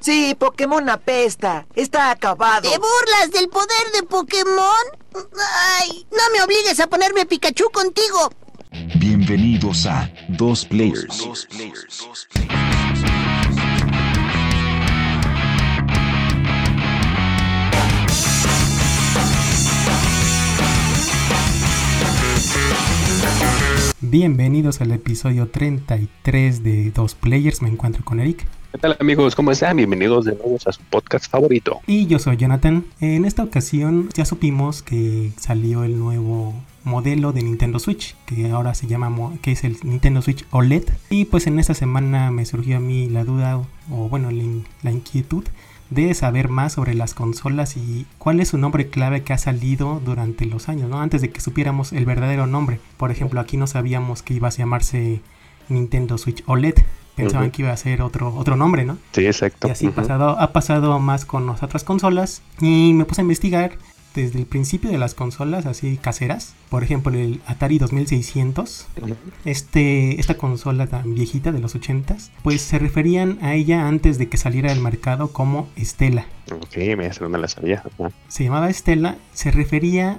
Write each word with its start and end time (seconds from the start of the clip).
Sí, 0.00 0.34
Pokémon 0.38 0.88
apesta. 0.88 1.66
Está 1.74 2.10
acabado. 2.10 2.62
¿Te 2.62 2.78
burlas 2.78 3.30
del 3.32 3.48
poder 3.48 3.92
de 3.94 4.02
Pokémon? 4.02 4.84
Ay, 5.78 6.06
no 6.10 6.22
me 6.32 6.42
obligues 6.42 6.80
a 6.80 6.86
ponerme 6.86 7.26
Pikachu 7.26 7.70
contigo. 7.70 8.30
Bienvenidos 8.96 9.84
a 9.84 10.10
Dos 10.28 10.64
Players. 10.64 11.28
Bienvenidos 24.00 24.80
al 24.80 24.92
episodio 24.92 25.50
33 25.50 26.64
de 26.64 26.90
Dos 26.90 27.14
Players. 27.14 27.60
Me 27.60 27.68
encuentro 27.68 28.02
con 28.02 28.18
Eric. 28.18 28.46
¿Qué 28.72 28.78
tal 28.78 28.96
amigos? 29.00 29.34
¿Cómo 29.34 29.50
están? 29.50 29.78
Bienvenidos 29.78 30.26
de 30.26 30.36
nuevo 30.36 30.56
a 30.64 30.70
su 30.70 30.80
podcast 30.84 31.28
favorito. 31.28 31.80
Y 31.88 32.06
yo 32.06 32.20
soy 32.20 32.36
Jonathan. 32.36 32.84
En 33.00 33.24
esta 33.24 33.42
ocasión 33.42 34.08
ya 34.14 34.24
supimos 34.24 34.82
que 34.82 35.32
salió 35.36 35.82
el 35.82 35.98
nuevo 35.98 36.54
modelo 36.84 37.32
de 37.32 37.42
Nintendo 37.42 37.80
Switch, 37.80 38.14
que 38.26 38.48
ahora 38.50 38.74
se 38.74 38.86
llama, 38.86 39.32
que 39.42 39.50
es 39.50 39.64
el 39.64 39.76
Nintendo 39.82 40.22
Switch 40.22 40.46
OLED. 40.52 40.84
Y 41.10 41.24
pues 41.24 41.48
en 41.48 41.58
esta 41.58 41.74
semana 41.74 42.30
me 42.30 42.46
surgió 42.46 42.76
a 42.76 42.80
mí 42.80 43.08
la 43.08 43.24
duda, 43.24 43.56
o 43.90 44.08
bueno, 44.08 44.30
la, 44.30 44.44
la 44.82 44.92
inquietud 44.92 45.42
de 45.90 46.14
saber 46.14 46.48
más 46.48 46.74
sobre 46.74 46.94
las 46.94 47.12
consolas 47.12 47.76
y 47.76 48.06
cuál 48.18 48.38
es 48.38 48.50
su 48.50 48.58
nombre 48.58 48.88
clave 48.88 49.24
que 49.24 49.32
ha 49.32 49.38
salido 49.38 50.00
durante 50.04 50.46
los 50.46 50.68
años, 50.68 50.88
¿no? 50.88 51.00
Antes 51.00 51.22
de 51.22 51.30
que 51.30 51.40
supiéramos 51.40 51.92
el 51.92 52.04
verdadero 52.04 52.46
nombre. 52.46 52.78
Por 52.96 53.10
ejemplo, 53.10 53.40
aquí 53.40 53.56
no 53.56 53.66
sabíamos 53.66 54.22
que 54.22 54.34
iba 54.34 54.46
a 54.46 54.52
llamarse 54.52 55.20
Nintendo 55.68 56.18
Switch 56.18 56.44
OLED. 56.46 56.76
Pensaban 57.22 57.50
que 57.50 57.62
iba 57.62 57.72
a 57.72 57.76
ser 57.76 58.02
otro, 58.02 58.34
otro 58.34 58.56
nombre, 58.56 58.84
¿no? 58.84 58.98
Sí, 59.12 59.26
exacto. 59.26 59.68
Y 59.68 59.70
así 59.70 59.88
pasado, 59.88 60.38
ha 60.38 60.52
pasado 60.52 60.98
más 60.98 61.24
con 61.24 61.46
las 61.46 61.62
otras 61.62 61.84
consolas. 61.84 62.42
Y 62.60 62.92
me 62.94 63.04
puse 63.04 63.20
a 63.20 63.22
investigar 63.22 63.72
desde 64.14 64.40
el 64.40 64.46
principio 64.46 64.90
de 64.90 64.98
las 64.98 65.14
consolas 65.14 65.66
así 65.66 65.96
caseras. 65.96 66.54
Por 66.68 66.82
ejemplo, 66.82 67.12
el 67.16 67.40
Atari 67.46 67.78
2600. 67.78 68.88
Ujú. 69.00 69.16
Este, 69.44 70.20
esta 70.20 70.34
consola 70.34 70.86
tan 70.86 71.14
viejita 71.14 71.52
de 71.52 71.60
los 71.60 71.76
80s. 71.76 72.30
Pues 72.42 72.62
se 72.62 72.78
referían 72.78 73.38
a 73.42 73.54
ella 73.54 73.86
antes 73.86 74.18
de 74.18 74.28
que 74.28 74.36
saliera 74.36 74.72
al 74.72 74.80
mercado 74.80 75.28
como 75.28 75.68
Estela. 75.76 76.26
Ok, 76.52 76.76
me 76.96 77.08
no 77.08 77.38
la 77.38 77.48
sabía. 77.48 77.82
Ajá. 77.98 78.10
Se 78.28 78.44
llamaba 78.44 78.70
Estela. 78.70 79.16
Se 79.32 79.50
refería 79.50 80.18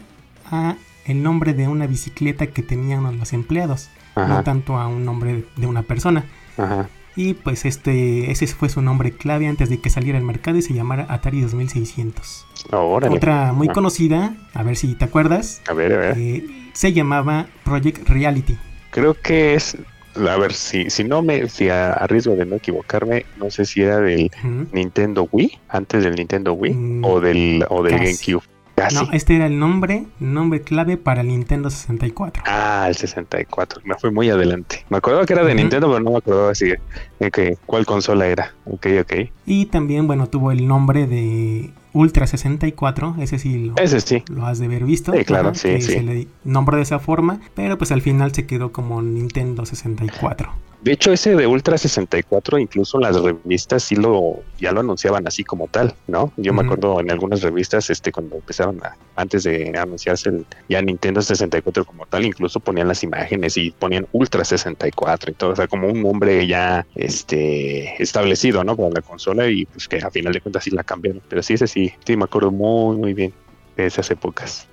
a 0.50 0.78
el 1.06 1.24
nombre 1.24 1.54
de 1.54 1.68
una 1.68 1.88
bicicleta 1.88 2.48
que 2.48 2.62
tenían 2.64 3.18
los 3.18 3.34
empleados. 3.34 3.90
No 4.16 4.44
tanto 4.44 4.78
a 4.78 4.88
un 4.88 5.06
nombre 5.06 5.46
de 5.56 5.68
una 5.68 5.84
persona. 5.84 6.26
Ajá. 6.58 6.90
Y 7.16 7.34
pues 7.34 7.66
este, 7.66 8.32
ese 8.32 8.48
fue 8.48 8.70
su 8.70 8.82
nombre 8.82 9.12
clave 9.12 9.48
antes 9.48 9.70
de 9.70 9.80
que 9.82 9.90
saliera 9.90 10.18
al 10.18 10.24
mercado 10.26 10.58
y 10.58 10.62
se 10.62 10.74
llamara 10.74 11.06
Atari 11.10 11.42
2600. 11.42 12.46
Órale. 12.72 13.16
Otra 13.16 13.52
muy 13.54 13.68
Ah. 13.70 13.74
conocida, 13.74 14.36
a 14.54 14.64
ver 14.64 14.76
si 14.78 14.96
te 14.96 15.06
acuerdas, 15.06 15.62
A 15.68 15.74
ver, 15.74 15.94
a 15.94 15.98
ver. 15.98 16.18
eh, 16.18 16.46
se 16.74 16.94
llamaba 16.94 17.48
Project 17.64 18.08
Reality. 18.10 18.58
Creo 18.92 19.14
que 19.14 19.56
es. 19.56 19.78
A 20.16 20.36
ver, 20.38 20.52
si, 20.54 20.90
si 20.90 21.04
no 21.06 21.22
me. 21.22 21.48
Si 21.48 21.70
a, 21.70 21.94
a 21.94 22.06
riesgo 22.08 22.36
de 22.36 22.46
no 22.46 22.58
equivocarme, 22.58 23.26
no 23.38 23.50
sé 23.50 23.64
si 23.66 23.82
era 23.82 24.00
del. 24.00 24.30
Nintendo 24.74 25.28
Wii, 25.32 25.58
antes 25.70 26.04
del 26.04 26.16
Nintendo 26.16 26.54
Wii, 26.54 26.74
Mm, 26.74 27.06
o 27.06 27.20
del, 27.22 27.66
o 27.70 27.82
del 27.84 27.94
casi. 27.98 28.06
GameCube. 28.34 28.51
Casi. 28.82 28.96
No, 28.96 29.10
este 29.12 29.36
era 29.36 29.46
el 29.46 29.60
nombre, 29.60 30.06
nombre 30.20 30.62
clave 30.62 30.98
para 30.98 31.22
el 31.22 31.28
Nintendo 31.28 31.70
64. 31.70 32.44
Ah, 32.46 32.86
el 32.88 32.96
64. 32.96 33.82
Me 33.84 33.96
fui 33.96 34.12
muy 34.12 34.30
adelante. 34.30 34.86
Me 34.90 34.98
acordaba 34.98 35.26
que 35.26 35.34
era 35.34 35.44
de. 35.44 35.56
Nintendo, 35.56 35.88
pero 35.88 36.00
no 36.00 36.12
me 36.12 36.18
acordaba 36.18 36.56
si, 36.56 36.74
de 37.20 37.32
que, 37.32 37.58
cuál 37.66 37.86
consola 37.86 38.28
era. 38.28 38.54
Ok, 38.66 38.88
ok. 39.02 39.14
Y 39.46 39.68
también, 39.68 40.08
bueno, 40.08 40.28
tuvo 40.28 40.52
el 40.52 40.68
nombre 40.68 41.08
de 41.08 41.72
Ultra 41.94 42.26
64, 42.26 43.16
ese 43.20 43.38
sí 43.38 43.66
lo, 43.66 43.76
Ese 43.78 44.00
sí. 44.00 44.24
lo 44.30 44.46
has 44.46 44.60
de 44.60 44.66
haber 44.66 44.86
visto. 44.86 45.12
Sí, 45.14 45.26
claro, 45.26 45.54
sí, 45.54 45.82
sí. 45.82 45.94
Se 45.94 46.04
le 46.04 46.28
nombró 46.44 46.78
de 46.78 46.84
esa 46.84 47.00
forma, 47.00 47.40
pero 47.54 47.78
pues 47.78 47.92
al 47.92 48.02
final 48.02 48.34
se 48.34 48.46
quedó 48.46 48.72
como 48.72 49.02
Nintendo 49.02 49.66
64. 49.66 50.54
De 50.82 50.94
hecho, 50.94 51.14
ese 51.14 51.36
de 51.36 51.46
Ultra 51.46 51.78
64, 51.78 52.58
incluso 52.58 53.00
las 53.00 53.16
revistas 53.22 53.84
sí 53.84 53.96
lo, 53.96 54.40
ya 54.60 54.72
lo 54.72 54.80
anunciaban 54.80 55.28
así 55.28 55.44
como 55.44 55.68
tal, 55.68 55.94
¿no? 56.08 56.34
Yo 56.38 56.54
me 56.54 56.64
acuerdo 56.64 57.00
en 57.00 57.12
algunas 57.12 57.42
revistas, 57.42 57.92
este, 57.92 58.12
cuando 58.12 58.38
empezaron 58.38 58.84
a, 58.84 58.98
antes 59.16 59.44
de 59.44 59.78
anunciarse 59.78 60.30
el, 60.30 60.46
ya 60.70 60.82
Nintendo 60.82 61.22
64 61.22 61.86
como 61.86 62.08
tal, 62.08 62.26
incluso 62.26 62.60
ponían 62.60 62.88
las 62.88 63.04
imágenes 63.04 63.58
y 63.58 63.70
ponían 63.72 64.08
Ultra 64.12 64.44
64 64.44 65.32
y 65.32 65.34
todo, 65.36 65.52
o 65.52 65.56
sea, 65.56 65.68
como 65.68 65.88
un 65.88 66.02
nombre 66.02 66.48
ya, 66.48 66.88
este, 66.96 68.02
establecido, 68.02 68.64
¿no? 68.64 68.76
Para 68.76 68.90
la 68.90 69.02
consola 69.02 69.48
y 69.50 69.66
pues 69.66 69.88
que 69.88 69.98
a 69.98 70.10
final 70.10 70.34
de 70.34 70.42
cuentas 70.42 70.64
sí 70.64 70.72
la 70.72 70.84
cambiaron. 70.84 71.22
Pero 71.30 71.44
sí, 71.44 71.54
ese 71.54 71.68
sí, 71.68 71.94
sí, 72.06 72.18
me 72.18 72.24
acuerdo 72.24 72.52
muy, 72.52 72.98
muy 72.98 73.14
bien 73.14 73.34
de 73.78 73.86
esas 73.86 74.10
épocas. 74.10 74.68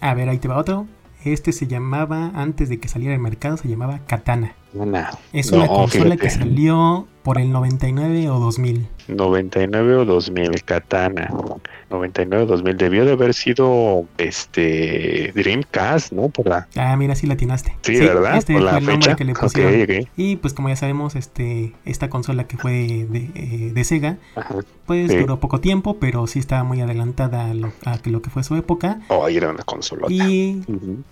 A 0.00 0.14
ver, 0.14 0.28
ahí 0.28 0.38
te 0.38 0.48
va 0.48 0.58
otro. 0.58 0.88
Este 1.24 1.52
se 1.52 1.68
llamaba, 1.68 2.32
antes 2.34 2.68
de 2.68 2.80
que 2.80 2.88
saliera 2.88 3.14
al 3.14 3.20
mercado, 3.20 3.56
se 3.56 3.68
llamaba 3.68 4.00
Katana. 4.06 4.56
Es 5.32 5.50
No, 5.52 5.58
una 5.58 5.66
consola 5.68 6.04
fíjate. 6.04 6.16
que 6.18 6.30
salió 6.30 7.06
por 7.22 7.38
el 7.38 7.52
99 7.52 8.28
o 8.30 8.38
2000. 8.40 8.88
99 9.08 9.94
o 9.96 10.04
2000, 10.04 10.64
Katana. 10.64 11.30
99 11.90 12.44
o 12.44 12.46
2000 12.46 12.76
debió 12.78 13.04
de 13.04 13.12
haber 13.12 13.34
sido 13.34 14.06
este 14.18 15.32
Dreamcast, 15.34 16.12
¿no? 16.12 16.30
Por 16.30 16.48
la 16.48 16.66
Ah, 16.76 16.96
mira, 16.96 17.14
sí 17.14 17.26
latinaste. 17.26 17.76
Sí, 17.82 17.96
¿verdad? 17.98 18.38
Este 18.38 18.54
Por 18.54 18.62
fue 18.62 18.72
la 18.72 18.78
el 18.78 18.84
nombre 18.86 19.02
fecha. 19.04 19.16
que 19.16 19.24
le 19.24 19.34
pusieron. 19.34 19.82
ok. 20.04 20.08
Y 20.16 20.36
pues 20.36 20.54
como 20.54 20.68
ya 20.68 20.76
sabemos, 20.76 21.14
este, 21.14 21.74
esta 21.84 22.08
consola 22.10 22.44
que 22.44 22.56
fue 22.56 22.72
de, 23.08 23.30
eh, 23.34 23.70
de 23.72 23.84
Sega, 23.84 24.16
Ajá. 24.34 24.56
pues 24.86 25.10
Sí. 25.10 25.18
duró 25.18 25.38
poco 25.38 25.60
tiempo, 25.60 25.98
pero 26.00 26.26
sí 26.26 26.38
estaba 26.38 26.64
muy 26.64 26.80
adelantada 26.80 27.50
a 27.50 27.54
lo, 27.54 27.72
a 27.84 27.98
que 27.98 28.10
lo 28.10 28.22
que 28.22 28.30
fue 28.30 28.42
su 28.42 28.56
época. 28.56 29.00
Oh, 29.08 29.28
era 29.28 29.50
una 29.50 29.62
consola. 29.64 30.06
Y 30.10 30.62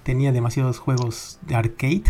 tenía 0.02 0.32
demasiados 0.32 0.78
juegos 0.78 1.38
de 1.46 1.54
arcade, 1.54 2.04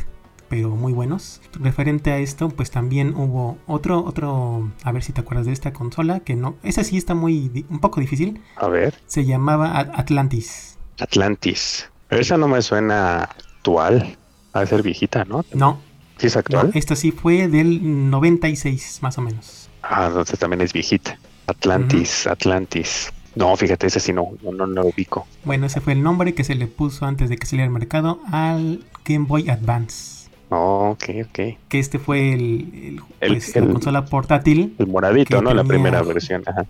pero 0.51 0.69
muy 0.71 0.93
buenos. 0.93 1.41
Referente 1.55 2.11
a 2.11 2.19
esto, 2.19 2.51
pues 2.51 2.71
también 2.71 3.15
hubo 3.17 3.57
otro, 3.67 4.05
otro, 4.05 4.71
a 4.83 4.93
ver 4.93 5.03
si 5.03 5.13
te 5.15 5.23
acuerdas 5.23 5.47
de 5.47 5.53
esta 5.53 5.73
consola, 5.73 6.21
que 6.21 6.35
no, 6.35 6.57
esa 6.63 6.85
sí 6.85 6.99
está 6.99 7.15
muy, 7.15 7.65
un 7.71 7.79
poco 7.79 8.01
difícil. 8.01 8.43
A 8.57 8.69
ver, 8.69 8.95
Se 9.07 9.25
llamaba 9.25 9.79
At- 9.79 9.91
Atlantis. 9.95 10.77
Atlantis. 10.99 11.89
Esa 12.11 12.37
no 12.37 12.49
me 12.49 12.61
suena 12.61 13.23
actual. 13.23 14.17
Va 14.55 14.61
a 14.63 14.67
ser 14.67 14.83
viejita, 14.83 15.25
¿no? 15.25 15.45
No, 15.55 15.81
¿Sí 16.19 16.27
es 16.27 16.35
no, 16.35 16.41
actual? 16.41 16.71
esta 16.75 16.97
sí 16.97 17.13
fue 17.13 17.47
del 17.49 18.11
96 18.11 18.99
más 19.03 19.17
o 19.17 19.23
menos. 19.23 19.71
Ah, 19.83 20.07
entonces 20.09 20.39
también 20.39 20.61
es 20.61 20.73
viejita. 20.73 21.19
Atlantis, 21.47 22.27
Atlantis. 22.27 23.13
No, 23.37 23.57
fíjate, 23.57 23.87
ese 23.87 24.01
sí 24.01 24.13
no, 24.13 24.31
no, 24.43 24.51
no, 24.53 24.67
no 24.67 24.83
lo 24.83 24.89
ubico. 24.89 25.27
Bueno, 25.45 25.67
ese 25.67 25.81
fue 25.81 25.93
el 25.93 26.03
nombre 26.03 26.35
que 26.35 26.43
se 26.43 26.57
le 26.57 26.67
puso 26.67 27.07
antes 27.07 27.29
de 27.29 27.37
que 27.37 27.47
saliera 27.47 27.67
al 27.69 27.73
mercado 27.73 28.21
al 28.33 28.85
Game 29.05 29.27
Boy 29.27 29.49
Advance. 29.49 30.20
Oh, 30.51 30.91
ok, 30.91 31.05
ok. 31.29 31.39
Que 31.69 31.79
este 31.79 31.99
fue 31.99 32.33
el, 32.35 32.41
el- 32.75 33.01
El- 33.21 33.33
pues, 33.35 33.55
la 33.57 33.67
consola 33.69 34.05
portátil, 34.05 34.75
El 34.79 34.87
moradito, 34.89 35.41
¿no? 35.43 35.55
La 35.55 35.65
primera 35.65 36.03
versión. 36.03 36.43
Ajá. 36.47 36.67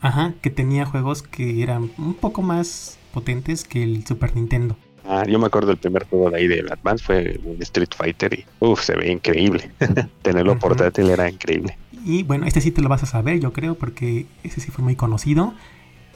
ajá, 0.00 0.34
que 0.42 0.50
tenía 0.50 0.84
juegos 0.84 1.22
que 1.22 1.62
eran 1.62 1.90
un 1.98 2.14
poco 2.14 2.42
más 2.42 2.98
potentes 3.14 3.64
que 3.64 3.82
el 3.82 4.04
Super 4.06 4.34
Nintendo. 4.34 4.76
Ah, 5.06 5.24
yo 5.26 5.38
me 5.38 5.46
acuerdo 5.46 5.70
el 5.72 5.78
primer 5.78 6.06
juego 6.06 6.30
de 6.30 6.36
ahí 6.38 6.46
del 6.48 6.70
Advance 6.70 7.04
fue 7.04 7.40
un 7.44 7.60
Street 7.62 7.88
Fighter 7.96 8.34
y 8.34 8.44
uff, 8.60 8.82
se 8.82 8.94
ve 8.96 9.10
increíble. 9.10 9.70
Tenerlo 10.22 10.58
portátil 10.58 11.08
era 11.10 11.28
increíble. 11.28 11.76
Y 12.04 12.22
bueno, 12.22 12.46
este 12.46 12.60
sí 12.60 12.70
te 12.70 12.80
lo 12.82 12.88
vas 12.88 13.02
a 13.02 13.06
saber, 13.06 13.40
yo 13.40 13.52
creo, 13.52 13.74
porque 13.76 14.26
ese 14.42 14.60
sí 14.60 14.70
fue 14.70 14.82
muy 14.84 14.96
conocido. 14.96 15.54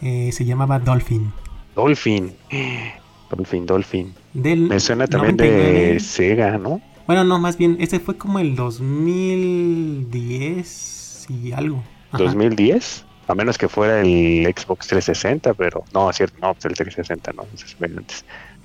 Eh, 0.03 0.31
se 0.33 0.45
llamaba 0.45 0.79
Dolphin. 0.81 1.33
Dolphin. 1.75 2.33
Dolphin, 3.31 3.67
Dolphin. 3.67 4.15
Del 4.33 4.69
Me 4.69 4.81
suena 4.81 5.07
también 5.07 5.37
99. 5.37 5.93
de 5.95 6.01
Sega, 6.01 6.59
¿no? 6.59 6.81
Bueno, 7.07 7.23
no, 7.25 7.39
más 7.39 7.59
bien, 7.59 7.77
este 7.81 8.01
fue 8.01 8.17
como 8.17 8.39
el 8.39 8.57
2010 8.57 11.27
y 11.31 11.53
algo. 11.53 11.83
Ajá. 12.11 12.23
2010. 12.25 13.05
A 13.27 13.35
menos 13.35 13.57
que 13.57 13.69
fuera 13.69 14.03
el 14.03 14.45
Xbox 14.55 14.87
360, 14.89 15.55
pero 15.55 15.83
no, 15.95 16.11
es 16.11 16.17
cierto, 16.17 16.37
no, 16.43 16.53
pues 16.53 16.67
el 16.67 16.75
360 16.75 17.33
no, 17.33 17.47
ese 17.55 17.65
fue 17.75 17.87
antes. 17.87 18.23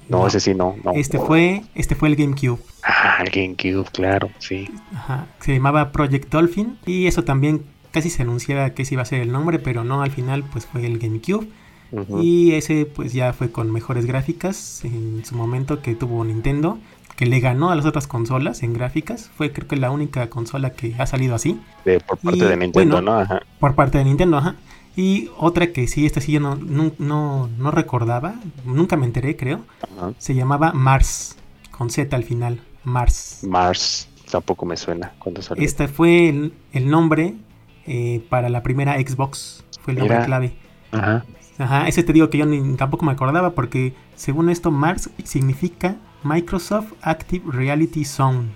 No, 0.09 0.19
No. 0.19 0.27
ese 0.27 0.41
sí 0.41 0.53
no, 0.53 0.75
no. 0.83 0.91
Este 0.93 1.17
fue, 1.17 1.61
este 1.75 1.95
fue 1.95 2.09
el 2.09 2.17
GameCube. 2.17 2.59
Ah, 2.83 3.23
el 3.25 3.29
GameCube, 3.31 3.89
claro, 3.91 4.29
sí. 4.39 4.69
Ajá, 4.93 5.27
se 5.39 5.53
llamaba 5.53 5.93
Project 5.93 6.29
Dolphin 6.29 6.77
y 6.85 7.07
eso 7.07 7.23
también 7.23 7.63
casi 7.91 8.09
se 8.09 8.23
anunciaba 8.23 8.71
que 8.71 8.81
ese 8.81 8.95
iba 8.95 9.03
a 9.03 9.05
ser 9.05 9.21
el 9.21 9.31
nombre, 9.31 9.59
pero 9.59 9.85
no, 9.85 10.01
al 10.01 10.11
final 10.11 10.43
pues 10.51 10.65
fue 10.65 10.85
el 10.85 10.99
GameCube 10.99 11.47
y 12.21 12.51
ese 12.51 12.85
pues 12.85 13.13
ya 13.13 13.31
fue 13.33 13.49
con 13.51 13.71
mejores 13.71 14.05
gráficas 14.05 14.83
en 14.83 15.23
su 15.25 15.35
momento 15.35 15.81
que 15.81 15.95
tuvo 15.95 16.23
Nintendo, 16.25 16.77
que 17.19 17.25
le 17.25 17.41
ganó 17.41 17.69
a 17.69 17.75
las 17.75 17.85
otras 17.85 18.07
consolas 18.07 18.63
en 18.63 18.71
gráficas, 18.71 19.29
fue 19.35 19.51
creo 19.51 19.67
que 19.67 19.75
la 19.75 19.91
única 19.91 20.29
consola 20.29 20.69
que 20.71 20.95
ha 20.97 21.05
salido 21.05 21.35
así 21.35 21.59
De- 21.83 21.99
por 21.99 22.17
parte 22.17 22.37
y, 22.37 22.41
de 22.43 22.55
Nintendo, 22.55 22.95
bueno, 22.95 23.11
¿no? 23.11 23.19
Ajá. 23.19 23.41
por 23.59 23.75
parte 23.75 23.97
de 23.97 24.05
Nintendo, 24.05 24.37
ajá. 24.37 24.55
Y 24.95 25.29
otra 25.37 25.73
que 25.73 25.85
sí, 25.89 26.05
esta 26.05 26.21
sí 26.21 26.31
yo 26.31 26.39
no, 26.39 26.55
no, 26.55 26.93
no, 26.97 27.49
no 27.57 27.71
recordaba, 27.71 28.35
nunca 28.63 28.95
me 28.95 29.05
enteré 29.05 29.35
creo, 29.35 29.65
ajá. 29.81 30.13
se 30.17 30.33
llamaba 30.33 30.71
Mars, 30.71 31.35
con 31.71 31.89
Z 31.89 32.15
al 32.15 32.23
final, 32.23 32.61
Mars. 32.85 33.39
Mars, 33.43 34.07
tampoco 34.31 34.65
me 34.65 34.77
suena 34.77 35.11
cuando 35.19 35.41
salió. 35.41 35.61
Este 35.61 35.89
fue 35.89 36.29
el, 36.29 36.53
el 36.71 36.89
nombre 36.89 37.33
eh, 37.85 38.23
para 38.29 38.47
la 38.47 38.63
primera 38.63 38.93
Xbox. 38.97 39.65
Fue 39.81 39.91
el 39.91 39.99
nombre 39.99 40.15
Mira. 40.15 40.25
clave. 40.25 40.53
Ajá. 40.93 41.25
Ajá, 41.57 41.89
ese 41.89 42.01
te 42.03 42.13
digo 42.13 42.29
que 42.29 42.37
yo 42.37 42.45
ni, 42.45 42.77
tampoco 42.77 43.03
me 43.05 43.11
acordaba 43.11 43.49
porque 43.55 43.93
según 44.15 44.49
esto 44.49 44.71
Mars 44.71 45.09
significa 45.25 45.97
Microsoft 46.23 46.93
Active 47.01 47.43
Reality 47.51 48.05
Zone. 48.05 48.49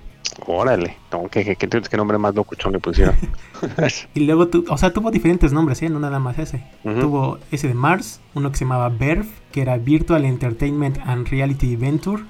Órale. 0.47 0.97
No, 1.11 1.27
¿qué, 1.29 1.43
qué, 1.55 1.55
qué, 1.55 1.97
nombre 1.97 2.17
más 2.17 2.33
locuchón 2.33 2.73
le 2.73 2.79
pusieron? 2.79 3.15
Y 4.13 4.21
luego, 4.21 4.47
tu- 4.47 4.65
o 4.67 4.77
sea, 4.77 4.91
tuvo 4.91 5.09
diferentes 5.11 5.53
nombres, 5.53 5.81
¿eh? 5.83 5.89
No 5.89 5.99
nada 5.99 6.19
más 6.19 6.37
ese. 6.39 6.63
Tuvo 6.83 7.39
ese 7.51 7.67
de 7.69 7.73
Mars, 7.73 8.19
uno 8.33 8.51
que 8.51 8.57
se 8.57 8.65
llamaba 8.65 8.89
VERV, 8.89 9.25
que 9.51 9.61
era 9.61 9.77
Virtual 9.77 10.25
Entertainment 10.25 10.97
and 11.05 11.27
Reality 11.29 11.75
Venture. 11.77 12.23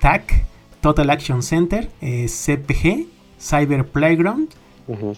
TAC, 0.00 0.44
Total 0.80 1.08
Action 1.10 1.42
Center, 1.42 1.90
eh, 2.00 2.26
CPG, 2.28 3.06
Cyber 3.38 3.86
Playground, 3.86 4.48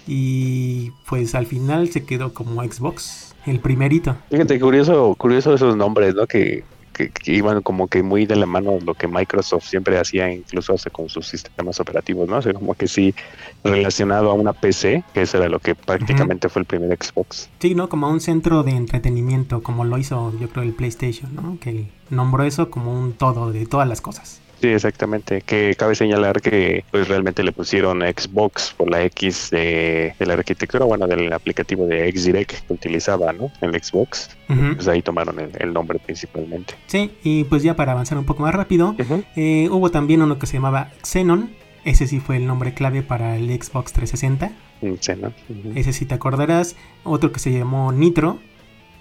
y 0.07 0.91
pues 1.09 1.35
al 1.35 1.47
final 1.47 1.89
se 1.91 2.05
quedó 2.05 2.35
como 2.35 2.63
Xbox, 2.63 3.35
el 3.47 3.61
primerito. 3.61 4.17
Fíjate, 4.31 4.59
curioso, 4.61 5.15
curioso 5.17 5.55
esos 5.55 5.77
nombres, 5.77 6.15
¿no? 6.15 6.27
Que, 6.27 6.65
que, 6.99 7.11
que 7.11 7.33
iban 7.33 7.63
como 7.63 7.87
que 7.87 8.03
muy 8.03 8.27
de 8.27 8.35
la 8.35 8.47
mano 8.47 8.79
lo 8.85 8.95
que 8.95 9.07
Microsoft 9.07 9.65
siempre 9.65 9.99
hacía, 9.99 10.33
incluso 10.33 10.75
hasta 10.75 10.91
con 10.91 11.09
sus 11.09 11.29
sistemas 11.29 11.79
operativos, 11.79 12.29
¿no? 12.29 12.39
O 12.39 12.43
sea, 12.43 12.53
como 12.53 12.75
que 12.75 12.89
sí, 12.89 13.15
relacionado 13.63 14.31
a 14.31 14.35
una 14.35 14.53
PC, 14.53 15.05
que 15.15 15.23
eso 15.23 15.39
era 15.39 15.49
lo 15.49 15.61
que 15.61 15.77
prácticamente 15.77 16.49
fue 16.49 16.61
el 16.61 16.67
primer 16.67 16.97
Xbox. 17.01 17.49
Sí, 17.61 17.75
¿no? 17.77 17.89
Como 17.89 18.11
un 18.11 18.21
centro 18.21 18.65
de 18.65 18.73
entretenimiento, 18.73 19.63
como 19.63 19.85
lo 19.85 19.97
hizo 19.97 20.33
yo 20.41 20.49
creo 20.49 20.65
el 20.65 20.73
PlayStation, 20.73 21.35
¿no? 21.35 21.59
Que 21.61 21.87
nombró 22.11 22.43
eso 22.45 22.71
como 22.71 22.99
un 22.99 23.13
todo 23.13 23.53
de 23.53 23.67
todas 23.67 23.89
las 23.89 24.01
cosas. 24.01 24.41
Sí, 24.61 24.69
exactamente. 24.69 25.43
Que 25.43 25.75
cabe 25.77 25.95
señalar 25.95 26.41
que 26.41 26.85
pues 26.91 27.09
realmente 27.09 27.43
le 27.43 27.53
pusieron 27.53 28.01
Xbox 28.01 28.75
por 28.77 28.91
la 28.91 29.05
X 29.05 29.51
de, 29.51 30.15
de 30.19 30.27
la 30.27 30.35
arquitectura, 30.35 30.85
bueno, 30.85 31.07
del 31.07 31.33
aplicativo 31.33 31.87
de 31.87 32.11
Xdirect 32.11 32.67
que 32.67 32.73
utilizaba, 32.73 33.33
¿no? 33.33 33.51
El 33.61 33.81
Xbox. 33.81 34.31
Pues 34.47 34.89
ahí 34.89 35.03
tomaron 35.03 35.39
el, 35.39 35.51
el 35.59 35.73
nombre 35.73 35.99
principalmente. 35.99 36.75
Sí, 36.87 37.11
y 37.23 37.45
pues 37.45 37.63
ya 37.63 37.77
para 37.77 37.93
avanzar 37.93 38.19
un 38.19 38.25
poco 38.25 38.43
más 38.43 38.55
rápido, 38.55 38.97
eh, 39.37 39.69
hubo 39.71 39.91
también 39.91 40.23
uno 40.23 40.39
que 40.39 40.47
se 40.47 40.55
llamaba 40.55 40.91
Xenon. 41.03 41.51
Ese 41.85 42.07
sí 42.07 42.19
fue 42.21 42.37
el 42.37 42.47
nombre 42.47 42.75
clave 42.75 43.03
para 43.03 43.37
el 43.37 43.47
Xbox 43.49 43.93
360. 43.93 44.51
Mm. 44.81 44.93
Ujú. 44.93 45.73
Ese 45.75 45.93
sí 45.93 46.07
te 46.07 46.15
acordarás. 46.15 46.77
Otro 47.05 47.33
que 47.33 47.39
se 47.39 47.53
llamó 47.53 47.93
Nitro. 47.93 48.39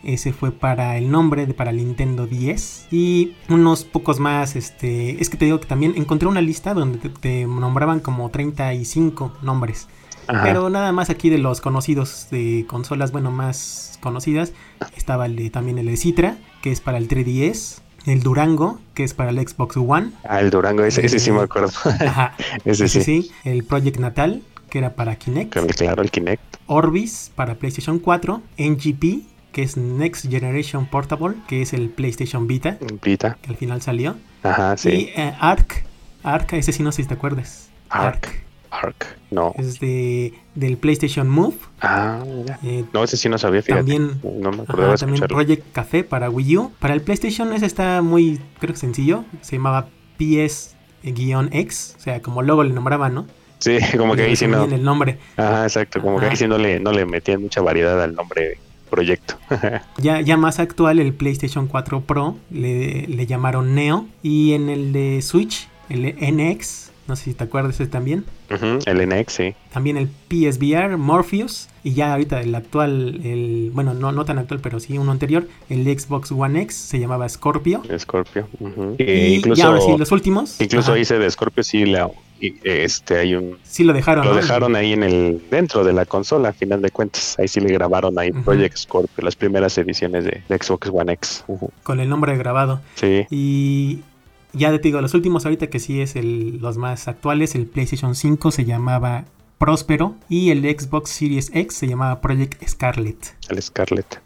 Ese 0.03 0.31
fue 0.31 0.51
para 0.51 0.97
el 0.97 1.11
nombre 1.11 1.45
de 1.45 1.53
para 1.53 1.71
el 1.71 1.77
Nintendo 1.77 2.27
10. 2.27 2.87
Y 2.91 3.35
unos 3.49 3.83
pocos 3.83 4.19
más. 4.19 4.55
Este, 4.55 5.21
es 5.21 5.29
que 5.29 5.37
te 5.37 5.45
digo 5.45 5.59
que 5.59 5.67
también 5.67 5.93
encontré 5.95 6.27
una 6.27 6.41
lista 6.41 6.73
donde 6.73 6.97
te, 6.97 7.09
te 7.09 7.45
nombraban 7.45 7.99
como 7.99 8.29
35 8.29 9.33
nombres. 9.41 9.87
Ajá. 10.27 10.43
Pero 10.43 10.69
nada 10.69 10.91
más 10.91 11.09
aquí 11.09 11.29
de 11.29 11.37
los 11.37 11.61
conocidos 11.61 12.27
de 12.31 12.65
consolas, 12.67 13.11
bueno, 13.11 13.31
más 13.31 13.97
conocidas. 14.01 14.53
Estaba 14.95 15.25
el 15.25 15.35
de, 15.35 15.49
también 15.49 15.77
el 15.77 15.87
de 15.87 15.97
Citra, 15.97 16.37
que 16.61 16.71
es 16.71 16.81
para 16.81 16.97
el 16.97 17.07
3DS. 17.07 17.81
El 18.05 18.21
Durango, 18.23 18.79
que 18.93 19.03
es 19.03 19.13
para 19.13 19.31
el 19.31 19.45
Xbox 19.45 19.75
One. 19.75 20.11
Ah, 20.23 20.39
el 20.39 20.49
Durango, 20.49 20.83
ese, 20.85 21.05
ese 21.05 21.19
sí 21.19 21.29
me 21.29 21.41
acuerdo. 21.41 21.71
Ajá, 21.83 22.35
ese 22.65 22.85
ese 22.85 23.03
sí. 23.03 23.23
sí. 23.23 23.31
El 23.43 23.65
Project 23.65 23.97
Natal, 23.97 24.43
que 24.69 24.77
era 24.77 24.95
para 24.95 25.17
Kinect. 25.17 25.51
Claro, 25.51 26.01
el 26.01 26.11
Kinect. 26.11 26.41
Orbis 26.67 27.31
para 27.35 27.55
PlayStation 27.55 27.99
4, 27.99 28.41
NGP, 28.57 29.23
que 29.57 29.63
es 29.63 29.75
Next 29.75 30.29
Generation 30.29 30.85
Portable, 30.85 31.33
que 31.47 31.63
es 31.63 31.73
el 31.73 31.89
PlayStation 31.89 32.45
Vita, 32.45 32.77
Vita. 33.01 33.37
que 33.41 33.49
al 33.49 33.55
final 33.57 33.81
salió. 33.81 34.15
Ajá, 34.43 34.75
Y 34.75 34.77
sí. 34.77 34.89
eh, 35.15 35.33
Arc, 35.39 35.83
Arc, 36.21 36.53
ese 36.53 36.71
sí 36.71 36.83
no 36.83 36.91
sé 36.91 37.01
si 37.01 37.07
te 37.07 37.15
acuerdas. 37.15 37.71
Arc. 37.89 38.29
Arc. 38.69 39.17
No. 39.31 39.55
Es 39.57 39.79
de, 39.79 40.35
del 40.53 40.77
PlayStation 40.77 41.27
Move. 41.27 41.55
Ah, 41.81 42.21
mira. 42.23 42.59
eh, 42.63 42.85
No, 42.93 43.03
ese 43.03 43.17
sí 43.17 43.29
no 43.29 43.39
sabía, 43.39 43.63
fíjate. 43.63 43.79
También- 43.79 44.19
No 44.21 44.51
me 44.51 44.57
ajá, 44.57 44.63
acordaba 44.63 44.91
de 44.91 44.97
también. 44.99 45.23
Project 45.27 45.71
Café 45.71 46.03
para 46.03 46.29
Wii 46.29 46.57
U. 46.57 46.71
Para 46.77 46.93
el 46.93 47.01
PlayStation 47.01 47.51
ese 47.53 47.65
está 47.65 48.03
muy, 48.03 48.39
creo 48.59 48.73
que 48.75 48.79
sencillo. 48.79 49.23
Se 49.41 49.55
llamaba 49.55 49.87
PS-X. 51.03 51.95
O 51.97 51.99
sea, 51.99 52.21
como 52.21 52.41
luego 52.43 52.63
le 52.63 52.73
nombraban, 52.73 53.13
¿no? 53.15 53.25
Sí, 53.59 53.77
como 53.97 54.15
que 54.15 54.21
ahí 54.23 54.35
sí 54.35 54.47
no. 54.47 54.65
el 54.65 54.83
nombre. 54.83 55.17
Ajá, 55.35 55.63
exacto. 55.63 56.01
Como 56.01 56.19
que 56.19 56.25
Ajá. 56.25 56.31
ahí 56.31 56.37
sí 56.37 56.47
no 56.47 56.57
le, 56.57 56.79
no 56.79 56.91
le 56.91 57.05
metían 57.05 57.41
mucha 57.41 57.61
variedad 57.61 58.01
al 58.03 58.13
nombre 58.15 58.59
proyecto. 58.89 59.37
Ya, 59.97 60.21
ya 60.21 60.37
más 60.37 60.59
actual, 60.59 60.99
el 60.99 61.13
PlayStation 61.13 61.67
4 61.67 62.01
Pro 62.01 62.37
le, 62.51 63.07
le 63.07 63.25
llamaron 63.25 63.75
Neo. 63.75 64.05
Y 64.21 64.53
en 64.53 64.69
el 64.69 64.93
de 64.93 65.21
Switch, 65.21 65.67
el 65.89 66.15
NX, 66.15 66.91
no 67.07 67.15
sé 67.15 67.25
si 67.25 67.33
te 67.33 67.45
acuerdas 67.45 67.75
ese 67.75 67.87
también. 67.87 68.25
El 68.49 69.09
NX, 69.09 69.33
sí. 69.33 69.55
También 69.71 69.97
el 69.97 70.09
PSVR, 70.29 70.97
Morpheus. 70.97 71.69
Y 71.83 71.93
ya 71.93 72.11
ahorita 72.11 72.41
el 72.41 72.53
actual, 72.53 73.21
el 73.23 73.71
bueno, 73.73 73.93
no, 73.93 74.11
no 74.11 74.25
tan 74.25 74.39
actual, 74.39 74.59
pero 74.61 74.81
sí 74.81 74.97
uno 74.97 75.11
anterior, 75.11 75.47
el 75.69 75.85
Xbox 75.85 76.31
One 76.33 76.61
X 76.63 76.75
se 76.75 76.99
llamaba 76.99 77.29
Scorpio. 77.29 77.81
Scorpio. 77.97 78.47
Y 78.97 79.35
incluso 79.35 79.61
ya 79.61 79.67
ahora 79.67 79.81
sí, 79.81 79.97
los 79.97 80.11
últimos. 80.11 80.59
incluso 80.59 80.91
ajá, 80.91 80.97
ahí 80.97 81.05
se 81.05 81.17
de 81.17 81.31
Scorpio 81.31 81.63
sí 81.63 81.85
la, 81.85 82.09
y, 82.39 82.55
este 82.63 83.17
hay 83.17 83.35
un 83.35 83.57
sí 83.63 83.83
lo 83.83 83.93
dejaron. 83.93 84.25
lo 84.25 84.31
¿no? 84.31 84.37
dejaron 84.37 84.75
ahí 84.75 84.93
en 84.93 85.03
el 85.03 85.43
dentro 85.49 85.83
de 85.83 85.93
la 85.93 86.05
consola 86.05 86.49
a 86.49 86.53
final 86.53 86.81
de 86.81 86.91
cuentas 86.91 87.35
ahí 87.39 87.47
sí 87.47 87.59
le 87.59 87.71
grabaron 87.71 88.17
ahí. 88.19 88.31
Project 88.31 88.77
Scorpio 88.77 89.23
las 89.23 89.35
primeras 89.35 89.77
ediciones 89.77 90.25
de, 90.25 90.43
de 90.47 90.57
Xbox 90.57 90.89
One 90.91 91.13
X. 91.13 91.45
Con 91.83 91.99
el 91.99 92.09
nombre 92.09 92.37
grabado. 92.37 92.81
sí 92.95 93.25
Y 93.29 94.01
ya 94.53 94.71
te 94.71 94.79
digo, 94.79 95.01
los 95.01 95.13
últimos 95.13 95.45
ahorita 95.45 95.67
que 95.67 95.79
sí 95.79 96.01
es 96.01 96.15
el, 96.15 96.59
los 96.59 96.77
más 96.77 97.07
actuales, 97.07 97.55
el 97.55 97.65
PlayStation 97.67 98.15
5 98.15 98.51
se 98.51 98.65
llamaba 98.65 99.25
Próspero 99.57 100.15
y 100.29 100.51
el 100.51 100.61
Xbox 100.63 101.09
Series 101.09 101.51
X 101.53 101.75
se 101.75 101.87
llamaba 101.87 102.21
Project 102.21 102.67
Scarlet. 102.67 103.35
el 103.49 103.61
Scarlet 103.61 104.21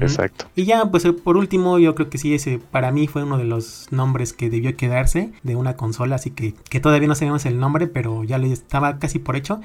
Exacto. 0.00 0.46
Y 0.54 0.64
ya, 0.64 0.84
pues 0.86 1.04
eh, 1.04 1.12
por 1.12 1.36
último, 1.36 1.78
yo 1.78 1.94
creo 1.94 2.10
que 2.10 2.18
sí, 2.18 2.34
ese 2.34 2.58
para 2.58 2.90
mí 2.92 3.06
fue 3.06 3.24
uno 3.24 3.38
de 3.38 3.44
los 3.44 3.88
nombres 3.90 4.32
que 4.32 4.50
debió 4.50 4.76
quedarse 4.76 5.32
de 5.42 5.56
una 5.56 5.76
consola, 5.76 6.16
así 6.16 6.30
que, 6.30 6.54
que 6.68 6.80
todavía 6.80 7.08
no 7.08 7.14
sabemos 7.14 7.46
el 7.46 7.58
nombre, 7.58 7.86
pero 7.86 8.24
ya 8.24 8.38
le 8.38 8.52
estaba 8.52 8.98
casi 8.98 9.18
por 9.18 9.36
hecho, 9.36 9.60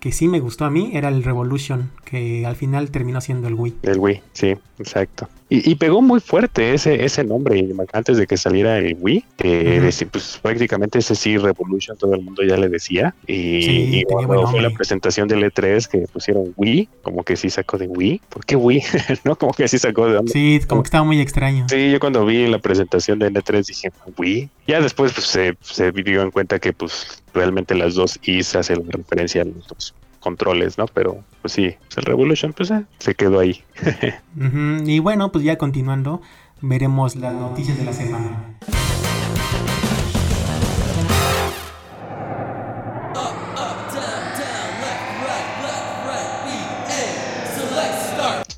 que 0.00 0.12
sí 0.12 0.28
me 0.28 0.40
gustó 0.40 0.64
a 0.64 0.70
mí, 0.70 0.90
era 0.94 1.08
el 1.08 1.24
Revolution, 1.24 1.90
que 2.04 2.46
al 2.46 2.56
final 2.56 2.90
terminó 2.90 3.20
siendo 3.20 3.48
el 3.48 3.54
Wii. 3.54 3.76
el 3.82 3.98
Wii 3.98 4.22
sí 4.32 4.56
exacto 4.78 5.28
y, 5.64 5.70
y 5.70 5.74
pegó 5.76 6.02
muy 6.02 6.20
fuerte 6.20 6.74
ese 6.74 7.04
ese 7.04 7.24
nombre 7.24 7.64
antes 7.92 8.16
de 8.16 8.26
que 8.26 8.36
saliera 8.36 8.78
el 8.78 8.96
Wii 9.00 9.24
que 9.36 9.78
Ujú. 9.78 9.86
deci- 9.86 10.08
pues 10.10 10.38
prácticamente 10.42 10.98
ese 10.98 11.14
sí 11.14 11.36
Revolution 11.38 11.96
todo 11.96 12.14
el 12.14 12.22
mundo 12.22 12.42
ya 12.42 12.56
le 12.56 12.68
decía 12.68 13.14
y, 13.26 13.62
Sí, 13.62 13.90
y 14.00 14.02
cuando 14.04 14.46
fue 14.46 14.60
la 14.62 14.70
presentación 14.70 15.28
del 15.28 15.42
E3 15.44 15.86
que 15.88 15.98
pusieron 16.12 16.52
Wii 16.56 16.88
como 17.02 17.22
que 17.24 17.36
sí 17.36 17.50
sacó 17.50 17.78
de 17.78 17.86
Wii 17.86 18.20
¿por 18.28 18.44
qué 18.44 18.56
Wii? 18.56 18.82
no 19.24 19.36
como 19.36 19.52
que 19.52 19.68
sí 19.68 19.78
sacó 19.78 20.08
de 20.08 20.18
onda 20.18 20.32
Sí, 20.32 20.60
como 20.68 20.82
que 20.82 20.86
estaba 20.88 21.04
muy 21.04 21.20
extraño. 21.20 21.66
Sí, 21.68 21.90
yo 21.90 22.00
cuando 22.00 22.24
vi 22.26 22.46
la 22.48 22.58
presentación 22.58 23.18
de 23.18 23.30
N3 23.30 23.66
dije, 23.66 23.90
Wii. 24.18 24.48
Ya 24.66 24.80
después 24.80 25.12
pues, 25.12 25.26
se, 25.26 25.56
se 25.60 25.92
dio 25.92 26.22
en 26.22 26.30
cuenta 26.30 26.58
que 26.58 26.72
pues 26.72 27.22
realmente 27.32 27.74
las 27.74 27.94
dos 27.94 28.18
I's 28.22 28.54
hacen 28.56 28.90
referencia 28.90 29.42
a 29.42 29.44
los 29.44 29.66
dos 29.68 29.94
controles, 30.24 30.78
¿no? 30.78 30.86
Pero 30.86 31.22
pues 31.42 31.52
sí, 31.52 31.76
pues, 31.78 31.98
el 31.98 32.04
Revolution 32.04 32.54
pues 32.54 32.70
eh, 32.70 32.84
se 32.98 33.14
quedó 33.14 33.38
ahí. 33.38 33.62
Y 34.86 34.98
bueno, 34.98 35.30
pues 35.30 35.44
ya 35.44 35.56
continuando, 35.58 36.22
veremos 36.60 37.14
las 37.14 37.34
noticias 37.34 37.76
de 37.78 37.84
la 37.84 37.92
semana. 37.92 38.56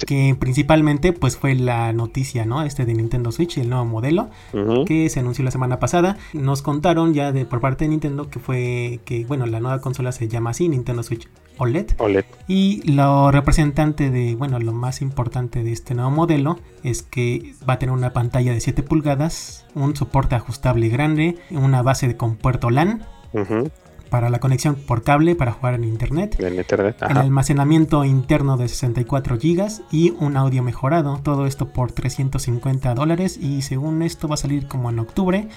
Que 0.06 0.36
principalmente 0.38 1.12
pues 1.12 1.36
fue 1.36 1.56
la 1.56 1.92
noticia, 1.92 2.46
¿no? 2.46 2.62
Este 2.62 2.84
de 2.84 2.94
Nintendo 2.94 3.32
Switch, 3.32 3.58
el 3.58 3.68
nuevo 3.68 3.84
modelo 3.84 4.30
que 4.86 5.08
se 5.08 5.18
anunció 5.18 5.44
la 5.44 5.50
semana 5.50 5.80
pasada. 5.80 6.16
Nos 6.32 6.62
contaron 6.62 7.12
ya 7.12 7.32
de 7.32 7.44
por 7.44 7.60
parte 7.60 7.86
de 7.86 7.88
Nintendo 7.88 8.30
que 8.30 8.38
fue 8.38 9.00
que 9.04 9.24
bueno, 9.24 9.46
la 9.46 9.58
nueva 9.58 9.80
consola 9.80 10.12
se 10.12 10.28
llama 10.28 10.50
así, 10.50 10.68
Nintendo 10.68 11.02
Switch 11.02 11.28
OLED. 11.58 11.86
OLED. 11.98 12.24
Y 12.48 12.82
lo 12.90 13.30
representante 13.30 14.10
de, 14.10 14.34
bueno, 14.34 14.58
lo 14.58 14.72
más 14.72 15.02
importante 15.02 15.62
de 15.62 15.72
este 15.72 15.94
nuevo 15.94 16.10
modelo 16.10 16.58
es 16.82 17.02
que 17.02 17.54
va 17.68 17.74
a 17.74 17.78
tener 17.78 17.94
una 17.94 18.12
pantalla 18.12 18.52
de 18.52 18.60
7 18.60 18.82
pulgadas, 18.82 19.66
un 19.74 19.96
soporte 19.96 20.34
ajustable 20.34 20.88
grande, 20.88 21.36
una 21.50 21.82
base 21.82 22.08
de 22.08 22.16
con 22.16 22.36
puerto 22.36 22.70
LAN 22.70 23.04
para 24.10 24.30
la 24.30 24.38
conexión 24.38 24.76
por 24.76 25.02
cable 25.02 25.34
para 25.34 25.52
jugar 25.52 25.74
en 25.74 25.84
internet, 25.84 26.36
En 26.40 26.54
Internet. 26.54 26.96
el 27.08 27.16
almacenamiento 27.16 28.04
interno 28.04 28.56
de 28.56 28.68
64 28.68 29.36
GB 29.36 29.82
y 29.90 30.14
un 30.18 30.36
audio 30.36 30.62
mejorado. 30.62 31.20
Todo 31.22 31.46
esto 31.46 31.68
por 31.68 31.92
350 31.92 32.94
dólares 32.94 33.36
y 33.36 33.62
según 33.62 34.02
esto 34.02 34.28
va 34.28 34.34
a 34.34 34.38
salir 34.38 34.68
como 34.68 34.90
en 34.90 34.98
octubre, 34.98 35.48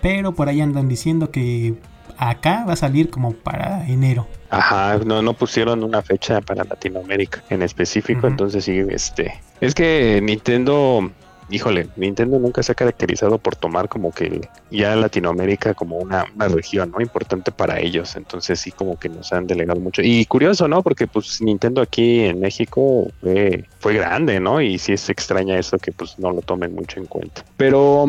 pero 0.00 0.32
por 0.32 0.48
ahí 0.48 0.60
andan 0.60 0.88
diciendo 0.88 1.30
que 1.30 1.78
acá 2.16 2.64
va 2.66 2.72
a 2.72 2.76
salir 2.76 3.10
como 3.10 3.32
para 3.32 3.86
enero. 3.86 4.26
Ajá, 4.50 4.98
no, 5.04 5.22
no 5.22 5.34
pusieron 5.34 5.84
una 5.84 6.02
fecha 6.02 6.40
para 6.40 6.64
Latinoamérica 6.64 7.42
en 7.50 7.62
específico, 7.62 8.26
entonces 8.26 8.64
sí, 8.64 8.82
este, 8.88 9.40
es 9.60 9.74
que 9.74 10.20
Nintendo 10.22 11.10
híjole, 11.50 11.88
Nintendo 11.96 12.38
nunca 12.38 12.62
se 12.62 12.72
ha 12.72 12.74
caracterizado 12.74 13.38
por 13.38 13.56
tomar 13.56 13.88
como 13.88 14.12
que 14.12 14.40
ya 14.70 14.94
Latinoamérica 14.96 15.74
como 15.74 15.96
una, 15.96 16.26
una 16.34 16.48
región, 16.48 16.90
¿no? 16.90 17.00
Importante 17.00 17.52
para 17.52 17.80
ellos. 17.80 18.16
Entonces 18.16 18.60
sí 18.60 18.70
como 18.70 18.98
que 18.98 19.08
nos 19.08 19.32
han 19.32 19.46
delegado 19.46 19.80
mucho. 19.80 20.02
Y 20.02 20.24
curioso, 20.26 20.68
¿no? 20.68 20.82
Porque 20.82 21.06
pues 21.06 21.40
Nintendo 21.40 21.80
aquí 21.80 22.20
en 22.20 22.40
México 22.40 23.10
fue, 23.20 23.64
fue 23.80 23.94
grande, 23.94 24.40
¿no? 24.40 24.60
Y 24.60 24.78
sí 24.78 24.92
es 24.92 25.08
extraña 25.08 25.58
eso 25.58 25.78
que 25.78 25.92
pues 25.92 26.18
no 26.18 26.30
lo 26.30 26.42
tomen 26.42 26.74
mucho 26.74 27.00
en 27.00 27.06
cuenta. 27.06 27.44
Pero 27.56 28.06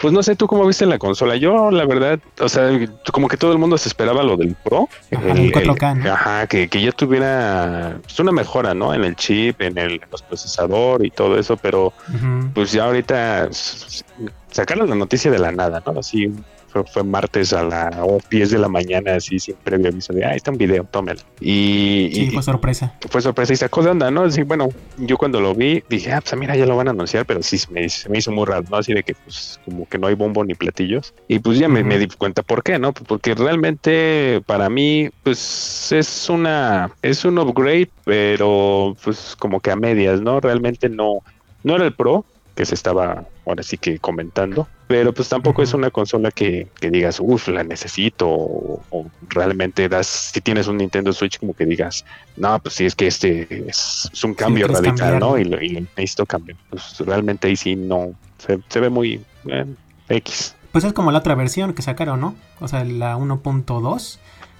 pues 0.00 0.12
no 0.12 0.22
sé 0.22 0.36
tú 0.36 0.46
cómo 0.46 0.66
viste 0.66 0.86
la 0.86 0.98
consola. 0.98 1.36
Yo, 1.36 1.70
la 1.70 1.84
verdad, 1.84 2.18
o 2.40 2.48
sea, 2.48 2.70
como 3.12 3.28
que 3.28 3.36
todo 3.36 3.52
el 3.52 3.58
mundo 3.58 3.76
se 3.78 3.88
esperaba 3.88 4.22
lo 4.22 4.36
del 4.36 4.54
Pro. 4.54 4.88
Ajá, 5.14 5.30
el 5.32 5.52
4K, 5.52 5.96
¿no? 5.96 6.12
ajá, 6.12 6.46
que, 6.46 6.68
que 6.68 6.80
ya 6.80 6.92
tuviera 6.92 7.98
pues, 8.02 8.18
una 8.20 8.32
mejora, 8.32 8.74
¿no? 8.74 8.94
En 8.94 9.04
el 9.04 9.16
chip, 9.16 9.60
en 9.60 9.76
el, 9.78 9.92
en 9.94 10.10
los 10.10 10.22
procesador 10.22 11.04
y 11.04 11.10
todo 11.10 11.38
eso, 11.38 11.56
pero 11.56 11.92
pues 12.54 12.72
ya 12.72 12.84
ahorita 12.84 13.48
sacaron 14.50 14.88
la 14.88 14.94
noticia 14.94 15.30
de 15.30 15.38
la 15.38 15.52
nada, 15.52 15.82
¿no? 15.84 15.98
Así 15.98 16.32
fue, 16.68 16.84
fue 16.84 17.02
martes 17.04 17.52
a 17.52 17.62
las 17.62 17.94
10 18.30 18.50
de 18.50 18.58
la 18.58 18.68
mañana, 18.68 19.14
así 19.16 19.38
sin 19.38 19.54
previo 19.56 19.88
aviso 19.88 20.12
de, 20.12 20.24
ah, 20.24 20.30
ahí 20.30 20.36
está 20.36 20.50
un 20.50 20.58
video, 20.58 20.84
tómelo. 20.84 21.20
Y, 21.40 22.10
Sí, 22.12 22.26
y- 22.26 22.30
fue 22.30 22.42
sorpresa. 22.42 22.94
fue 23.10 23.20
sorpresa 23.22 23.52
y 23.52 23.56
sacó 23.56 23.82
de 23.82 23.90
onda, 23.90 24.10
¿no? 24.10 24.22
Así, 24.24 24.42
bueno, 24.42 24.68
yo 24.98 25.16
cuando 25.16 25.40
lo 25.40 25.54
vi 25.54 25.82
dije, 25.88 26.12
ah, 26.12 26.20
pues 26.20 26.36
mira, 26.38 26.56
ya 26.56 26.66
lo 26.66 26.76
van 26.76 26.88
a 26.88 26.90
anunciar, 26.92 27.26
pero 27.26 27.42
sí 27.42 27.58
se 27.58 27.70
me, 27.72 27.88
se 27.88 28.08
me 28.08 28.18
hizo 28.18 28.30
muy 28.32 28.44
raro, 28.46 28.64
¿no? 28.70 28.76
Así 28.76 28.92
de 28.92 29.02
que, 29.02 29.14
pues, 29.14 29.58
como 29.64 29.86
que 29.88 29.98
no 29.98 30.06
hay 30.06 30.14
bombo 30.14 30.44
ni 30.44 30.54
platillos. 30.54 31.14
Y 31.28 31.38
pues 31.38 31.58
ya 31.58 31.68
me, 31.68 31.82
me 31.82 31.98
di 31.98 32.06
cuenta 32.08 32.42
por 32.42 32.62
qué, 32.62 32.78
¿no? 32.78 32.92
Porque 32.92 33.34
realmente 33.34 34.40
para 34.46 34.68
mí, 34.68 35.08
pues, 35.22 35.92
es 35.92 36.28
una, 36.28 36.90
es 37.02 37.24
un 37.24 37.38
upgrade, 37.38 37.90
pero 38.04 38.96
pues 39.04 39.34
como 39.38 39.60
que 39.60 39.70
a 39.70 39.76
medias, 39.76 40.20
¿no? 40.20 40.40
Realmente 40.40 40.88
no, 40.88 41.18
no 41.62 41.76
era 41.76 41.84
el 41.84 41.94
Pro 41.94 42.24
que 42.58 42.66
se 42.66 42.74
estaba 42.74 43.24
ahora 43.46 43.62
sí 43.62 43.78
que 43.78 44.00
comentando, 44.00 44.66
pero 44.88 45.14
pues 45.14 45.28
tampoco 45.28 45.62
es 45.62 45.74
una 45.74 45.90
consola 45.92 46.32
que, 46.32 46.66
que 46.80 46.90
digas, 46.90 47.20
uff, 47.20 47.46
la 47.46 47.62
necesito, 47.62 48.28
o, 48.28 48.82
o 48.90 49.06
realmente 49.28 49.88
das, 49.88 50.08
si 50.08 50.40
tienes 50.40 50.66
un 50.66 50.78
Nintendo 50.78 51.12
Switch, 51.12 51.38
como 51.38 51.54
que 51.54 51.64
digas, 51.64 52.04
no, 52.36 52.58
pues 52.58 52.74
sí, 52.74 52.84
es 52.84 52.96
que 52.96 53.06
este 53.06 53.68
es, 53.68 54.10
es 54.12 54.24
un 54.24 54.34
cambio 54.34 54.66
radical. 54.66 55.20
¿no? 55.20 55.38
Y 55.38 55.44
lo, 55.44 55.62
y 55.62 55.86
necesito 55.96 56.26
cambio. 56.26 56.56
Pues 56.68 56.98
realmente 56.98 57.46
ahí 57.46 57.54
sí 57.54 57.76
no, 57.76 58.14
se, 58.38 58.58
se 58.68 58.80
ve 58.80 58.88
muy 58.88 59.24
eh, 59.46 59.64
X. 60.08 60.56
Pues 60.72 60.82
es 60.82 60.92
como 60.92 61.12
la 61.12 61.18
otra 61.18 61.36
versión 61.36 61.74
que 61.74 61.82
sacaron, 61.82 62.20
¿no? 62.20 62.34
O 62.58 62.66
sea, 62.66 62.84
la 62.84 63.16
1.2, 63.16 64.18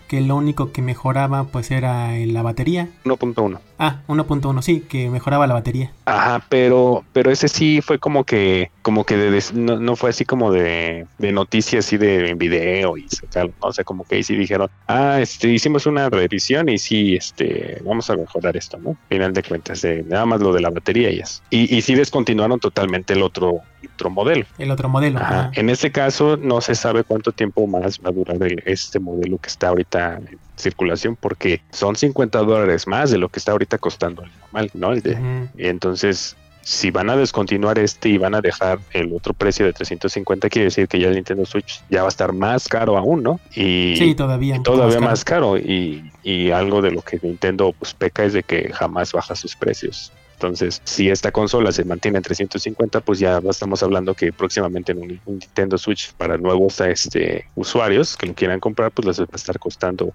que 0.08 0.20
lo 0.20 0.36
único 0.36 0.72
que 0.72 0.82
mejoraba 0.82 1.44
pues 1.44 1.70
era 1.70 2.16
en 2.16 2.34
la 2.34 2.42
batería. 2.42 2.88
1.1. 3.04 3.60
Ah, 3.78 4.00
1.1, 4.08 4.60
sí, 4.62 4.80
que 4.80 5.08
mejoraba 5.08 5.46
la 5.46 5.54
batería. 5.54 5.92
Ajá, 6.06 6.44
pero, 6.48 7.04
pero 7.12 7.30
ese 7.30 7.46
sí 7.48 7.80
fue 7.80 7.98
como 8.00 8.24
que, 8.24 8.70
como 8.82 9.04
que 9.04 9.16
de 9.16 9.30
des- 9.30 9.52
no, 9.54 9.78
no 9.78 9.94
fue 9.94 10.10
así 10.10 10.24
como 10.24 10.50
de, 10.50 11.06
de 11.18 11.30
noticias 11.32 11.86
así 11.86 11.96
de 11.96 12.34
video 12.34 12.96
y 12.96 13.02
¿no? 13.36 13.50
o 13.60 13.72
sea, 13.72 13.84
como 13.84 14.04
que 14.04 14.16
ahí 14.16 14.22
sí 14.24 14.34
dijeron, 14.34 14.68
ah, 14.88 15.20
este, 15.20 15.48
hicimos 15.50 15.86
una 15.86 16.10
revisión 16.10 16.68
y 16.68 16.78
sí, 16.78 17.14
este, 17.14 17.80
vamos 17.84 18.10
a 18.10 18.16
mejorar 18.16 18.56
esto, 18.56 18.78
¿no? 18.78 18.96
Final 19.08 19.32
de 19.32 19.42
cuentas, 19.44 19.82
de 19.82 20.02
nada 20.02 20.26
más 20.26 20.40
lo 20.40 20.52
de 20.52 20.60
la 20.60 20.70
batería 20.70 21.10
y 21.10 21.20
eso. 21.20 21.42
Y, 21.50 21.72
y 21.76 21.82
sí 21.82 21.94
descontinuaron 21.94 22.58
totalmente 22.58 23.12
el 23.12 23.22
otro, 23.22 23.60
otro 23.86 24.10
modelo. 24.10 24.44
El 24.58 24.70
otro 24.70 24.88
modelo. 24.88 25.18
Ajá. 25.20 25.50
En 25.54 25.70
este 25.70 25.92
caso 25.92 26.36
no 26.36 26.60
se 26.60 26.74
sabe 26.74 27.04
cuánto 27.04 27.32
tiempo 27.32 27.66
más 27.66 27.98
va 28.04 28.10
a 28.10 28.12
durar 28.12 28.36
el- 28.42 28.62
este 28.66 28.98
modelo 28.98 29.38
que 29.38 29.48
está 29.48 29.68
ahorita 29.68 30.16
en 30.16 30.38
circulación 30.56 31.16
porque 31.16 31.60
son 31.70 31.94
50 31.96 32.38
dólares 32.40 32.86
más 32.86 33.10
de 33.10 33.18
lo 33.18 33.28
que 33.28 33.38
está 33.38 33.52
ahorita 33.52 33.78
costando 33.78 34.22
el 34.22 34.30
normal, 34.40 34.70
¿no? 34.74 34.92
El 34.92 35.02
de, 35.02 35.48
y 35.56 35.66
entonces, 35.68 36.36
si 36.62 36.90
van 36.90 37.08
a 37.08 37.16
descontinuar 37.16 37.78
este 37.78 38.10
y 38.10 38.18
van 38.18 38.34
a 38.34 38.40
dejar 38.42 38.78
el 38.92 39.12
otro 39.14 39.32
precio 39.32 39.64
de 39.64 39.72
350, 39.72 40.48
quiere 40.50 40.64
decir 40.66 40.86
que 40.88 40.98
ya 41.00 41.08
el 41.08 41.14
Nintendo 41.14 41.46
Switch 41.46 41.82
ya 41.88 42.02
va 42.02 42.08
a 42.08 42.10
estar 42.10 42.32
más 42.32 42.68
caro 42.68 42.98
aún, 42.98 43.22
¿no? 43.22 43.40
Y 43.54 43.94
Sí, 43.96 44.14
todavía. 44.14 44.56
y 44.56 44.62
caro. 44.62 45.00
más 45.00 45.24
caro. 45.24 45.56
Y, 45.56 46.10
y 46.22 46.50
algo 46.50 46.82
de 46.82 46.90
lo 46.90 47.00
que 47.02 47.18
Nintendo 47.22 47.72
pues 47.78 47.94
peca 47.94 48.24
es 48.24 48.32
de 48.34 48.42
que 48.42 48.70
jamás 48.72 49.12
baja 49.12 49.34
sus 49.34 49.56
precios. 49.56 50.12
Entonces, 50.38 50.80
si 50.84 51.10
esta 51.10 51.32
consola 51.32 51.72
se 51.72 51.84
mantiene 51.84 52.18
en 52.18 52.22
350, 52.22 53.00
pues 53.00 53.18
ya 53.18 53.42
estamos 53.50 53.82
hablando 53.82 54.14
que 54.14 54.32
próximamente 54.32 54.92
en 54.92 54.98
un, 54.98 55.20
Nintendo 55.26 55.76
Switch 55.76 56.12
para 56.12 56.38
nuevos 56.38 56.80
este, 56.80 57.46
usuarios 57.56 58.16
que 58.16 58.28
lo 58.28 58.34
quieran 58.34 58.60
comprar, 58.60 58.92
pues 58.92 59.04
les 59.04 59.20
va 59.20 59.26
a 59.32 59.36
estar 59.36 59.58
costando 59.58 60.14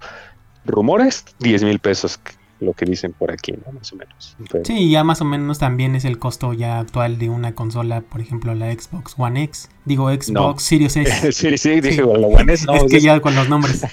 rumores 0.66 1.26
10 1.40 1.64
mil 1.64 1.80
pesos, 1.80 2.18
lo 2.64 2.74
que 2.74 2.86
dicen 2.86 3.14
por 3.14 3.32
aquí, 3.32 3.52
¿no? 3.66 3.72
Más 3.74 3.94
o 3.94 3.96
menos. 3.98 4.36
Sí, 4.64 4.90
ya 4.90 5.04
más 5.04 5.22
o 5.22 5.26
menos 5.26 5.60
también 5.60 5.96
es 5.96 6.06
el 6.06 6.18
costo 6.20 6.54
ya 6.54 6.80
actual 6.80 7.20
de 7.20 7.30
una 7.30 7.54
consola, 7.54 8.02
por 8.02 8.22
ejemplo, 8.22 8.56
la 8.56 8.72
Xbox 8.72 9.14
One 9.18 9.44
X. 9.44 9.70
Digo, 9.86 10.10
Xbox 10.10 10.30
No. 10.32 10.58
Series 10.58 10.96
S. 10.98 11.32
sí, 11.34 11.58
sí, 11.58 11.82
dije, 11.82 12.02
bueno, 12.04 12.28
bueno 12.30 12.52
es, 12.54 12.66
no, 12.66 12.74
es 12.76 12.92
que 12.92 13.02
ya 13.02 13.20
con 13.20 13.36
los 13.36 13.50
nombres, 13.50 13.84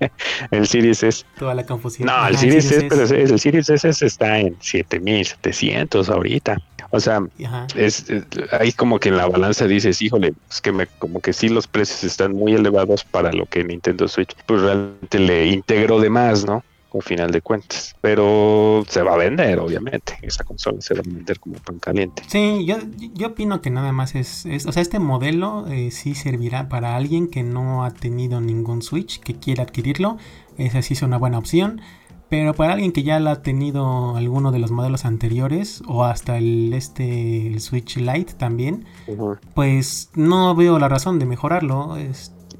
el 0.50 0.66
Series 0.66 1.02
S. 1.02 1.24
toda 1.38 1.54
la 1.54 1.64
confusión. 1.64 2.06
No, 2.06 2.12
Ajá, 2.12 2.28
el 2.28 2.36
Series 2.36 2.64
S, 2.66 2.76
S. 2.78 2.86
pero 2.88 3.02
el 3.02 3.38
Series 3.40 3.70
S 3.70 4.04
está 4.06 4.38
en 4.40 4.56
7700 4.60 6.08
ahorita. 6.08 6.60
O 6.90 7.00
sea, 7.00 7.20
es, 7.74 8.08
es- 8.08 8.24
ahí 8.58 8.72
como 8.72 9.00
que 9.00 9.08
en 9.08 9.16
la 9.16 9.26
balanza 9.26 9.66
dices, 9.66 10.00
híjole, 10.02 10.34
es 10.48 10.60
que 10.60 10.70
me, 10.72 10.86
como 10.86 11.20
que 11.20 11.32
sí 11.32 11.48
los 11.48 11.66
precios 11.66 12.04
están 12.04 12.32
muy 12.32 12.54
elevados 12.54 13.04
para 13.04 13.32
lo 13.32 13.46
que 13.46 13.64
Nintendo 13.64 14.06
Switch 14.08 14.34
pues 14.46 14.62
realmente 14.62 15.18
le 15.18 15.46
integró 15.48 15.98
de 16.00 16.10
más, 16.10 16.44
¿no? 16.44 16.62
Al 16.96 17.02
final 17.02 17.30
de 17.30 17.40
cuentas. 17.42 17.94
Pero 18.00 18.84
se 18.88 19.02
va 19.02 19.14
a 19.14 19.16
vender, 19.16 19.58
obviamente. 19.60 20.18
Esa 20.22 20.44
consola 20.44 20.80
se 20.80 20.94
va 20.94 21.00
a 21.00 21.02
vender 21.06 21.38
como 21.40 21.56
pan 21.56 21.78
caliente. 21.78 22.22
Sí, 22.26 22.64
yo, 22.66 22.76
yo 23.14 23.28
opino 23.28 23.60
que 23.60 23.70
nada 23.70 23.92
más 23.92 24.14
es, 24.14 24.46
es- 24.46 24.66
o 24.66 24.72
sea, 24.72 24.82
este 24.82 24.98
modelo 24.98 25.66
eh, 25.68 25.90
sí 25.90 26.14
servirá 26.14 26.68
para 26.68 26.96
alguien 26.96 27.28
que 27.28 27.42
no 27.42 27.84
ha 27.84 27.90
tenido 27.92 28.40
ningún 28.40 28.82
Switch, 28.82 29.20
que 29.20 29.34
quiera 29.34 29.62
adquirirlo, 29.64 30.16
esa 30.58 30.82
sí 30.82 30.94
es 30.94 31.02
una 31.02 31.18
buena 31.18 31.38
opción, 31.38 31.80
pero 32.28 32.54
para 32.54 32.72
alguien 32.72 32.90
que 32.92 33.04
ya 33.04 33.20
la 33.20 33.30
ha 33.32 33.42
tenido 33.42 34.16
alguno 34.16 34.50
de 34.50 34.58
los 34.58 34.72
modelos 34.72 35.04
anteriores 35.04 35.82
o 35.86 36.04
hasta 36.04 36.38
el 36.38 36.72
este 36.72 37.46
el 37.46 37.60
Switch 37.60 37.98
Lite 37.98 38.34
también, 38.34 38.84
pues 39.54 40.10
no 40.14 40.54
veo 40.54 40.78
la 40.78 40.88
razón 40.88 41.18
de 41.18 41.26
mejorarlo, 41.26 41.96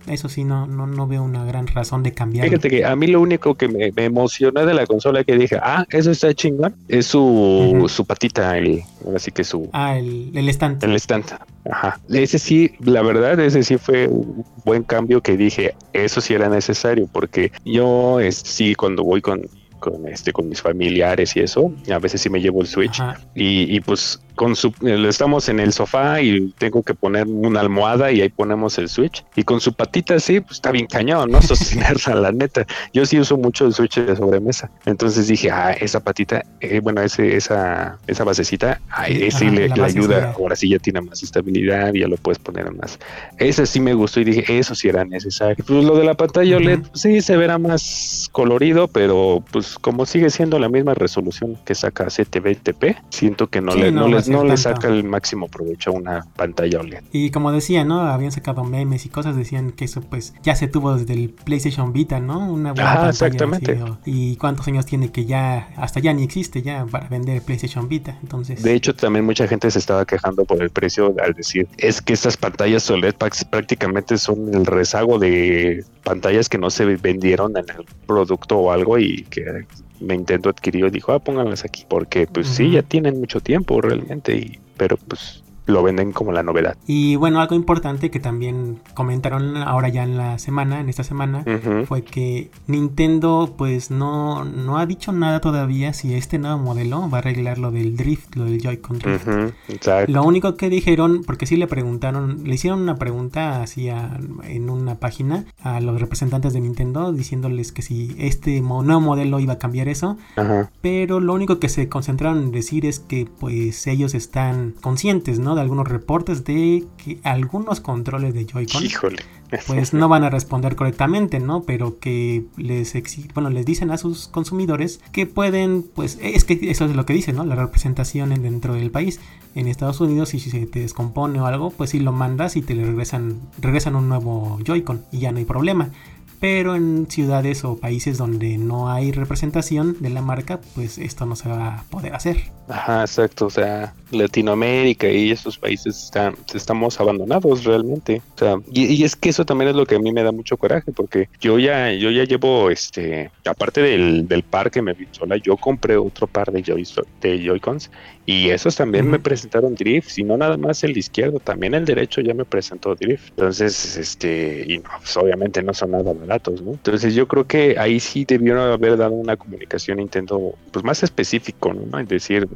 eso 0.07 0.29
sí 0.29 0.45
no, 0.45 0.67
no 0.67 0.87
no 0.87 1.07
veo 1.07 1.23
una 1.23 1.45
gran 1.45 1.67
razón 1.67 2.03
de 2.03 2.13
cambiarlo. 2.13 2.51
Fíjate 2.51 2.69
que 2.69 2.85
a 2.85 2.95
mí 2.97 3.07
lo 3.07 3.21
único 3.21 3.55
que 3.55 3.69
me, 3.69 3.93
me 3.93 4.05
emocionó 4.05 4.65
de 4.65 4.75
la 4.75 4.87
consola 4.87 5.25
que 5.25 5.37
dije, 5.37 5.59
ah, 5.63 5.85
eso 5.91 6.11
está 6.11 6.33
chingón, 6.35 6.75
es 6.89 7.07
su, 7.07 7.87
su 7.89 8.05
patita, 8.05 8.57
el, 8.59 8.83
así 9.15 9.31
que 9.31 9.45
su, 9.45 9.69
Ah, 9.73 9.99
el, 9.99 10.31
el 10.35 10.49
stand. 10.51 10.83
el 10.85 10.95
stand. 10.97 11.25
Ajá. 11.71 11.99
Ese 12.09 12.39
sí, 12.39 12.73
la 12.81 13.03
verdad, 13.03 13.39
ese 13.41 13.63
sí 13.63 13.77
fue 13.79 14.07
un 14.09 14.45
buen 14.65 14.83
cambio 14.85 15.21
que 15.21 15.37
dije, 15.37 15.75
eso 15.93 16.21
sí 16.21 16.35
era 16.35 16.49
necesario, 16.49 17.09
porque 17.13 17.51
yo 17.65 18.21
es, 18.21 18.37
sí, 18.37 18.75
cuando 18.75 19.03
voy 19.05 19.21
con, 19.21 19.43
con 19.81 20.07
este 20.09 20.33
con 20.33 20.49
mis 20.49 20.63
familiares 20.63 21.37
y 21.37 21.41
eso, 21.41 21.73
a 21.93 21.99
veces 21.99 22.21
sí 22.21 22.31
me 22.31 22.41
llevo 22.41 22.61
el 22.63 22.67
Switch 22.67 23.03
y, 23.35 23.75
y 23.75 23.81
pues 23.81 24.21
con 24.37 24.55
su 24.55 24.73
estamos 25.09 25.49
en 25.49 25.61
el 25.61 25.73
sofá 25.73 26.21
y 26.21 26.53
tengo 26.59 26.83
que 26.83 26.95
poner 26.95 27.27
una 27.27 27.61
almohada 27.61 28.13
y 28.13 28.21
ahí 28.21 28.29
ponemos 28.29 28.79
el 28.79 28.89
Switch 28.89 29.25
y 29.35 29.43
con 29.43 29.61
su 29.61 29.73
patita 29.73 30.15
así 30.15 30.41
pues 30.41 30.53
está 30.53 30.71
bien 30.71 30.87
cañón, 30.87 31.31
¿no? 31.31 31.43
Sostenerla, 31.47 32.15
la 32.15 32.33
neta. 32.33 32.67
Yo 32.93 33.05
sí 33.07 33.19
uso 33.19 33.37
mucho 33.37 33.67
el 33.67 33.73
Switch 33.73 33.99
de 33.99 34.17
sobremesa. 34.17 34.71
Entonces 34.85 35.27
dije, 35.27 35.51
ah, 35.51 35.73
esa 35.73 36.01
patita, 36.01 36.45
eh, 36.61 36.81
bueno, 36.81 37.03
ese, 37.03 37.37
esa, 37.37 37.99
esa 38.07 38.25
basecita, 38.25 38.81
ay, 38.91 39.25
ese 39.25 39.47
Ajá, 39.47 39.55
le, 39.55 39.69
la 39.69 39.77
le 39.77 39.85
ayuda. 39.85 40.35
Ahora 40.39 40.57
sí 40.57 40.69
ya 40.69 40.79
tiene 40.79 41.01
más 41.01 41.23
estabilidad 41.23 41.57
ya 41.95 42.09
lo 42.09 42.17
puedes 42.17 42.39
poner 42.39 42.73
más. 42.75 42.99
Ese 43.39 43.67
sí 43.67 43.81
me 43.81 43.95
gustó 43.95 44.21
y 44.21 44.25
dije, 44.25 44.59
eso 44.59 44.75
sí 44.75 44.89
era 44.89 45.05
necesario. 45.05 45.65
Pues 45.67 45.85
lo 45.85 45.97
de 45.97 46.05
la 46.05 46.15
pantalla. 46.15 46.57
OLED, 46.57 46.81
pues, 46.81 47.03
sí 47.03 47.21
se 47.21 47.37
verá 47.37 47.59
más 47.59 48.29
colorido, 48.33 48.89
pero 48.89 49.43
pues 49.53 49.79
como 49.79 50.07
sigue 50.07 50.31
siendo 50.31 50.59
la 50.59 50.69
misma 50.69 50.95
resolución 50.95 51.57
que 51.65 51.75
saca 51.75 52.07
720p, 52.07 52.97
siento 53.11 53.49
que 53.49 53.61
no 53.61 53.73
Sí, 53.73 53.81
le, 53.81 53.93
no 53.93 54.09
no, 54.09 54.15
va 54.15 54.23
no 54.29 54.45
le 54.45 54.57
saca 54.57 54.89
el 54.89 55.05
máximo 55.05 55.49
provecho 55.49 55.91
a 55.91 55.93
una 55.95 56.27
pantalla 56.37 56.81
OLED. 56.81 57.03
Y 57.13 57.31
como 57.31 57.53
decía, 57.53 57.85
¿no? 57.85 58.01
Habían 58.01 58.33
sacado 58.33 58.65
memes 58.65 59.07
y 59.07 59.09
cosas, 59.09 59.37
decían 59.37 59.73
que 59.73 59.85
eso 59.85 60.01
pues 60.01 60.35
ya 60.43 60.55
se 60.57 60.69
tuvo 60.69 60.97
desde 60.97 61.15
el 61.15 61.31
PlayStation 61.31 61.93
Vita, 61.93 62.21
¿no? 62.21 62.51
Una 62.51 62.73
buena 62.73 62.93
Ajá, 62.93 63.09
exactamente. 63.11 63.73
así, 63.73 63.93
y 64.05 64.37
cuántos 64.37 64.67
años 64.69 64.87
tiene 64.87 65.11
que 65.11 65.25
ya, 65.25 65.69
hasta 65.77 66.01
ya 66.01 66.13
ni 66.13 66.23
existe 66.25 66.63
ya 66.63 66.87
para 66.87 67.09
vender 67.09 67.43
PlayStation 67.43 67.89
Vita. 67.89 68.19
Entonces, 68.23 68.63
De 68.63 68.75
hecho, 68.75 68.95
también 68.95 69.25
mucha 69.25 69.47
gente 69.47 69.71
se 69.71 69.79
estaba 69.79 70.05
quejando 70.05 70.45
por 70.45 70.63
el 70.63 70.71
precio 70.71 71.15
al 71.23 71.33
decir, 71.35 71.69
es 71.79 72.01
que 72.01 72.13
estas 72.13 72.37
pantallas 72.37 72.91
OLED 72.91 73.15
prácticamente 73.51 74.19
son 74.19 74.55
el 74.55 74.67
rezago 74.67 75.19
de 75.19 75.85
pantallas 76.05 76.49
que 76.49 76.59
no 76.59 76.71
se 76.71 76.85
vendieron 76.97 77.57
en 77.57 77.65
el 77.69 77.85
producto 78.07 78.59
o 78.59 78.71
algo 78.71 78.99
y 78.99 79.23
que 79.25 79.67
Nintendo 80.01 80.51
adquirió 80.51 80.87
y 80.87 80.91
dijo, 80.91 81.13
ah, 81.13 81.19
pónganlas 81.19 81.65
aquí, 81.65 81.85
porque 81.89 82.27
pues 82.27 82.49
sí, 82.49 82.73
ya 82.73 82.83
tienen 82.83 83.19
mucho 83.21 83.41
tiempo 83.41 83.81
realmente, 83.81 84.37
y, 84.37 84.59
pero 84.77 84.97
pues 84.97 85.43
lo 85.67 85.83
venden 85.83 86.13
como 86.13 86.33
la 86.33 86.43
novedad. 86.43 86.77
Y 86.87 87.17
bueno, 87.17 87.41
algo 87.41 87.55
importante 87.57 88.11
que 88.11 88.21
también 88.21 88.79
comentaron 88.95 89.57
ahora 89.57 89.89
ya 89.89 90.05
en 90.05 90.17
la 90.17 90.39
semana, 90.39 90.81
en 90.81 90.89
esta 90.89 91.05
semana, 91.05 91.45
fue 91.87 92.03
que 92.03 92.51
Nintendo 92.67 93.55
pues 93.57 93.91
no, 93.91 94.45
no 94.45 94.79
ha 94.79 94.87
dicho 94.87 95.11
nada 95.13 95.41
todavía 95.41 95.93
si 95.93 96.15
este 96.15 96.39
nuevo 96.39 96.59
modelo 96.59 97.11
va 97.11 97.19
a 97.19 97.21
arreglar 97.21 97.59
lo 97.59 97.71
del 97.73 97.97
drift, 97.97 98.37
lo 98.37 98.45
del 98.45 98.61
Joy-Con 98.63 98.99
drift. 99.01 99.29
exacto. 99.69 100.13
Lo 100.13 100.23
único 100.23 100.57
que 100.57 100.69
dijeron, 100.71 101.23
porque 101.27 101.47
sí 101.47 101.57
le 101.57 101.67
preguntaron, 101.67 102.45
le 102.45 102.55
hicieron 102.55 102.81
una 102.81 102.95
pregunta 102.97 103.63
así 103.63 103.89
a- 103.89 104.19
en 104.45 104.71
una 104.71 104.95
página 104.97 105.47
a 105.63 105.81
los 105.81 106.01
representantes 106.01 106.53
de 106.53 106.61
Nintendo 106.61 107.13
diciéndoles 107.13 107.73
que 107.73 107.83
si 107.83 108.15
este 108.19 108.63
mo- 108.63 108.83
nuevo 108.83 109.01
modelo 109.01 109.41
iba 109.41 109.55
a 109.55 109.59
cambiar 109.59 109.89
eso, 109.89 110.17
Ajá. 110.37 110.71
pero 110.81 111.19
lo 111.19 111.35
único 111.35 111.59
que 111.59 111.69
se 111.69 111.89
concentraron 111.89 112.39
en 112.45 112.53
decir 112.53 112.87
es 112.87 113.01
que 113.01 113.27
pues 113.41 113.87
ellos 113.89 114.15
están 114.15 114.75
conscientes, 114.81 115.39
¿no? 115.41 115.56
De 115.57 115.63
algunos 115.63 115.89
reportes 115.89 116.45
de 116.45 116.85
que 117.03 117.19
algunos 117.25 117.81
controles 117.81 118.33
de 118.35 118.47
Joy-Con 118.47 118.85
Híjole. 118.85 119.23
pues 119.67 119.93
no 119.95 120.09
van 120.09 120.25
a 120.25 120.31
responder 120.31 120.77
correctamente, 120.77 121.41
¿no? 121.41 121.63
Pero 121.63 121.99
que 121.99 122.45
les 122.57 122.95
bueno, 123.35 123.51
les 123.51 123.65
dicen 123.67 123.91
a 123.91 123.99
sus 123.99 124.29
consumidores 124.29 125.01
que 125.13 125.27
pueden, 125.27 125.85
pues 125.95 126.19
es 126.23 126.45
que 126.45 126.59
eso 126.71 126.85
es 126.85 126.95
lo 126.97 127.05
que 127.07 127.13
dicen, 127.15 127.37
¿no? 127.37 127.45
La 127.45 127.55
representación 127.57 128.33
en- 128.33 128.43
dentro 128.43 128.75
del 128.75 128.91
país. 128.91 129.21
En 129.55 129.69
Estados 129.69 130.01
Unidos, 130.01 130.29
si 130.31 130.41
se 130.41 130.67
te 130.67 130.81
descompone 130.81 131.41
o 131.41 131.47
algo, 131.47 131.71
pues 131.71 131.91
sí 131.91 131.99
lo 132.01 132.13
mandas 132.13 132.57
y 132.57 132.63
te 132.63 132.75
le 132.75 132.85
regresan, 132.85 133.41
regresan 133.61 133.97
un 133.97 134.09
nuevo 134.09 134.59
Joy-Con 134.65 135.05
y 135.13 135.19
ya 135.21 135.33
no 135.33 135.39
hay 135.39 135.45
problema. 135.45 135.91
Pero 136.39 136.75
en 136.77 137.07
ciudades 137.09 137.65
o 137.65 137.79
países 137.79 138.19
donde 138.19 138.59
no 138.59 138.91
hay 138.91 139.11
representación 139.13 139.97
de 140.01 140.11
la 140.11 140.21
marca, 140.21 140.61
pues 140.75 140.99
esto 140.99 141.25
no 141.25 141.35
se 141.35 141.49
va 141.49 141.77
a 141.79 141.83
poder 141.85 142.15
hacer. 142.15 142.53
Ajá, 142.69 143.03
exacto. 143.03 143.47
O 143.47 143.51
sea, 143.51 143.95
Latinoamérica 144.11 145.09
y 145.09 145.31
esos 145.31 145.59
países 145.59 146.05
están, 146.05 146.35
estamos 146.53 146.99
abandonados 147.01 147.65
realmente. 147.65 148.23
O 148.35 148.39
sea, 148.39 148.57
y, 148.73 148.87
y 148.87 149.05
es 149.05 149.15
que 149.17 149.29
eso 149.29 149.45
también 149.45 149.71
es 149.71 149.77
lo 149.77 149.87
que 149.87 149.97
a 149.97 149.99
mí 150.01 150.13
me 150.13 150.23
da 150.23 150.33
mucho 150.33 150.57
coraje, 150.57 150.93
porque 150.93 151.29
yo 151.41 151.59
ya, 151.59 151.93
yo 151.93 152.11
ya 152.11 152.25
llevo, 152.25 152.71
este, 152.71 153.31
aparte 153.45 153.83
del, 153.83 154.27
del 154.27 154.43
par 154.43 154.71
que 154.71 154.83
me 154.83 154.95
vi 154.95 155.07
sola, 155.13 155.37
yo 155.37 155.57
compré 155.57 155.97
otro 155.97 156.27
par 156.27 156.51
de 156.53 156.63
Joy 156.63 156.87
de 157.21 157.39
Joy-Cons 157.45 157.91
y 158.27 158.51
esos 158.51 158.75
también 158.75 159.09
me 159.09 159.21
presentaron 159.21 159.77
drift, 159.77 160.19
y 160.19 160.25
no 160.25 160.37
nada 160.37 160.57
más 160.57 160.83
el 160.83 160.97
izquierdo, 160.99 161.39
también 161.39 161.75
el 161.75 161.85
derecho 161.85 162.21
ya 162.21 162.35
me 162.35 162.45
presentó 162.45 162.97
drift. 162.97 163.29
Entonces, 163.31 163.97
este, 163.97 164.65
y 164.67 164.79
no, 164.79 164.91
pues 164.99 165.17
obviamente 165.17 165.63
no 165.63 165.73
son 165.73 165.93
nada 165.93 166.13
baratos, 166.13 166.61
¿no? 166.61 166.73
Entonces 166.73 167.15
yo 167.15 167.29
creo 167.29 167.47
que 167.47 167.77
ahí 167.79 168.01
sí 168.01 168.25
debieron 168.25 168.73
haber 168.73 168.97
dado 168.97 169.13
una 169.13 169.37
comunicación 169.37 169.99
Nintendo, 169.99 170.57
pues 170.73 170.85
más 170.85 171.05
específico, 171.05 171.73
¿no? 171.73 172.01
Es 172.01 172.09
decir, 172.09 172.49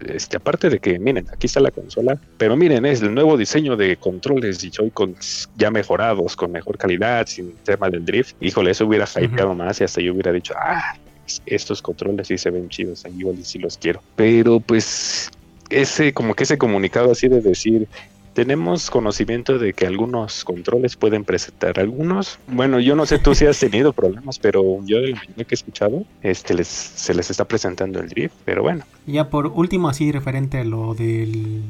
este, 0.00 0.36
aparte 0.36 0.68
de 0.70 0.78
que, 0.78 0.98
miren, 0.98 1.26
aquí 1.32 1.46
está 1.46 1.60
la 1.60 1.70
consola, 1.70 2.18
pero 2.36 2.56
miren, 2.56 2.84
es 2.86 3.00
el 3.02 3.14
nuevo 3.14 3.36
diseño 3.36 3.76
de 3.76 3.96
controles 3.96 4.62
y 4.64 4.70
Joy-Cons 4.70 5.48
ya 5.56 5.70
mejorados, 5.70 6.36
con 6.36 6.52
mejor 6.52 6.76
calidad, 6.78 7.26
sin 7.26 7.52
tema 7.64 7.88
del 7.88 8.04
drift. 8.04 8.34
Híjole, 8.40 8.70
eso 8.72 8.86
hubiera 8.86 9.06
hypeado 9.20 9.54
más 9.54 9.80
y 9.80 9.84
hasta 9.84 10.00
yo 10.00 10.12
hubiera 10.12 10.32
dicho, 10.32 10.54
ah, 10.56 10.82
es- 11.26 11.40
estos 11.46 11.80
controles 11.82 12.28
sí 12.28 12.38
se 12.38 12.50
ven 12.50 12.68
chidos, 12.68 13.04
igual 13.16 13.36
y 13.38 13.44
sí 13.44 13.58
los 13.58 13.78
quiero. 13.78 14.02
Pero 14.14 14.60
pues, 14.60 15.30
ese, 15.70 16.12
como 16.12 16.34
que 16.34 16.44
ese 16.44 16.58
comunicado 16.58 17.10
así 17.12 17.28
de 17.28 17.40
decir, 17.40 17.88
tenemos 18.36 18.90
conocimiento 18.90 19.58
de 19.58 19.72
que 19.72 19.86
algunos 19.86 20.44
controles 20.44 20.94
pueden 20.94 21.24
presentar 21.24 21.80
algunos. 21.80 22.38
Bueno, 22.46 22.78
yo 22.80 22.94
no 22.94 23.06
sé 23.06 23.18
tú 23.18 23.34
si 23.34 23.46
has 23.46 23.58
tenido 23.58 23.94
problemas, 23.94 24.38
pero 24.38 24.84
yo 24.84 25.00
de 25.00 25.08
la 25.08 25.16
mayoría 25.16 25.44
que 25.46 25.54
he 25.54 25.56
escuchado, 25.56 26.04
este 26.20 26.52
les, 26.52 26.68
se 26.68 27.14
les 27.14 27.30
está 27.30 27.46
presentando 27.46 27.98
el 27.98 28.10
drift, 28.10 28.34
pero 28.44 28.62
bueno. 28.62 28.84
Ya 29.06 29.30
por 29.30 29.46
último, 29.46 29.88
así 29.88 30.12
referente 30.12 30.58
a 30.58 30.64
lo 30.64 30.92
del, 30.94 31.62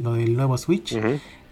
lo 0.00 0.14
del 0.14 0.34
nuevo 0.34 0.56
Switch. 0.58 0.96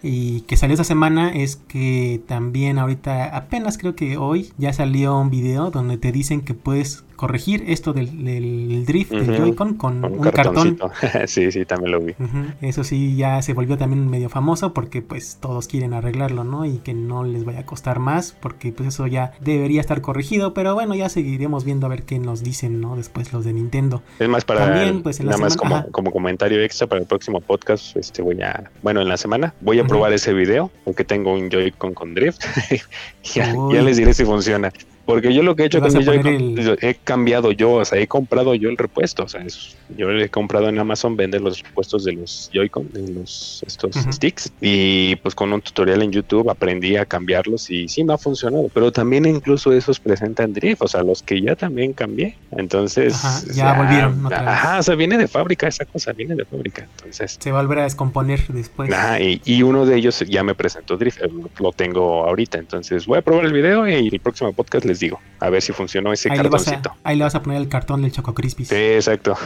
Y 0.01 0.41
que 0.41 0.55
salió 0.55 0.75
esta 0.75 0.85
semana 0.85 1.33
es 1.35 1.57
que 1.57 2.21
también 2.25 2.79
ahorita 2.79 3.35
apenas 3.35 3.77
creo 3.77 3.93
que 3.93 4.15
hoy 4.15 4.53
ya 4.57 4.71
salió 4.71 5.19
un 5.19 5.29
video 5.29 5.69
donde 5.69 5.97
te 5.97 6.13
dicen 6.13 6.39
que 6.39 6.53
puedes 6.53 7.03
corregir 7.21 7.65
esto 7.67 7.93
del, 7.93 8.23
del 8.25 8.83
drift 8.83 9.11
del 9.11 9.29
Ujú. 9.29 9.33
Joy-Con 9.43 9.75
con 9.75 10.03
un, 10.03 10.13
un 10.17 10.31
cartón. 10.31 10.79
sí, 11.27 11.51
sí, 11.51 11.65
también 11.65 11.91
lo 11.91 12.01
vi. 12.01 12.15
Eso 12.61 12.83
sí 12.83 13.15
ya 13.15 13.39
se 13.43 13.53
volvió 13.53 13.77
también 13.77 14.09
medio 14.09 14.27
famoso 14.27 14.73
porque 14.73 15.03
pues 15.03 15.37
todos 15.39 15.67
quieren 15.67 15.93
arreglarlo, 15.93 16.43
¿no? 16.43 16.65
Y 16.65 16.79
que 16.79 16.95
no 16.95 17.23
les 17.23 17.45
vaya 17.45 17.59
a 17.59 17.65
costar 17.67 17.99
más 17.99 18.35
porque 18.41 18.71
pues 18.71 18.89
eso 18.89 19.05
ya 19.05 19.33
debería 19.39 19.81
estar 19.81 20.01
corregido, 20.01 20.55
pero 20.55 20.73
bueno, 20.73 20.95
ya 20.95 21.09
seguiremos 21.09 21.63
viendo 21.63 21.85
a 21.85 21.89
ver 21.89 22.01
qué 22.03 22.17
nos 22.17 22.41
dicen, 22.43 22.81
¿no? 22.81 22.95
Después 22.95 23.31
los 23.33 23.45
de 23.45 23.53
Nintendo. 23.53 24.01
Es 24.17 24.27
más 24.27 24.43
para 24.43 24.65
También, 24.65 25.03
pues, 25.03 25.19
en 25.19 25.27
la 25.27 25.33
nada 25.33 25.43
más 25.43 25.53
semana- 25.53 25.81
como, 25.83 25.91
como 25.91 26.11
comentario 26.11 26.59
extra 26.63 26.87
para 26.87 27.01
el 27.01 27.05
próximo 27.07 27.39
podcast, 27.39 27.95
este 27.97 28.23
voy 28.23 28.41
a, 28.41 28.71
bueno, 28.81 29.01
en 29.01 29.07
la 29.09 29.17
semana 29.17 29.53
voy 29.61 29.77
a 29.77 29.83
probar 29.85 30.11
ese 30.11 30.33
video 30.33 30.71
porque 30.85 31.03
tengo 31.03 31.33
un 31.35 31.51
Joy-Con 31.51 31.93
con 31.93 32.15
drift. 32.15 32.41
ya 33.23 33.53
les 33.83 33.97
diré 33.97 34.15
si 34.15 34.25
funciona. 34.25 34.71
Porque 35.11 35.33
yo 35.33 35.43
lo 35.43 35.55
que 35.55 35.63
he 35.63 35.65
hecho 35.65 35.79
a 35.79 35.81
poner 35.81 36.03
Joy-Con, 36.03 36.33
el- 36.33 36.63
yo 36.65 36.75
he 36.81 36.95
cambiado 36.95 37.51
yo, 37.51 37.73
o 37.73 37.85
sea, 37.85 37.99
he 37.99 38.07
comprado 38.07 38.55
yo 38.55 38.69
el 38.69 38.77
repuesto, 38.77 39.23
o 39.23 39.27
sea, 39.27 39.41
es- 39.41 39.75
yo 39.97 40.09
he 40.09 40.29
comprado 40.29 40.69
en 40.69 40.79
Amazon, 40.79 41.17
vende 41.17 41.39
los 41.39 41.61
repuestos 41.61 42.05
de 42.05 42.13
los 42.13 42.49
Joy-Con, 42.53 42.91
de 42.93 43.11
los 43.13 43.63
estos 43.67 43.95
Ujú. 43.97 44.13
sticks, 44.13 44.51
y 44.61 45.15
pues 45.17 45.35
con 45.35 45.51
un 45.51 45.59
tutorial 45.61 46.01
en 46.01 46.11
YouTube 46.11 46.49
aprendí 46.49 46.95
a 46.95 47.05
cambiarlos 47.05 47.69
y 47.69 47.87
sí 47.89 48.03
me 48.05 48.13
ha 48.13 48.17
funcionado, 48.17 48.69
pero 48.73 48.91
también 48.91 49.25
incluso 49.25 49.73
esos 49.73 49.99
presentan 49.99 50.53
drift, 50.53 50.81
o 50.81 50.87
sea, 50.87 51.03
los 51.03 51.21
que 51.21 51.41
ya 51.41 51.55
también 51.55 51.91
cambié, 51.93 52.37
entonces 52.51 53.13
Ajá, 53.13 53.41
ya 53.53 53.73
volvieron 53.73 54.25
otra 54.25 54.39
vez. 54.39 54.47
Ajá, 54.49 54.79
o 54.79 54.83
sea, 54.83 54.95
viene 54.95 55.17
de 55.17 55.27
fábrica 55.27 55.67
esa 55.67 55.83
cosa, 55.85 56.13
viene 56.13 56.35
de 56.35 56.45
fábrica, 56.45 56.87
entonces 56.97 57.37
Se 57.37 57.51
va 57.51 57.59
a 57.59 57.83
descomponer 57.83 58.39
después. 58.47 58.91
Ajá, 58.91 59.19
y, 59.19 59.41
y 59.43 59.61
uno 59.63 59.85
de 59.85 59.97
ellos 59.97 60.23
ya 60.27 60.43
me 60.43 60.55
presentó 60.55 60.95
Drift, 60.95 61.19
lo 61.59 61.71
tengo 61.73 62.25
ahorita, 62.25 62.57
entonces 62.59 63.05
voy 63.05 63.17
a 63.17 63.21
probar 63.21 63.45
el 63.45 63.53
video 63.53 63.87
y 63.89 64.07
el 64.07 64.19
próximo 64.21 64.53
podcast 64.53 64.85
les 64.85 65.00
digo, 65.01 65.19
a 65.39 65.49
ver 65.49 65.61
si 65.61 65.73
funcionó 65.73 66.13
ese 66.13 66.31
Ahí 66.31 66.37
cartoncito. 66.37 66.91
a, 66.91 66.97
ahí 67.09 67.17
le 67.17 67.25
vas 67.25 67.35
a 67.35 67.43
poner 67.43 67.59
el 67.61 67.67
cartón 67.67 68.01
del 68.01 68.11
Choco 68.13 68.33
Crispis. 68.33 68.69
Sí, 68.69 68.75
exacto. 68.75 69.35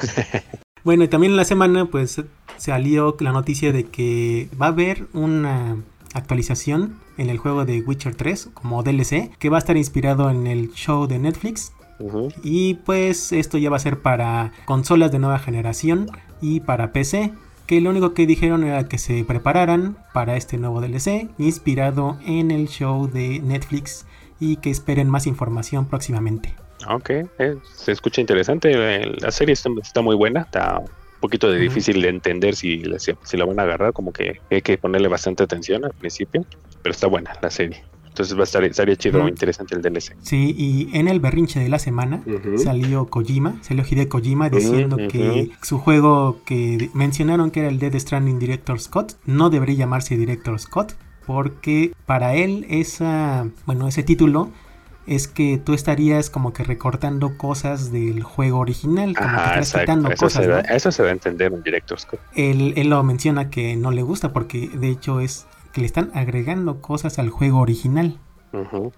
Bueno, 0.83 1.03
y 1.03 1.07
también 1.07 1.31
en 1.31 1.37
la 1.37 1.45
semana 1.45 1.85
pues 1.85 2.21
salió 2.57 3.17
la 3.19 3.31
noticia 3.31 3.71
de 3.71 3.85
que 3.85 4.49
va 4.61 4.67
a 4.67 4.69
haber 4.69 5.07
una 5.13 5.77
actualización 6.13 6.99
en 7.17 7.31
el 7.31 7.39
juego 7.39 7.65
de 7.65 7.81
Witcher 7.81 8.13
3 8.13 8.49
como 8.53 8.83
DLC 8.83 9.31
que 9.39 9.49
va 9.49 9.57
a 9.57 9.59
estar 9.59 9.77
inspirado 9.77 10.29
en 10.29 10.45
el 10.45 10.71
show 10.73 11.07
de 11.07 11.17
Netflix 11.17 11.73
y 12.43 12.75
pues 12.75 13.31
esto 13.31 13.57
ya 13.57 13.71
va 13.71 13.77
a 13.77 13.79
ser 13.79 13.99
para 14.01 14.51
consolas 14.65 15.11
de 15.11 15.17
nueva 15.17 15.39
generación 15.39 16.07
y 16.39 16.59
para 16.59 16.91
PC 16.91 17.33
que 17.65 17.81
lo 17.81 17.89
único 17.89 18.13
que 18.13 18.27
dijeron 18.27 18.63
era 18.63 18.87
que 18.87 18.99
se 18.99 19.23
prepararan 19.23 19.97
para 20.13 20.37
este 20.37 20.57
nuevo 20.59 20.81
DLC 20.81 21.29
inspirado 21.39 22.19
en 22.27 22.51
el 22.51 22.67
show 22.67 23.09
de 23.09 23.39
Netflix 23.39 24.05
y 24.39 24.57
que 24.57 24.69
esperen 24.69 25.09
más 25.09 25.27
información 25.27 25.85
próximamente. 25.85 26.53
Ok, 26.89 27.09
eh, 27.39 27.55
se 27.75 27.91
escucha 27.91 28.21
interesante. 28.21 28.73
La 29.19 29.31
serie 29.31 29.53
está, 29.53 29.69
está 29.81 30.01
muy 30.01 30.15
buena, 30.15 30.41
está 30.41 30.79
un 30.79 30.87
poquito 31.19 31.49
de 31.49 31.55
Ujú. 31.57 31.63
difícil 31.63 32.01
de 32.01 32.09
entender 32.09 32.55
si, 32.55 32.83
si, 32.99 33.13
si 33.23 33.37
la 33.37 33.45
van 33.45 33.59
a 33.59 33.63
agarrar, 33.63 33.93
como 33.93 34.11
que 34.11 34.39
hay 34.51 34.61
que 34.61 34.77
ponerle 34.77 35.07
bastante 35.07 35.43
atención 35.43 35.85
al 35.85 35.93
principio, 35.93 36.45
pero 36.83 36.91
está 36.93 37.07
buena 37.07 37.31
la 37.41 37.49
serie. 37.49 37.83
Entonces 38.07 38.37
va 38.37 38.41
a 38.41 38.43
estar, 38.43 38.63
estaría 38.63 38.95
chido, 38.95 39.19
Ujú. 39.19 39.27
interesante 39.27 39.75
el 39.75 39.81
DLC. 39.81 40.15
Sí, 40.21 40.55
y 40.57 40.97
en 40.97 41.09
el 41.09 41.19
berrinche 41.19 41.59
de 41.59 41.67
la 41.67 41.79
semana 41.79 42.23
Ujú. 42.25 42.57
salió 42.59 43.07
Kojima, 43.07 43.57
salió 43.61 43.83
Hideo 43.89 44.07
Kojima 44.07 44.49
diciendo 44.49 44.95
que 45.09 45.49
su 45.61 45.79
juego 45.79 46.39
que 46.45 46.89
mencionaron 46.93 47.51
que 47.51 47.61
era 47.61 47.69
el 47.69 47.77
Dead 47.79 47.93
Stranding 47.99 48.39
Director 48.39 48.79
Scott 48.79 49.13
no 49.25 49.49
debería 49.49 49.75
llamarse 49.75 50.15
Director 50.15 50.57
Scott 50.59 50.93
porque 51.25 51.93
para 52.05 52.35
él 52.35 52.65
esa, 52.69 53.47
bueno, 53.65 53.87
ese 53.87 54.03
título 54.03 54.49
es 55.07 55.27
que 55.27 55.57
tú 55.59 55.73
estarías 55.73 56.29
como 56.31 56.51
que 56.53 56.63
recortando 56.63 57.37
cosas 57.37 57.91
del 57.91 58.23
juego 58.23 58.59
original, 58.59 59.15
como 59.15 59.41
que 59.41 59.47
Ajá, 59.47 59.59
estás 59.59 59.67
exacto. 59.69 59.79
quitando 59.81 60.09
Eso, 60.09 60.25
cosas. 60.25 60.45
se 60.45 60.49
¿no? 60.51 60.59
eso 60.59 60.91
se 60.91 61.03
va 61.03 61.09
a 61.09 61.11
entender 61.11 61.53
un 61.53 61.61
director 61.63 61.99
Scott. 61.99 62.19
él, 62.33 62.73
él 62.77 62.89
lo 62.89 63.03
menciona 63.03 63.49
que 63.49 63.75
no 63.75 63.91
le 63.91 64.01
gusta 64.01 64.33
porque 64.33 64.67
de 64.69 64.89
hecho 64.89 65.19
es 65.19 65.47
que 65.73 65.81
le 65.81 65.87
están 65.87 66.11
agregando 66.15 66.81
cosas 66.81 67.19
al 67.19 67.29
juego 67.29 67.59
original. 67.59 68.19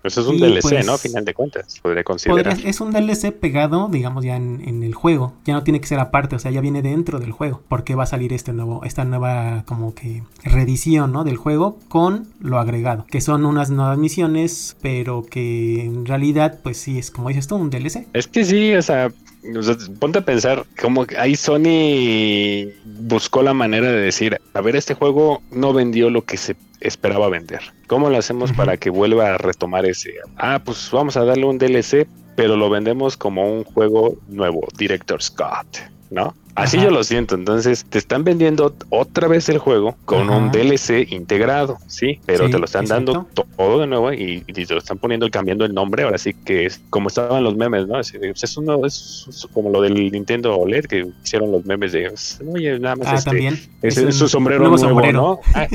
Eso 0.03 0.21
es 0.21 0.27
un 0.27 0.35
Y, 0.35 0.39
DLC, 0.39 0.61
pues, 0.61 0.85
¿no? 0.85 0.93
A 0.93 0.97
final 0.97 1.25
de 1.25 1.33
cuentas, 1.33 1.79
podría 1.81 2.03
considerar. 2.03 2.43
Podría- 2.55 2.69
es 2.69 2.81
un 2.81 2.91
DLC 2.91 3.31
pegado, 3.31 3.89
digamos, 3.91 4.23
ya 4.23 4.35
en, 4.35 4.61
en 4.67 4.83
el 4.83 4.93
juego. 4.93 5.33
Ya 5.45 5.53
no 5.53 5.63
tiene 5.63 5.79
que 5.81 5.87
ser 5.87 5.99
aparte, 5.99 6.35
o 6.35 6.39
sea, 6.39 6.51
ya 6.51 6.61
viene 6.61 6.81
dentro 6.81 7.19
del 7.19 7.31
juego. 7.31 7.61
Porque 7.67 7.95
va 7.95 8.03
a 8.03 8.07
salir 8.07 8.33
este 8.33 8.53
nuevo, 8.53 8.83
esta 8.83 9.03
nueva 9.05 9.63
como 9.65 9.93
que 9.95 10.23
reedición, 10.43 11.11
¿no? 11.11 11.23
Del 11.23 11.37
juego 11.37 11.77
con 11.87 12.27
lo 12.39 12.59
agregado. 12.59 13.05
Que 13.09 13.21
son 13.21 13.45
unas 13.45 13.69
nuevas 13.69 13.97
misiones, 13.97 14.77
pero 14.81 15.23
que 15.23 15.81
en 15.81 16.05
realidad, 16.05 16.59
pues 16.63 16.77
sí, 16.77 16.97
es 16.99 17.11
como 17.11 17.29
dices 17.29 17.47
tú, 17.47 17.55
un 17.55 17.69
DLC. 17.69 18.07
Es 18.13 18.27
que 18.27 18.45
sí, 18.45 18.73
o 18.73 18.81
sea, 18.81 19.11
o 19.57 19.63
sea, 19.63 19.75
ponte 19.99 20.19
a 20.19 20.25
pensar, 20.25 20.65
como 20.81 21.05
que 21.05 21.17
ahí 21.17 21.35
Sony 21.35 22.71
buscó 22.85 23.43
la 23.43 23.53
manera 23.53 23.91
de 23.91 23.99
decir, 23.99 24.39
a 24.53 24.61
ver, 24.61 24.75
este 24.75 24.93
juego 24.93 25.41
no 25.51 25.73
vendió 25.73 26.09
lo 26.09 26.23
que 26.23 26.37
se 26.37 26.55
esperaba 26.79 27.29
vender. 27.29 27.61
¿Cómo 27.87 28.09
lo 28.09 28.17
hacemos 28.17 28.51
para 28.53 28.77
que 28.77 28.89
vuelva 28.89 29.33
a 29.33 29.37
retomar 29.37 29.85
ese? 29.85 30.13
Ah, 30.37 30.61
pues 30.63 30.89
vamos 30.91 31.17
a 31.17 31.25
darle 31.25 31.45
un 31.45 31.57
DLC, 31.57 32.07
pero 32.35 32.55
lo 32.55 32.69
vendemos 32.69 33.17
como 33.17 33.51
un 33.51 33.63
juego 33.63 34.17
nuevo, 34.27 34.67
Director 34.77 35.21
Scott. 35.21 35.79
¿No? 36.09 36.35
Así 36.55 36.77
Ajá. 36.77 36.87
yo 36.87 36.91
lo 36.91 37.03
siento. 37.03 37.35
Entonces, 37.35 37.85
te 37.87 37.99
están 37.99 38.23
vendiendo 38.23 38.73
otra 38.89 39.27
vez 39.27 39.47
el 39.47 39.59
juego 39.59 39.95
con 40.05 40.21
Ajá. 40.31 40.37
un 40.37 40.51
DLC 40.51 41.05
integrado, 41.11 41.77
sí, 41.85 42.19
pero 42.25 42.45
Sí, 42.47 42.51
te 42.51 42.57
lo 42.57 42.65
están 42.65 42.85
dando 42.87 43.11
exacto. 43.11 43.45
todo 43.55 43.79
de 43.81 43.85
nuevo 43.85 44.11
y, 44.11 44.43
y 44.47 44.53
te 44.65 44.73
lo 44.73 44.79
están 44.79 44.97
poniendo, 44.97 45.29
cambiando 45.29 45.65
el 45.65 45.73
nombre. 45.75 46.01
Ahora 46.01 46.17
sí 46.17 46.33
que 46.33 46.65
es 46.65 46.81
como 46.89 47.09
estaban 47.09 47.43
los 47.43 47.55
memes, 47.55 47.85
¿no? 47.85 47.93
Pues, 47.93 48.43
es, 48.43 48.57
uno, 48.57 48.83
es, 48.87 49.27
es 49.29 49.47
como 49.53 49.69
lo 49.69 49.81
del 49.83 49.93
Nintendo 50.11 50.57
OLED 50.57 50.85
que 50.85 51.05
hicieron 51.23 51.51
los 51.51 51.63
memes 51.65 51.91
de, 51.91 52.11
oye, 52.51 52.79
nada 52.79 52.95
más 52.95 53.07
Ah, 53.07 53.15
este, 53.17 53.29
también. 53.29 53.53
es, 53.83 53.95
Es 53.95 53.97
es 53.99 54.15
su 54.15 54.27
sombrero 54.27 54.61
nuevo 54.61 54.77
nuevo, 54.77 54.89
sombrero. 54.89 55.21
¿no? 55.21 55.39
Ah, 55.53 55.67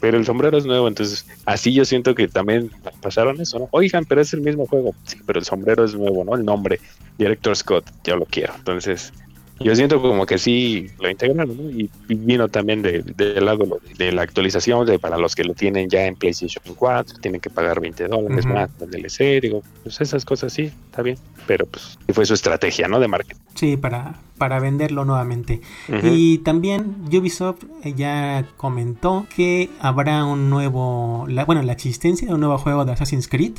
pero 0.00 0.16
el 0.18 0.24
sombrero 0.26 0.58
es 0.58 0.66
nuevo, 0.66 0.88
entonces 0.88 1.26
así 1.46 1.72
yo 1.72 1.84
siento 1.84 2.12
que 2.16 2.26
también 2.26 2.72
pasaron 3.00 3.40
eso, 3.40 3.60
¿no? 3.60 3.68
Oigan, 3.70 4.04
pero 4.04 4.20
es 4.20 4.32
el 4.32 4.40
mismo 4.40 4.66
juego. 4.66 4.96
Sí, 5.04 5.16
pero 5.26 5.38
el 5.38 5.44
sombrero 5.44 5.84
es 5.84 5.94
nuevo, 5.94 6.24
¿no? 6.24 6.34
El 6.34 6.44
nombre, 6.44 6.80
Director 7.18 7.54
Scott, 7.56 7.84
yo 8.02 8.16
lo 8.16 8.24
quiero. 8.26 8.52
Entonces, 8.56 9.12
yo 9.60 9.74
siento 9.76 10.02
como 10.02 10.26
que 10.26 10.36
sí 10.38 10.88
lo 11.00 11.08
integraron, 11.10 11.56
¿no? 11.56 11.70
Y, 11.70 11.88
vino 12.08 12.48
también 12.48 12.82
de- 12.82 13.02
del 13.02 13.44
lado 13.44 13.64
lo- 13.64 13.78
de 13.96 14.12
la 14.12 14.22
actualización, 14.22 14.86
de 14.86 14.98
para 14.98 15.16
los 15.18 15.34
que 15.34 15.44
lo 15.44 15.54
tienen 15.54 15.88
ya 15.88 16.06
en 16.06 16.16
PlayStation 16.16 16.62
4, 16.76 17.18
tienen 17.20 17.40
que 17.40 17.50
pagar 17.50 17.80
20 17.80 18.08
dólares 18.08 18.44
más 18.46 18.78
del 18.78 18.90
DLC, 18.90 19.40
digo, 19.40 19.62
pues 19.82 20.00
esas 20.00 20.24
cosas 20.24 20.52
sí, 20.52 20.72
está 20.90 21.02
bien, 21.02 21.16
pero 21.46 21.66
pues 21.66 21.98
fue 22.12 22.26
su 22.26 22.34
estrategia, 22.34 22.88
¿no? 22.88 22.98
De 23.00 23.08
marketing. 23.08 23.40
Sí, 23.54 23.76
para, 23.76 24.16
para 24.38 24.58
venderlo 24.60 25.04
nuevamente. 25.04 25.60
Y 26.02 26.38
también 26.38 26.96
Ubisoft 27.12 27.62
eh, 27.84 27.94
ya 27.96 28.46
comentó 28.56 29.26
que 29.34 29.70
habrá 29.80 30.24
un 30.24 30.50
nuevo, 30.50 31.26
la- 31.28 31.44
bueno, 31.44 31.62
la 31.62 31.72
existencia 31.72 32.26
de 32.28 32.34
un 32.34 32.40
nuevo 32.40 32.58
juego 32.58 32.84
de 32.84 32.92
Assassin's 32.92 33.28
Creed 33.28 33.54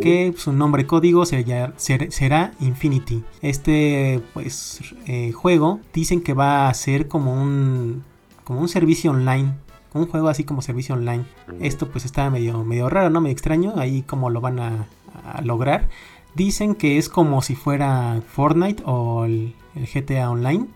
Que 0.00 0.34
su 0.36 0.52
nombre 0.52 0.86
código 0.86 1.24
será, 1.24 1.72
ser- 1.76 2.10
será 2.12 2.52
Infinity. 2.60 3.22
Este 3.42 4.20
pues 4.34 4.80
eh, 5.06 5.32
juego 5.32 5.80
dicen 5.94 6.20
que 6.20 6.34
va 6.34 6.68
a 6.68 6.74
ser 6.74 7.08
como 7.08 7.32
un 7.40 8.02
como 8.44 8.60
un 8.60 8.68
servicio 8.68 9.10
online, 9.10 9.52
un 9.94 10.06
juego 10.06 10.28
así 10.28 10.44
como 10.44 10.62
servicio 10.62 10.94
online. 10.94 11.24
Esto 11.60 11.88
pues 11.90 12.04
está 12.04 12.28
medio 12.30 12.64
medio 12.64 12.88
raro, 12.88 13.10
no 13.10 13.20
medio 13.20 13.32
extraño, 13.32 13.74
ahí 13.76 14.02
cómo 14.02 14.30
lo 14.30 14.40
van 14.40 14.58
a, 14.58 14.86
a 15.32 15.42
lograr. 15.42 15.88
Dicen 16.34 16.74
que 16.74 16.98
es 16.98 17.08
como 17.08 17.42
si 17.42 17.54
fuera 17.54 18.20
Fortnite 18.26 18.82
o 18.86 19.24
el, 19.24 19.54
el 19.74 19.86
GTA 19.86 20.30
Online, 20.30 20.66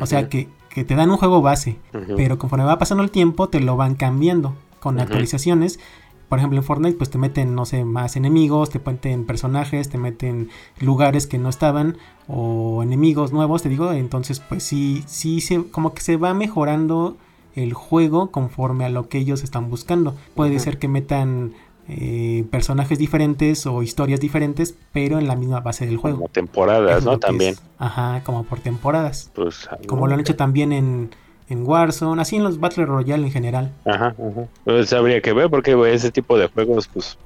o 0.00 0.06
sea 0.06 0.28
que, 0.28 0.48
que 0.68 0.84
te 0.84 0.94
dan 0.94 1.10
un 1.10 1.16
juego 1.16 1.42
base, 1.42 1.76
pero 2.16 2.38
conforme 2.38 2.64
va 2.64 2.78
pasando 2.78 3.02
el 3.02 3.10
tiempo 3.10 3.48
te 3.48 3.60
lo 3.60 3.76
van 3.76 3.94
cambiando 3.94 4.54
con 4.80 4.96
actualizaciones. 5.02 5.80
Por 6.28 6.38
ejemplo, 6.38 6.58
en 6.58 6.64
Fortnite 6.64 6.96
pues 6.96 7.10
te 7.10 7.18
meten, 7.18 7.54
no 7.54 7.64
sé, 7.64 7.84
más 7.84 8.16
enemigos, 8.16 8.70
te 8.70 8.80
meten 8.84 9.24
personajes, 9.24 9.88
te 9.88 9.98
meten 9.98 10.50
lugares 10.78 11.26
que 11.26 11.38
no 11.38 11.48
estaban 11.48 11.96
o 12.26 12.82
enemigos 12.82 13.32
nuevos, 13.32 13.62
te 13.62 13.70
digo, 13.70 13.92
entonces 13.92 14.40
pues 14.40 14.62
sí, 14.62 15.02
sí, 15.06 15.40
se, 15.40 15.64
como 15.70 15.94
que 15.94 16.02
se 16.02 16.16
va 16.16 16.34
mejorando 16.34 17.16
el 17.54 17.72
juego 17.72 18.30
conforme 18.30 18.84
a 18.84 18.88
lo 18.90 19.08
que 19.08 19.18
ellos 19.18 19.42
están 19.42 19.70
buscando. 19.70 20.14
Puede 20.34 20.58
ser 20.60 20.78
que 20.78 20.86
metan 20.86 21.54
eh, 21.88 22.44
personajes 22.50 22.98
diferentes 22.98 23.66
o 23.66 23.82
historias 23.82 24.20
diferentes, 24.20 24.74
pero 24.92 25.18
en 25.18 25.26
la 25.26 25.36
misma 25.36 25.60
base 25.60 25.86
del 25.86 25.96
juego. 25.96 26.18
como 26.18 26.28
temporadas, 26.28 27.04
¿no? 27.04 27.18
También. 27.18 27.52
es. 27.52 27.62
Ajá, 27.78 28.22
como 28.24 28.44
por 28.44 28.60
temporadas. 28.60 29.30
Pues, 29.34 29.68
Como 29.86 30.06
lo 30.06 30.14
han 30.14 30.20
hecho 30.20 30.36
también 30.36 30.72
en, 30.72 31.10
en 31.48 31.66
Warzone, 31.66 32.20
así 32.20 32.36
en 32.36 32.44
los 32.44 32.60
Battle 32.60 32.86
Royale 32.86 33.26
en 33.26 33.32
general. 33.32 33.72
Ajá, 33.84 34.08
ajá. 34.08 34.48
Pues 34.64 34.92
habría 34.92 35.20
que 35.20 35.32
ver 35.32 35.48
porque 35.48 35.76
ese 35.92 36.10
tipo 36.10 36.38
de 36.38 36.48
juegos, 36.48 36.88
pues 36.88 37.18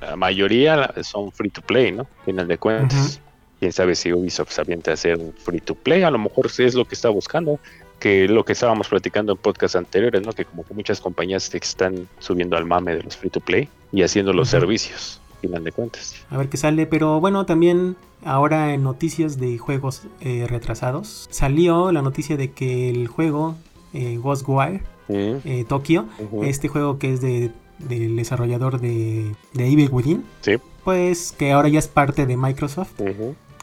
la 0.00 0.16
mayoría 0.16 0.92
son 1.02 1.30
free 1.32 1.50
to 1.50 1.62
play, 1.62 1.92
¿no? 1.92 2.06
Final 2.24 2.48
de 2.48 2.58
cuentas. 2.58 3.20
Quién 3.58 3.72
sabe 3.72 3.94
si 3.94 4.12
Ubisoft 4.12 4.50
se 4.50 4.62
avienta 4.62 4.90
a 4.90 4.94
hacer 4.94 5.18
free 5.44 5.60
to 5.60 5.74
play, 5.74 6.02
a 6.02 6.10
lo 6.10 6.18
mejor 6.18 6.46
es 6.46 6.74
lo 6.74 6.86
que 6.86 6.94
está 6.94 7.10
buscando, 7.10 7.60
que 7.98 8.26
lo 8.26 8.42
que 8.42 8.54
estábamos 8.54 8.88
platicando 8.88 9.32
en 9.32 9.38
podcasts 9.38 9.76
anteriores, 9.76 10.24
¿no? 10.24 10.32
Que 10.32 10.46
como 10.46 10.64
que 10.64 10.72
muchas 10.72 10.98
compañías 10.98 11.42
se 11.42 11.58
están 11.58 12.08
subiendo 12.18 12.56
al 12.56 12.64
mame 12.64 12.96
de 12.96 13.02
los 13.02 13.18
free 13.18 13.28
to 13.28 13.40
play 13.40 13.68
y 13.92 14.02
haciendo 14.02 14.32
los 14.32 14.48
servicios, 14.48 15.19
final 15.40 15.64
de 15.64 15.72
cuentas. 15.72 16.14
A 16.30 16.36
ver 16.36 16.48
qué 16.48 16.56
sale, 16.56 16.86
pero 16.86 17.20
bueno, 17.20 17.46
también 17.46 17.96
ahora 18.24 18.74
en 18.74 18.82
noticias 18.82 19.38
de 19.38 19.58
juegos 19.58 20.02
eh, 20.20 20.46
retrasados, 20.48 21.26
salió 21.30 21.90
la 21.92 22.02
noticia 22.02 22.36
de 22.36 22.52
que 22.52 22.90
el 22.90 23.08
juego 23.08 23.56
eh, 23.92 24.18
Ghostwire 24.22 24.82
eh, 25.08 25.64
Tokyo, 25.68 26.04
ujú. 26.18 26.44
este 26.44 26.68
juego 26.68 26.98
que 26.98 27.12
es 27.14 27.20
de, 27.20 27.50
del 27.78 28.14
desarrollador 28.16 28.80
de, 28.80 29.34
de 29.54 29.66
Evil 29.66 29.88
Within, 29.90 30.24
Sí. 30.42 30.52
pues 30.84 31.32
que 31.32 31.52
ahora 31.52 31.68
ya 31.68 31.78
es 31.80 31.88
parte 31.88 32.26
de 32.26 32.36
Microsoft. 32.36 32.92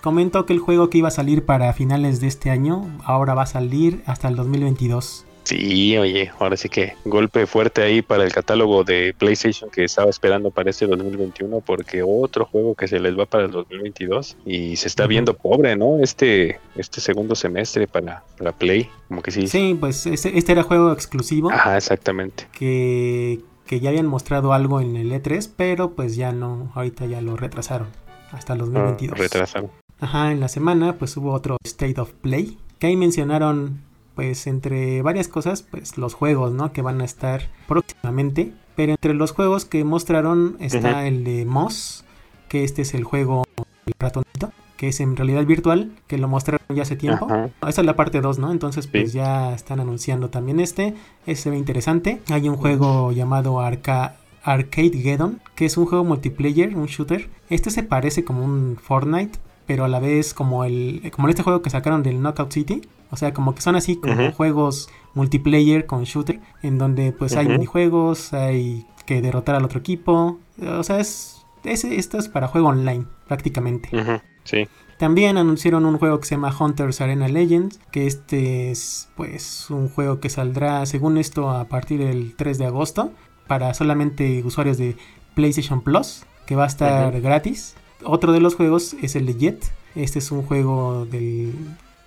Comentó 0.02 0.46
que 0.46 0.54
el 0.54 0.60
juego 0.60 0.90
que 0.90 0.98
iba 1.00 1.08
a 1.08 1.12
salir 1.12 1.46
para 1.46 1.72
finales 1.74 2.20
de 2.20 2.28
este 2.28 2.50
año, 2.50 2.86
ahora 3.04 3.34
va 3.34 3.44
a 3.44 3.48
salir 3.48 4.04
hasta 4.06 4.28
el 4.28 4.36
2022. 4.36 5.26
Sí, 5.48 5.98
oye, 5.98 6.30
ahora 6.40 6.58
sí 6.58 6.68
que 6.68 6.94
golpe 7.06 7.48
fuerte 7.48 7.82
ahí 7.82 8.02
para 8.02 8.26
el 8.26 8.34
catálogo 8.34 8.84
de 8.84 9.16
PlayStation 9.18 9.70
que 9.70 9.86
estaba 9.86 10.10
esperando 10.10 10.52
para 10.52 10.70
este 10.70 10.86
2021 10.88 11.62
porque 11.62 12.04
otro 12.04 12.44
juego 12.46 12.76
que 12.76 12.88
se 12.90 13.00
les 13.00 13.18
va 13.18 13.26
para 13.26 13.46
el 13.46 13.52
2022 13.52 14.36
y 14.46 14.76
se 14.76 14.88
está 14.90 15.08
viendo 15.08 15.36
pobre, 15.36 15.78
¿no? 15.78 16.00
Este 16.00 16.60
este 16.76 17.00
segundo 17.00 17.34
semestre 17.34 17.88
para, 17.88 18.24
para 18.38 18.52
Play, 18.52 18.90
como 19.08 19.22
que 19.22 19.32
sí. 19.32 19.48
Sí, 19.48 19.78
pues 19.80 20.06
este, 20.06 20.38
este 20.38 20.52
era 20.52 20.64
juego 20.64 20.92
exclusivo. 20.92 21.50
Ajá, 21.50 21.78
exactamente. 21.78 22.48
que, 22.52 23.40
que 23.66 23.80
ya 23.80 23.90
habían 23.90 24.08
mostrado 24.08 24.52
algo 24.52 24.82
en 24.82 24.98
el 24.98 25.12
E3, 25.14 25.50
pero 25.56 25.92
pues 25.92 26.18
ya 26.18 26.34
no, 26.34 26.72
ahorita 26.76 27.06
ya 27.06 27.22
lo 27.22 27.38
retrasaron 27.38 27.88
hasta 28.34 28.52
el 28.54 28.60
Ah, 28.60 28.66
2022. 28.66 29.18
retrasaron. 29.18 29.72
Ajá, 30.02 30.32
en 30.34 30.42
la 30.42 30.50
semana 30.50 30.98
pues 30.98 31.16
hubo 31.16 31.32
otro 31.32 31.56
State 31.64 32.02
of 32.02 32.12
Play, 32.22 32.58
que 32.80 32.88
ahí 32.88 32.98
mencionaron 32.98 33.87
pues 34.18 34.48
entre 34.48 35.04
varias 35.04 35.28
cosas 35.28 35.62
pues 35.62 36.00
los 36.00 36.16
juegos, 36.16 36.52
¿no? 36.52 36.74
Que 36.74 36.82
van 36.82 37.02
a 37.02 37.06
estar 37.06 37.44
próximamente, 37.68 38.52
pero 38.76 38.94
entre 38.94 39.14
los 39.14 39.32
juegos 39.32 39.64
que 39.66 39.84
mostraron 39.84 40.58
está 40.60 41.08
el 41.08 41.24
de 41.24 41.46
Moss, 41.46 42.04
que 42.50 42.64
este 42.64 42.82
es 42.82 42.96
el 42.96 43.04
juego 43.04 43.44
el 43.86 43.94
ratonito, 44.00 44.52
que 44.76 44.88
es 44.88 45.00
en 45.02 45.16
realidad 45.16 45.46
virtual, 45.46 45.92
que 46.08 46.18
lo 46.18 46.28
mostraron 46.28 46.66
ya 46.76 46.82
hace 46.82 46.96
tiempo. 46.96 47.28
Ajá. 47.30 47.52
Esta 47.68 47.82
es 47.82 47.86
la 47.86 47.96
parte 47.96 48.20
2, 48.20 48.40
¿no? 48.40 48.52
Entonces, 48.52 48.88
pues 48.88 49.14
ya 49.14 49.54
están 49.54 49.80
anunciando 49.80 50.32
también 50.32 50.60
este. 50.60 50.96
Ese 51.28 51.44
se 51.44 51.50
ve 51.52 51.58
interesante. 51.58 52.20
Hay 52.32 52.50
un 52.50 52.58
juego 52.58 53.12
llamado 53.12 53.62
Arca 53.62 54.16
Arcade 54.42 54.98
Geddon, 54.98 55.42
que 55.54 55.66
es 55.66 55.78
un 55.78 55.86
juego 55.86 56.04
multiplayer, 56.04 56.76
un 56.76 56.88
shooter. 56.88 57.30
Este 57.52 57.70
se 57.70 57.84
parece 57.84 58.24
como 58.24 58.44
un 58.44 58.78
Fortnite, 58.82 59.38
pero 59.68 59.86
a 59.86 59.88
la 59.88 60.00
vez 60.00 60.34
como 60.34 60.64
el 60.64 61.12
como 61.16 61.30
este 61.30 61.44
juego 61.44 61.62
que 61.62 61.70
sacaron 61.70 62.02
del 62.02 62.20
Knockout 62.20 62.52
City. 62.52 62.82
O 63.12 63.18
sea, 63.18 63.34
como 63.34 63.56
que 63.56 63.62
son 63.62 63.76
así 63.76 63.96
como 63.98 64.32
juegos 64.34 64.90
multiplayer 65.14 65.86
con 65.86 66.04
shooter, 66.04 66.40
en 66.62 66.78
donde 66.78 67.12
pues 67.12 67.36
hay 67.36 67.46
Ujú. 67.46 67.54
minijuegos, 67.54 68.34
hay 68.34 68.86
que 69.06 69.22
derrotar 69.22 69.56
al 69.56 69.66
otro 69.66 69.80
equipo. 69.80 70.40
O 70.62 70.84
sea, 70.84 71.00
es, 71.00 71.46
es- 71.64 71.84
esto 71.86 72.18
es 72.18 72.28
para 72.30 72.48
juego 72.48 72.68
online, 72.70 73.06
prácticamente. 73.28 73.90
Ujú, 73.98 74.20
Sí. 74.44 74.68
También 74.98 75.38
anunciaron 75.38 75.86
un 75.86 75.98
juego 76.00 76.20
que 76.20 76.26
se 76.26 76.36
llama 76.36 76.56
Hunters 76.58 77.02
Arena 77.02 77.28
Legends, 77.28 77.80
que 77.92 78.08
este 78.08 78.72
es 78.72 79.10
pues 79.16 79.70
un 79.70 79.90
juego 79.90 80.20
que 80.20 80.30
saldrá 80.30 80.86
según 80.88 81.18
esto 81.20 81.52
a 81.52 81.66
partir 81.66 82.00
del 82.00 82.34
3 82.36 82.58
de 82.58 82.66
agosto 82.66 83.12
para 83.46 83.74
solamente 83.76 84.42
usuarios 84.44 84.78
de 84.80 84.96
PlayStation 85.36 85.82
Plus, 85.82 86.26
que 86.48 86.56
va 86.56 86.64
a 86.64 86.68
estar 86.68 87.22
gratis. 87.22 87.76
Otro 88.04 88.32
de 88.32 88.40
los 88.40 88.56
juegos 88.56 88.96
es 89.02 89.16
el 89.16 89.28
de 89.28 89.36
Jet. 89.36 89.72
Este 89.94 90.18
es 90.20 90.32
un 90.32 90.42
juego 90.42 91.06
del 91.06 91.54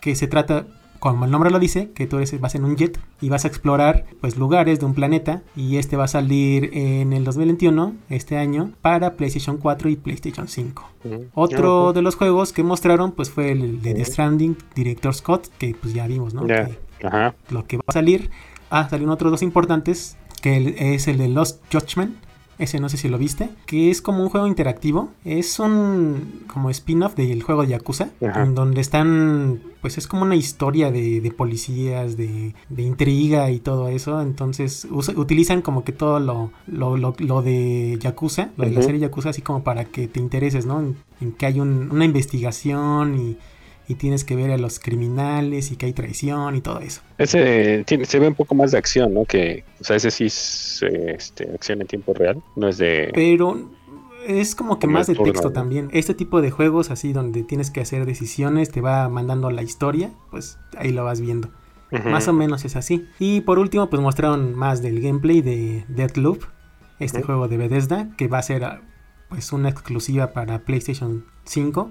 que 0.01 0.17
se 0.17 0.27
trata 0.27 0.67
como 1.01 1.25
el 1.25 1.31
nombre 1.31 1.51
lo 1.51 1.59
dice, 1.59 1.91
que 1.93 2.07
tú 2.07 2.19
eres, 2.19 2.39
vas 2.41 2.55
en 2.55 2.65
un 2.65 2.77
jet 2.77 3.01
y 3.21 3.31
vas 3.31 3.45
a 3.45 3.49
explorar 3.49 4.05
pues 4.21 4.37
lugares 4.37 4.79
de 4.81 4.87
un 4.87 4.95
planeta 4.95 5.43
y 5.57 5.79
este 5.79 5.97
va 5.97 6.05
a 6.05 6.09
salir 6.09 6.71
en 6.75 7.13
el 7.15 7.25
2021, 7.25 7.95
este 8.11 8.37
año, 8.37 8.73
para 8.83 9.15
PlayStation 9.15 9.57
4 9.57 9.89
y 9.89 9.97
PlayStation 9.97 10.47
5. 10.47 10.91
Ujú. 11.05 11.27
Otro 11.35 11.93
de 11.95 12.03
los 12.03 12.15
juegos 12.17 12.53
que 12.53 12.63
mostraron 12.63 13.13
pues 13.13 13.31
fue 13.31 13.51
el 13.51 13.81
de 13.81 13.95
The. 13.95 14.05
Stranding, 14.05 14.57
Director 14.75 15.15
Scott, 15.15 15.49
que 15.59 15.75
pues 15.75 15.95
ya 15.95 16.07
vimos, 16.07 16.35
¿no? 16.35 16.47
Que 16.47 16.79
Ajá. 17.03 17.35
lo 17.49 17.67
que 17.67 17.79
va 17.79 17.85
a 17.87 17.93
salir. 17.93 18.31
Ah, 18.69 18.89
salieron 18.89 19.13
otros 19.13 19.33
dos 19.33 19.43
importantes, 19.43 20.19
que 20.43 20.95
es 20.95 21.09
el 21.09 21.17
de 21.17 21.29
Lost 21.29 21.63
Judgment. 21.73 22.15
Ese 22.61 22.79
no 22.79 22.89
sé 22.89 22.97
si 22.99 23.09
lo 23.09 23.17
viste, 23.19 23.49
que 23.67 23.91
es 23.91 24.03
como 24.03 24.23
un 24.23 24.29
juego 24.29 24.47
interactivo. 24.47 25.09
Es 25.25 25.59
un 25.59 26.43
como 26.47 26.69
spin-off 26.71 27.15
del 27.17 27.43
juego 27.43 27.63
de 27.63 27.69
Yakuza, 27.69 28.11
Ajá. 28.25 28.43
en 28.45 28.55
donde 28.55 28.81
están, 28.83 29.61
pues 29.81 29.97
es 29.99 30.07
como 30.07 30.23
una 30.23 30.37
historia 30.37 30.91
de, 30.93 31.21
de 31.23 31.31
policías, 31.33 32.17
de, 32.19 32.55
de 32.69 32.83
intriga 32.83 33.51
y 33.51 33.61
todo 33.61 33.89
eso. 33.89 34.21
Entonces 34.21 34.87
usa- 34.91 35.15
utilizan 35.19 35.63
como 35.63 35.85
que 35.85 35.93
todo 35.93 36.21
lo, 36.21 36.53
lo, 36.67 36.97
lo- 36.99 37.17
lo 37.19 37.41
de 37.43 37.97
Yakuza, 38.01 38.51
lo 38.59 38.65
de 38.67 38.73
la 38.73 38.83
serie 38.83 39.01
Yakuza, 39.01 39.31
así 39.31 39.41
como 39.43 39.65
para 39.65 39.87
que 39.87 40.07
te 40.07 40.21
intereses, 40.21 40.67
¿no? 40.67 40.81
En, 40.81 40.97
en 41.23 41.33
que 41.33 41.47
hay 41.47 41.61
un- 41.61 41.89
una 41.91 42.05
investigación 42.05 43.19
y, 43.19 43.37
y 43.91 43.97
tienes 43.97 44.23
que 44.23 44.37
ver 44.37 44.53
a 44.53 44.57
los 44.57 44.79
criminales 44.79 45.73
y 45.73 45.77
que 45.77 45.87
hay 45.87 45.93
traición 45.93 46.55
y 46.55 46.61
todo 46.61 46.79
eso. 46.79 47.01
Ese 47.19 47.83
tiene, 47.89 48.05
se 48.05 48.21
ve 48.21 48.29
un 48.29 48.37
poco 48.37 48.55
más 48.55 48.71
de 48.71 48.79
acción, 48.79 49.13
¿no? 49.13 49.25
Que, 49.25 49.65
o 49.81 49.85
sea, 49.85 49.97
ese 49.97 50.13
sí 50.13 50.27
es 50.27 50.85
este, 50.85 51.51
acción 51.53 51.81
en 51.81 51.89
tiempo 51.89 52.15
real, 52.15 52.41
no 52.55 52.69
es 52.69 52.79
de... 52.79 53.11
Pero 53.13 53.69
es 54.29 54.55
como 54.55 54.79
que 54.79 54.87
más 54.87 55.09
de 55.09 55.17
texto 55.17 55.51
también. 55.51 55.89
Este 55.93 56.15
tipo 56.15 56.41
de 56.41 56.53
juegos 56.53 56.93
así 56.93 57.13
donde 57.13 57.43
tienes 57.43 57.73
que 57.73 57.81
hacer 57.81 58.07
decisiones, 58.07 58.71
te 58.71 58.81
va 58.81 59.09
mandando 59.09 59.51
la 59.51 59.63
historia, 59.63 60.13
pues 60.31 60.57
ahí 60.79 60.93
lo 60.93 61.03
vas 61.03 61.21
viendo. 61.21 61.51
Más 62.05 62.29
o 62.29 62.33
menos 62.33 62.65
es 62.65 62.77
así. 62.77 63.09
Y 63.19 63.41
por 63.41 63.59
último, 63.59 63.91
pues 63.91 64.01
mostraron 64.01 64.55
más 64.55 64.83
del 64.83 65.01
gameplay 65.01 65.43
de 65.43 65.85
Deathloop, 65.89 66.45
este 67.01 67.23
juego 67.23 67.49
de 67.49 67.57
Bethesda, 67.57 68.11
que 68.17 68.29
va 68.29 68.39
a 68.39 68.43
ser 68.43 68.63
ah, 68.63 68.83
pues 69.29 69.53
una 69.53 69.69
exclusiva 69.69 70.33
para 70.33 70.61
PlayStation 70.61 71.25
5, 71.43 71.91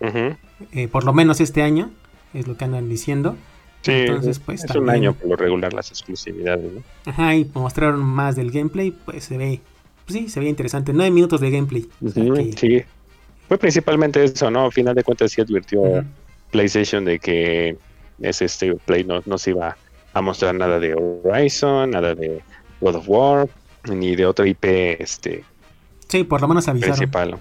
Eh, 0.00 0.88
por 0.88 1.04
lo 1.04 1.12
menos 1.12 1.40
este 1.40 1.62
año, 1.62 1.90
es 2.34 2.46
lo 2.46 2.56
que 2.56 2.64
andan 2.64 2.88
diciendo. 2.88 3.36
Sí, 3.82 3.92
Entonces, 3.92 4.38
pues, 4.38 4.64
es 4.64 4.74
un 4.76 4.90
año 4.90 5.14
por 5.14 5.30
lo 5.30 5.36
regular 5.36 5.72
las 5.72 5.90
exclusividades, 5.90 6.70
¿no? 6.72 6.82
Ajá, 7.06 7.34
y 7.34 7.50
mostraron 7.54 8.00
más 8.00 8.36
del 8.36 8.50
gameplay, 8.50 8.90
pues 8.90 9.24
se 9.24 9.38
ve, 9.38 9.60
pues 10.06 10.18
sí, 10.18 10.28
se 10.28 10.38
ve 10.40 10.48
interesante. 10.48 10.92
9 10.92 11.10
minutos 11.10 11.40
de 11.40 11.50
gameplay. 11.50 11.88
o 12.04 12.08
sea 12.10 12.22
Ujú, 12.24 12.34
que- 12.34 12.52
Sí. 12.52 12.82
Fue 13.48 13.58
principalmente 13.58 14.22
eso, 14.22 14.50
¿no? 14.50 14.66
A 14.66 14.70
final 14.70 14.94
de 14.94 15.02
cuentas 15.02 15.32
sí 15.32 15.40
advirtió. 15.40 15.82
PlayStation 16.52 17.04
de 17.04 17.18
que 17.18 17.76
ese 18.20 18.44
este 18.44 18.74
Play 18.74 19.04
no, 19.04 19.22
no 19.26 19.38
se 19.38 19.50
iba 19.50 19.76
a 20.12 20.20
mostrar 20.20 20.54
nada 20.54 20.78
de 20.78 20.94
Horizon, 20.94 21.90
nada 21.90 22.14
de 22.14 22.42
God 22.80 22.96
of 22.96 23.04
War, 23.08 23.48
ni 23.90 24.14
de 24.16 24.26
otra 24.26 24.46
IP 24.46 24.64
este 25.00 25.42
Sí, 26.08 26.24
por 26.24 26.40
lo 26.40 26.48
menos 26.48 26.66
avisaron. 26.68 26.96
principal. 26.96 27.38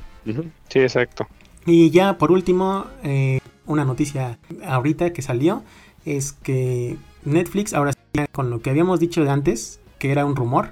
Sí, 0.69 0.79
exacto. 0.79 1.27
Y 1.69 1.91
ya 1.91 2.17
por 2.17 2.31
último, 2.31 2.85
eh, 3.03 3.39
una 3.67 3.85
noticia 3.85 4.39
ahorita 4.65 5.13
que 5.13 5.21
salió 5.21 5.61
es 6.05 6.31
que 6.31 6.97
Netflix 7.25 7.73
ahora 7.73 7.91
sí, 7.93 7.99
con 8.31 8.49
lo 8.49 8.61
que 8.61 8.69
habíamos 8.71 8.99
dicho 8.99 9.23
de 9.23 9.29
antes, 9.29 9.79
que 9.99 10.11
era 10.11 10.25
un 10.25 10.35
rumor, 10.35 10.71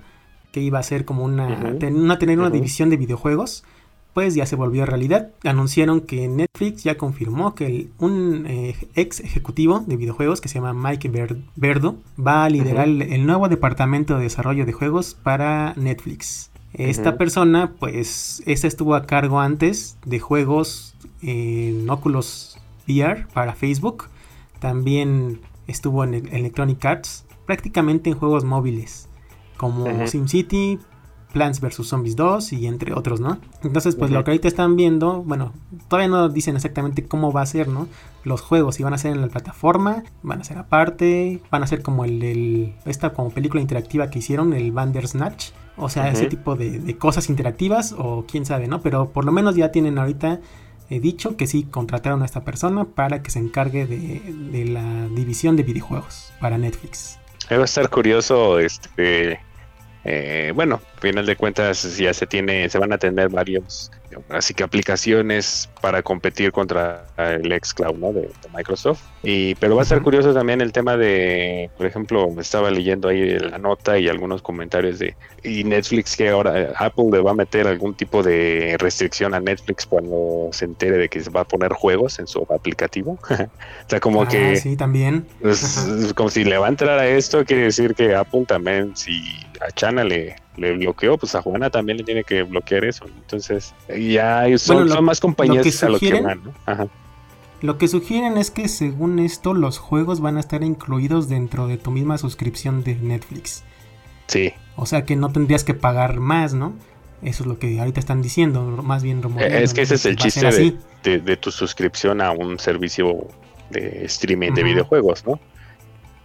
que 0.51 0.61
iba 0.61 0.79
a 0.79 0.83
ser 0.83 1.05
como 1.05 1.23
una, 1.23 1.77
ten- 1.79 1.97
una 1.99 2.17
tener 2.17 2.39
una 2.39 2.49
división 2.49 2.89
de 2.89 2.97
videojuegos, 2.97 3.63
pues 4.13 4.33
ya 4.33 4.47
se 4.47 4.55
volvió 4.55 4.87
realidad. 4.87 5.29
Anunciaron 5.43 6.01
que 6.01 6.27
Netflix 6.27 6.83
ya 6.83 6.97
confirmó 6.97 7.53
que 7.53 7.67
el- 7.67 7.89
un 7.99 8.45
eh, 8.47 8.75
ex 8.95 9.19
ejecutivo 9.19 9.83
de 9.85 9.97
videojuegos 9.97 10.41
que 10.41 10.47
se 10.49 10.55
llama 10.59 10.73
Mike 10.73 11.09
Ver- 11.09 11.37
Verdo 11.55 11.97
va 12.17 12.45
a 12.45 12.49
liderar 12.49 12.87
el, 12.87 13.03
el 13.03 13.27
nuevo 13.27 13.49
departamento 13.49 14.17
de 14.17 14.23
desarrollo 14.23 14.65
de 14.65 14.73
juegos 14.73 15.13
para 15.21 15.73
Netflix. 15.77 16.49
Esta 16.73 17.17
persona, 17.17 17.71
pues, 17.79 18.43
esta 18.45 18.67
estuvo 18.67 18.95
a 18.95 19.05
cargo 19.05 19.39
antes 19.39 19.97
de 20.05 20.19
juegos 20.19 20.95
en 21.21 21.89
Oculus 21.89 22.57
VR 22.87 23.25
para 23.33 23.53
Facebook. 23.55 24.05
También 24.59 25.41
estuvo 25.67 26.03
en 26.03 26.13
el- 26.15 26.27
Electronic 26.33 26.83
Arts, 26.85 27.25
prácticamente 27.45 28.09
en 28.09 28.17
juegos 28.17 28.43
móviles, 28.43 29.07
como. 29.57 29.85
SimCity, 30.07 30.79
Plants 31.33 31.59
vs. 31.59 31.85
Zombies 31.87 32.15
2 32.15 32.53
y 32.53 32.67
entre 32.67 32.93
otros, 32.93 33.19
¿no? 33.19 33.37
Entonces, 33.61 33.95
pues 33.95 34.09
lo 34.11 34.23
que 34.23 34.31
ahorita 34.31 34.47
están 34.47 34.75
viendo, 34.75 35.21
bueno, 35.23 35.51
todavía 35.89 36.07
no 36.07 36.29
dicen 36.29 36.55
exactamente 36.55 37.03
cómo 37.05 37.31
va 37.33 37.41
a 37.41 37.45
ser, 37.45 37.67
¿no? 37.67 37.87
Los 38.23 38.41
juegos, 38.41 38.75
si 38.75 38.83
van 38.83 38.93
a 38.93 38.97
ser 38.97 39.11
en 39.11 39.21
la 39.21 39.27
plataforma, 39.27 40.03
van 40.23 40.39
a 40.41 40.43
ser 40.45 40.57
aparte, 40.57 41.41
van 41.51 41.63
a 41.63 41.67
ser 41.67 41.81
como 41.83 42.05
el, 42.05 42.23
el- 42.23 42.75
esta 42.85 43.13
como 43.13 43.29
película 43.29 43.61
interactiva 43.61 44.09
que 44.09 44.19
hicieron, 44.19 44.53
el 44.53 44.71
Bandersnatch, 44.71 45.49
o 45.77 45.89
sea, 45.89 46.09
ese 46.09 46.25
tipo 46.25 46.55
de, 46.55 46.79
de 46.79 46.97
cosas 46.97 47.29
interactivas 47.29 47.95
o 47.97 48.25
quién 48.29 48.45
sabe, 48.45 48.67
¿no? 48.67 48.81
Pero 48.81 49.09
por 49.11 49.25
lo 49.25 49.31
menos 49.31 49.55
ya 49.55 49.71
tienen 49.71 49.97
ahorita 49.97 50.39
eh, 50.89 50.99
dicho 50.99 51.35
que 51.37 51.47
sí 51.47 51.63
contrataron 51.63 52.21
a 52.21 52.25
esta 52.25 52.43
persona 52.43 52.85
para 52.85 53.21
que 53.21 53.29
se 53.29 53.39
encargue 53.39 53.85
de, 53.85 54.21
de 54.51 54.65
la 54.65 55.07
división 55.09 55.55
de 55.55 55.63
videojuegos 55.63 56.31
para 56.39 56.57
Netflix. 56.57 57.19
Va 57.51 57.57
a 57.57 57.65
estar 57.65 57.89
curioso, 57.89 58.59
este, 58.59 59.39
eh, 60.03 60.51
bueno, 60.55 60.81
final 60.99 61.25
de 61.25 61.35
cuentas 61.35 61.97
ya 61.97 62.13
se 62.13 62.25
tiene, 62.27 62.69
se 62.69 62.77
van 62.79 62.93
a 62.93 62.97
tener 62.97 63.29
varios, 63.29 63.91
así 64.29 64.53
que 64.53 64.63
aplicaciones 64.63 65.69
para 65.81 66.01
competir 66.03 66.51
contra 66.51 67.13
el 67.17 67.51
xCloud, 67.63 67.97
¿no? 67.97 68.13
De, 68.13 68.21
de 68.21 68.49
Microsoft. 68.51 69.01
Y, 69.23 69.55
pero 69.55 69.75
va 69.75 69.83
a 69.83 69.85
Ujú. 69.85 70.01
curioso 70.01 70.33
también 70.33 70.61
el 70.61 70.71
tema 70.71 70.97
de, 70.97 71.71
por 71.75 71.85
ejemplo, 71.85 72.31
me 72.31 72.41
estaba 72.41 72.71
leyendo 72.71 73.09
ahí 73.09 73.37
la 73.39 73.57
nota 73.57 73.97
y 73.99 74.07
algunos 74.07 74.41
comentarios 74.41 74.99
de, 74.99 75.17
y 75.43 75.63
Netflix 75.63 76.15
que 76.15 76.29
ahora 76.29 76.59
eh, 76.61 76.73
Apple 76.77 77.05
le 77.11 77.21
va 77.21 77.31
a 77.31 77.35
meter 77.35 77.67
algún 77.67 77.95
tipo 77.95 78.23
de 78.23 78.75
restricción 78.79 79.33
a 79.33 79.39
Netflix 79.39 79.85
cuando 79.85 80.49
se 80.51 80.65
entere 80.65 80.97
de 80.97 81.09
que 81.09 81.21
se 81.21 81.29
va 81.29 81.41
a 81.41 81.45
poner 81.45 81.73
juegos 81.73 82.19
en 82.19 82.27
su 82.27 82.45
aplicativo. 82.49 83.19
o 83.29 83.49
sea, 83.87 83.99
como 83.99 84.25
Ah, 84.25 84.27
que... 84.27 84.55
sí, 84.55 84.75
también. 84.77 85.27
Es, 85.39 85.61
Ajá. 85.63 85.87
es 86.05 86.13
como 86.13 86.29
si 86.29 86.43
le 86.43 86.57
va 86.57 86.65
a 86.67 86.69
entrar 86.69 86.97
a 86.99 87.07
esto, 87.07 87.45
quiere 87.45 87.63
decir 87.63 87.93
que 87.95 88.15
Apple 88.15 88.45
también, 88.47 88.95
si 88.95 89.51
a 89.61 89.71
Chana 89.71 90.03
le, 90.03 90.35
le 90.57 90.73
bloqueó, 90.75 91.17
pues 91.17 91.33
a 91.35 91.41
Juana 91.41 91.69
también 91.69 91.97
le 91.97 92.03
tiene 92.03 92.23
que 92.23 92.43
bloquear 92.43 92.83
eso. 92.85 93.05
Entonces, 93.05 93.73
ya 93.87 94.45
son, 94.57 94.77
Bueno, 94.77 94.89
lo- 94.89 94.95
son 94.95 95.05
más 95.05 95.19
compañías 95.19 95.57
lo 95.65 95.71
que 95.71 95.85
a 95.85 95.89
lo 95.89 95.99
que 95.99 96.05
sugieren- 96.07 96.23
van, 96.23 96.43
¿no? 96.43 96.53
Ajá. 96.65 96.87
Lo 97.61 97.77
que 97.79 97.87
sugieren 97.87 98.37
es 98.37 98.51
que 98.51 98.67
según 98.67 99.17
esto 99.19 99.53
los 99.55 99.77
juegos 99.79 100.19
van 100.19 100.37
a 100.37 100.39
estar 100.39 100.63
incluidos 100.63 101.27
dentro 101.29 101.67
de 101.67 101.77
tu 101.77 101.89
misma 101.91 102.17
suscripción 102.19 102.83
de 102.83 102.95
Netflix. 102.95 103.63
Sí, 104.27 104.53
O 104.75 104.85
sea 104.85 105.05
que 105.05 105.15
no 105.15 105.31
tendrías 105.31 105.63
que 105.63 105.73
pagar 105.73 106.19
más, 106.19 106.53
¿no? 106.53 106.73
Eso 107.23 107.41
es 107.43 107.47
lo 107.47 107.57
que 107.57 107.79
ahorita 107.79 107.99
están 107.99 108.21
diciendo, 108.21 108.61
más 108.83 109.01
bien 109.01 109.23
rumoreando, 109.23 109.57
es 109.57 109.73
que 109.73 109.81
ese 109.81 109.95
es 109.95 110.05
el 110.05 110.17
chiste 110.17 110.45
de, 110.51 110.75
de- 111.03 111.19
de 111.19 111.37
tu 111.37 111.49
suscripción 111.49 112.21
a 112.21 112.29
un 112.31 112.59
servicio 112.59 113.25
de 113.71 114.05
streaming 114.05 114.51
de 114.53 114.61
videojuegos, 114.63 115.25
¿no? 115.25 115.39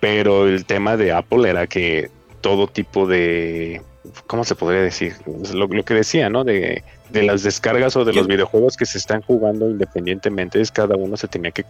Pero 0.00 0.46
el 0.48 0.64
tema 0.66 0.96
de 0.98 1.12
Apple 1.12 1.48
era 1.48 1.66
que 1.66 2.10
todo 2.42 2.66
tipo 2.66 3.06
de, 3.06 3.80
¿cómo 4.26 4.44
se 4.44 4.54
podría 4.54 4.82
decir? 4.82 5.14
Lo, 5.54 5.66
lo 5.66 5.84
que 5.84 5.94
decía, 5.94 6.28
¿no? 6.30 6.44
De, 6.44 6.82
de 7.10 7.22
las 7.22 7.42
descargas 7.42 7.96
o 7.96 8.04
de 8.04 8.12
los 8.12 8.26
videojuegos 8.26 8.76
que 8.76 8.86
se 8.86 8.98
están 8.98 9.22
jugando 9.22 9.68
independientemente, 9.70 10.60
es 10.60 10.70
cada 10.70 10.96
uno 10.96 11.16
se 11.16 11.28
tenía 11.28 11.50
que 11.50 11.64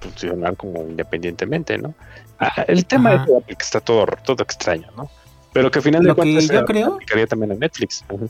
funcionar 0.00 0.56
como 0.56 0.82
independientemente, 0.82 1.78
¿no? 1.78 1.94
Ah, 2.38 2.64
el 2.68 2.84
tema 2.86 3.12
Ajá. 3.12 3.22
Apple 3.24 3.56
que 3.56 3.62
está 3.62 3.80
todo, 3.80 4.06
todo 4.24 4.42
extraño, 4.42 4.88
¿no? 4.96 5.08
Pero 5.52 5.70
que 5.70 5.78
al 5.78 5.82
final 5.84 6.02
Lo 6.02 6.08
de 6.08 6.14
que 6.14 6.20
cuentas 6.34 6.48
yo 6.48 6.64
creo- 6.64 6.94
aplicaría 6.94 7.26
también 7.26 7.52
a 7.52 7.54
Netflix. 7.54 8.04
Ajá. 8.08 8.24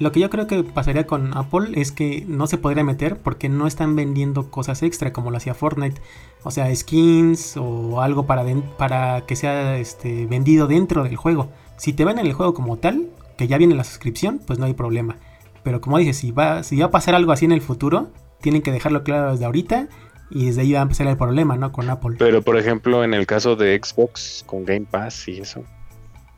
Lo 0.00 0.12
que 0.12 0.20
yo 0.20 0.30
creo 0.30 0.46
que 0.46 0.62
pasaría 0.62 1.06
con 1.08 1.36
Apple 1.36 1.70
es 1.74 1.90
que 1.90 2.24
no 2.28 2.46
se 2.46 2.56
podría 2.56 2.84
meter 2.84 3.16
porque 3.16 3.48
no 3.48 3.66
están 3.66 3.96
vendiendo 3.96 4.48
cosas 4.48 4.84
extra 4.84 5.12
como 5.12 5.32
lo 5.32 5.38
hacía 5.38 5.54
Fortnite. 5.54 6.00
O 6.44 6.52
sea, 6.52 6.72
skins 6.74 7.56
o 7.56 8.00
algo 8.00 8.24
para, 8.24 8.44
para 8.76 9.22
que 9.26 9.34
sea 9.34 9.76
este, 9.76 10.26
vendido 10.26 10.68
dentro 10.68 11.02
del 11.02 11.16
juego. 11.16 11.48
Si 11.78 11.92
te 11.94 12.04
ven 12.04 12.18
en 12.18 12.26
el 12.26 12.32
juego 12.34 12.52
como 12.54 12.76
tal, 12.76 13.06
que 13.36 13.46
ya 13.48 13.56
viene 13.58 13.74
la 13.74 13.84
suscripción, 13.84 14.40
pues 14.46 14.58
no 14.58 14.66
hay 14.66 14.74
problema. 14.74 15.16
Pero 15.62 15.80
como 15.80 15.98
dices, 15.98 16.16
si 16.18 16.30
va, 16.32 16.62
si 16.62 16.76
va 16.78 16.86
a 16.86 16.90
pasar 16.90 17.14
algo 17.14 17.32
así 17.32 17.44
en 17.44 17.52
el 17.52 17.60
futuro, 17.60 18.10
tienen 18.40 18.62
que 18.62 18.70
dejarlo 18.72 19.02
claro 19.04 19.32
desde 19.32 19.44
ahorita 19.44 19.88
y 20.30 20.46
desde 20.46 20.60
ahí 20.62 20.72
va 20.72 20.80
a 20.80 20.82
empezar 20.82 21.06
el 21.06 21.16
problema, 21.16 21.56
¿no? 21.56 21.72
Con 21.72 21.88
Apple. 21.90 22.16
Pero 22.18 22.42
por 22.42 22.56
ejemplo, 22.58 23.02
en 23.04 23.14
el 23.14 23.26
caso 23.26 23.56
de 23.56 23.80
Xbox 23.82 24.44
con 24.46 24.64
Game 24.64 24.86
Pass 24.90 25.28
y 25.28 25.40
eso, 25.40 25.64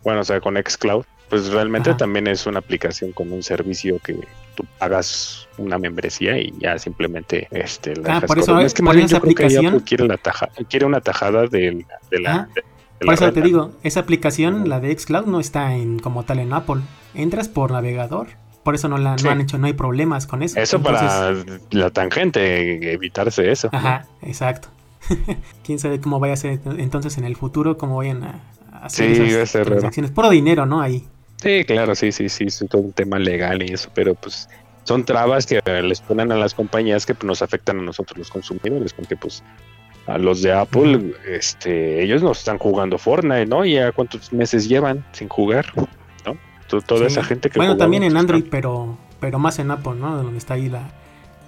bueno, 0.04 0.20
o 0.20 0.24
sea, 0.24 0.40
con 0.40 0.56
Xcloud, 0.56 1.04
pues 1.28 1.48
realmente 1.50 1.90
Ajá. 1.90 1.96
también 1.98 2.26
es 2.26 2.46
una 2.46 2.58
aplicación 2.58 3.12
con 3.12 3.30
un 3.32 3.42
servicio 3.42 3.98
que 4.00 4.14
tú 4.56 4.64
pagas 4.78 5.48
una 5.58 5.78
membresía 5.78 6.38
y 6.38 6.52
ya 6.58 6.76
simplemente 6.78 7.46
este 7.52 7.94
la 7.96 8.16
Ah, 8.16 8.20
por 8.22 8.38
eso, 8.38 8.58
es 8.60 8.74
que 8.74 8.78
por 8.82 8.86
más 8.86 8.96
bien 8.96 9.06
esa 9.06 9.16
yo 9.16 9.20
creo 9.22 9.34
que 9.34 9.44
aplicación- 9.44 9.66
Apple 9.68 9.82
quiere 9.86 10.06
la 10.08 10.16
taja, 10.16 10.48
quiere 10.68 10.86
una 10.86 11.00
tajada 11.00 11.42
del- 11.46 11.86
de, 12.10 12.20
la, 12.20 12.48
de- 12.54 12.62
de 12.62 12.64
Por 13.00 13.14
eso 13.14 13.32
te 13.32 13.40
digo, 13.40 13.72
esa 13.82 14.00
aplicación, 14.00 14.68
la 14.68 14.80
de 14.80 14.96
Xcloud, 14.96 15.26
no 15.26 15.40
está 15.40 15.74
en 15.74 15.98
como 15.98 16.24
tal 16.24 16.38
en 16.38 16.52
Apple. 16.52 16.82
Entras 17.14 17.48
por 17.48 17.72
navegador. 17.72 18.28
Por 18.62 18.74
eso 18.74 18.88
no 18.88 18.98
la 18.98 19.16
no 19.16 19.30
han 19.30 19.40
hecho, 19.40 19.56
no 19.56 19.66
hay 19.66 19.72
problemas 19.72 20.26
con 20.26 20.42
eso. 20.42 20.60
Eso 20.60 20.76
Entonces, 20.76 21.08
para 21.08 21.60
la 21.70 21.90
tangente, 21.90 22.92
evitarse 22.92 23.50
eso. 23.50 23.70
Ajá, 23.72 24.06
exacto. 24.20 24.68
Quién 25.64 25.78
sabe 25.78 25.98
cómo 26.00 26.20
vaya 26.20 26.34
a 26.34 26.36
ser 26.36 26.60
entonces 26.76 27.16
en 27.16 27.24
el 27.24 27.36
futuro, 27.36 27.78
cómo 27.78 27.96
vayan 27.96 28.22
a, 28.22 28.40
a 28.72 28.86
hacer 28.86 29.16
Sí, 29.16 29.22
esas 29.22 29.64
transacciones. 29.64 30.10
Puro 30.10 30.28
dinero, 30.28 30.66
¿no? 30.66 30.82
Ahí. 30.82 31.06
Sí, 31.36 31.64
claro, 31.64 31.94
sí, 31.94 32.12
sí, 32.12 32.28
sí, 32.28 32.44
es 32.44 32.62
todo 32.68 32.82
un 32.82 32.92
tema 32.92 33.18
legal 33.18 33.62
y 33.62 33.72
eso, 33.72 33.88
pero 33.94 34.14
pues 34.14 34.46
son 34.84 35.04
trabas 35.04 35.46
que 35.46 35.60
les 35.82 36.00
ponen 36.02 36.30
a 36.32 36.36
las 36.36 36.52
compañías 36.52 37.06
que 37.06 37.14
pues, 37.14 37.24
nos 37.24 37.40
afectan 37.40 37.78
a 37.78 37.82
nosotros 37.82 38.18
los 38.18 38.30
consumidores, 38.30 38.92
porque 38.92 39.16
pues 39.16 39.42
a 40.14 40.18
los 40.18 40.42
de 40.42 40.52
Apple, 40.52 41.14
este, 41.28 42.02
ellos 42.02 42.22
no 42.22 42.32
están 42.32 42.58
jugando 42.58 42.98
Fortnite, 42.98 43.46
¿no? 43.46 43.64
Y 43.64 43.74
ya 43.74 43.92
cuántos 43.92 44.32
meses 44.32 44.68
llevan 44.68 45.04
sin 45.12 45.28
jugar, 45.28 45.66
¿no? 46.26 46.36
To- 46.68 46.80
Toda 46.80 47.00
Sí. 47.00 47.06
esa 47.06 47.24
gente 47.24 47.50
que 47.50 47.58
Bueno, 47.58 47.72
jugaba, 47.74 47.84
también 47.84 48.02
en 48.04 48.16
Android, 48.16 48.44
pero 48.50 48.96
pero 49.20 49.38
más 49.38 49.58
en 49.58 49.70
Apple, 49.70 49.94
¿no? 50.00 50.16
Donde 50.22 50.38
está 50.38 50.54
ahí 50.54 50.68
la, 50.70 50.88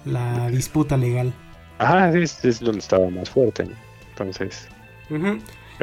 la 0.05 0.49
disputa 0.49 0.95
legal. 0.95 1.33
Ajá, 1.79 2.11
es, 2.11 2.45
es 2.45 2.59
donde 2.59 2.79
estaba 2.79 3.09
más 3.09 3.29
fuerte, 3.31 3.65
¿no? 3.65 3.71
Entonces, 4.09 4.67
Ujú. 5.09 5.39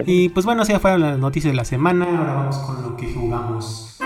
Y 0.06 0.28
pues 0.28 0.46
bueno, 0.46 0.62
así 0.62 0.72
fueron 0.78 1.00
las 1.00 1.18
noticias 1.18 1.52
de 1.52 1.56
la 1.56 1.64
semana. 1.64 2.04
Ahora 2.06 2.32
vamos 2.34 2.56
con 2.58 2.82
lo 2.82 2.96
que 2.96 3.12
jugamos. 3.12 3.98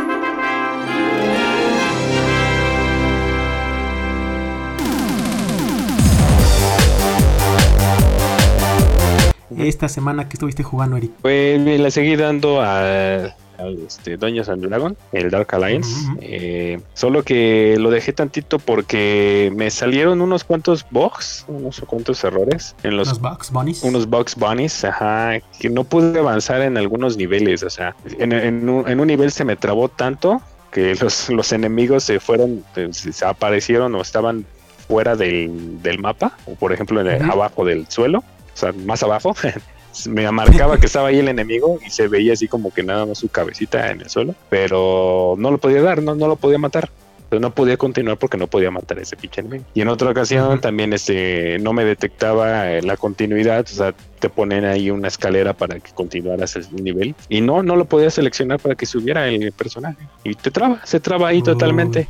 Esta 9.58 9.88
semana 9.88 10.28
que 10.28 10.34
estuviste 10.34 10.62
jugando, 10.62 10.96
Eric. 10.96 11.12
pues 11.22 11.60
la 11.80 11.90
seguí 11.90 12.16
dando 12.16 12.60
a 12.62 13.34
al 13.56 13.78
este, 13.86 14.16
Dungeons 14.16 14.48
and 14.48 14.66
Dragon, 14.66 14.96
el 15.12 15.30
Dark 15.30 15.54
Alliance. 15.54 15.88
Eh, 16.20 16.80
solo 16.94 17.22
que 17.22 17.76
lo 17.78 17.88
dejé 17.90 18.12
tantito 18.12 18.58
porque 18.58 19.52
me 19.54 19.70
salieron 19.70 20.20
unos 20.20 20.42
cuantos 20.42 20.84
bugs, 20.90 21.44
unos 21.46 21.80
cuantos 21.86 22.24
errores 22.24 22.74
en 22.82 22.96
los 22.96 23.06
Los 23.06 23.20
Bugs 23.20 23.52
Bunnies. 23.52 23.82
unos 23.84 24.08
Bugs 24.10 24.34
Bunnies, 24.34 24.84
ajá, 24.84 25.38
que 25.60 25.70
no 25.70 25.84
pude 25.84 26.18
avanzar 26.18 26.62
en 26.62 26.76
algunos 26.76 27.16
niveles, 27.16 27.62
o 27.62 27.70
sea, 27.70 27.94
en, 28.18 28.32
en 28.32 28.68
un, 28.68 28.88
en 28.88 28.98
un 28.98 29.06
nivel 29.06 29.30
se 29.30 29.44
me 29.44 29.54
trabó 29.54 29.88
tanto 29.88 30.42
que 30.72 30.96
los, 30.96 31.30
los 31.30 31.52
enemigos 31.52 32.02
se 32.02 32.18
fueron, 32.18 32.64
eh, 32.74 32.88
se 32.92 33.24
aparecieron 33.24 33.94
o 33.94 34.00
estaban 34.02 34.44
fuera 34.88 35.14
del, 35.14 35.80
del 35.80 36.00
mapa, 36.00 36.36
o 36.46 36.56
por 36.56 36.72
ejemplo 36.72 37.00
en 37.00 37.06
el- 37.06 37.30
abajo 37.30 37.64
del 37.64 37.86
suelo, 37.88 38.24
o 38.54 38.56
sea, 38.56 38.72
más 38.72 39.02
abajo. 39.02 39.34
Me 40.08 40.28
marcaba 40.32 40.78
que 40.78 40.86
estaba 40.86 41.08
ahí 41.08 41.20
el 41.20 41.28
enemigo 41.28 41.78
y 41.86 41.90
se 41.90 42.08
veía 42.08 42.32
así 42.32 42.48
como 42.48 42.72
que 42.72 42.82
nada 42.82 43.06
más 43.06 43.18
su 43.18 43.28
cabecita 43.28 43.90
en 43.92 44.00
el 44.00 44.10
suelo, 44.10 44.34
pero 44.48 45.36
no 45.38 45.52
lo 45.52 45.58
podía 45.58 45.82
dar, 45.82 46.02
no, 46.02 46.16
no 46.16 46.26
lo 46.26 46.36
podía 46.36 46.58
matar. 46.58 46.90
No 47.30 47.52
podía 47.52 47.76
continuar 47.76 48.16
porque 48.16 48.36
no 48.36 48.46
podía 48.46 48.70
matar 48.70 48.98
a 48.98 49.02
ese 49.02 49.16
pinche 49.16 49.40
enemigo. 49.40 49.64
Y 49.74 49.80
en 49.80 49.88
otra 49.88 50.10
ocasión 50.10 50.60
también 50.60 50.92
este 50.92 51.58
no 51.58 51.72
me 51.72 51.84
detectaba 51.84 52.70
eh, 52.70 52.82
la 52.82 52.96
continuidad, 52.96 53.64
o 53.64 53.74
sea, 53.74 53.94
te 54.20 54.28
ponen 54.28 54.64
ahí 54.64 54.90
una 54.90 55.08
escalera 55.08 55.52
para 55.52 55.80
que 55.80 55.92
continuaras 55.92 56.54
el 56.54 56.66
nivel 56.72 57.14
y 57.28 57.40
no 57.40 57.62
no 57.62 57.74
lo 57.74 57.86
podía 57.86 58.10
seleccionar 58.10 58.60
para 58.60 58.74
que 58.74 58.86
subiera 58.86 59.28
el 59.28 59.50
personaje 59.52 60.06
y 60.22 60.34
te 60.34 60.50
traba, 60.50 60.80
se 60.84 61.00
traba 61.00 61.28
ahí 61.28 61.42
totalmente. 61.42 62.08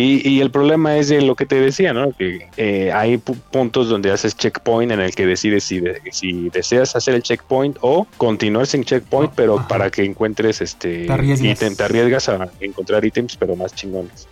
Y, 0.00 0.28
y 0.28 0.40
el 0.40 0.52
problema 0.52 0.96
es 0.96 1.08
de 1.08 1.20
lo 1.22 1.34
que 1.34 1.44
te 1.44 1.56
decía, 1.60 1.92
¿no? 1.92 2.12
Que 2.12 2.46
eh, 2.56 2.92
hay 2.92 3.16
pu- 3.16 3.34
puntos 3.50 3.88
donde 3.88 4.12
haces 4.12 4.36
checkpoint 4.36 4.92
en 4.92 5.00
el 5.00 5.12
que 5.12 5.26
decides 5.26 5.64
si, 5.64 5.80
de- 5.80 6.00
si 6.12 6.50
deseas 6.50 6.94
hacer 6.94 7.14
el 7.16 7.22
checkpoint 7.24 7.76
o 7.80 8.06
continuar 8.16 8.68
sin 8.68 8.84
checkpoint, 8.84 9.32
pero 9.34 9.58
ajá. 9.58 9.66
para 9.66 9.90
que 9.90 10.04
encuentres 10.04 10.60
este 10.60 11.04
ítem- 11.08 11.76
te 11.76 11.82
arriesgas 11.82 12.28
a 12.28 12.48
encontrar 12.60 13.04
ítems, 13.04 13.36
pero 13.36 13.56
más 13.56 13.74
chingones. 13.74 14.28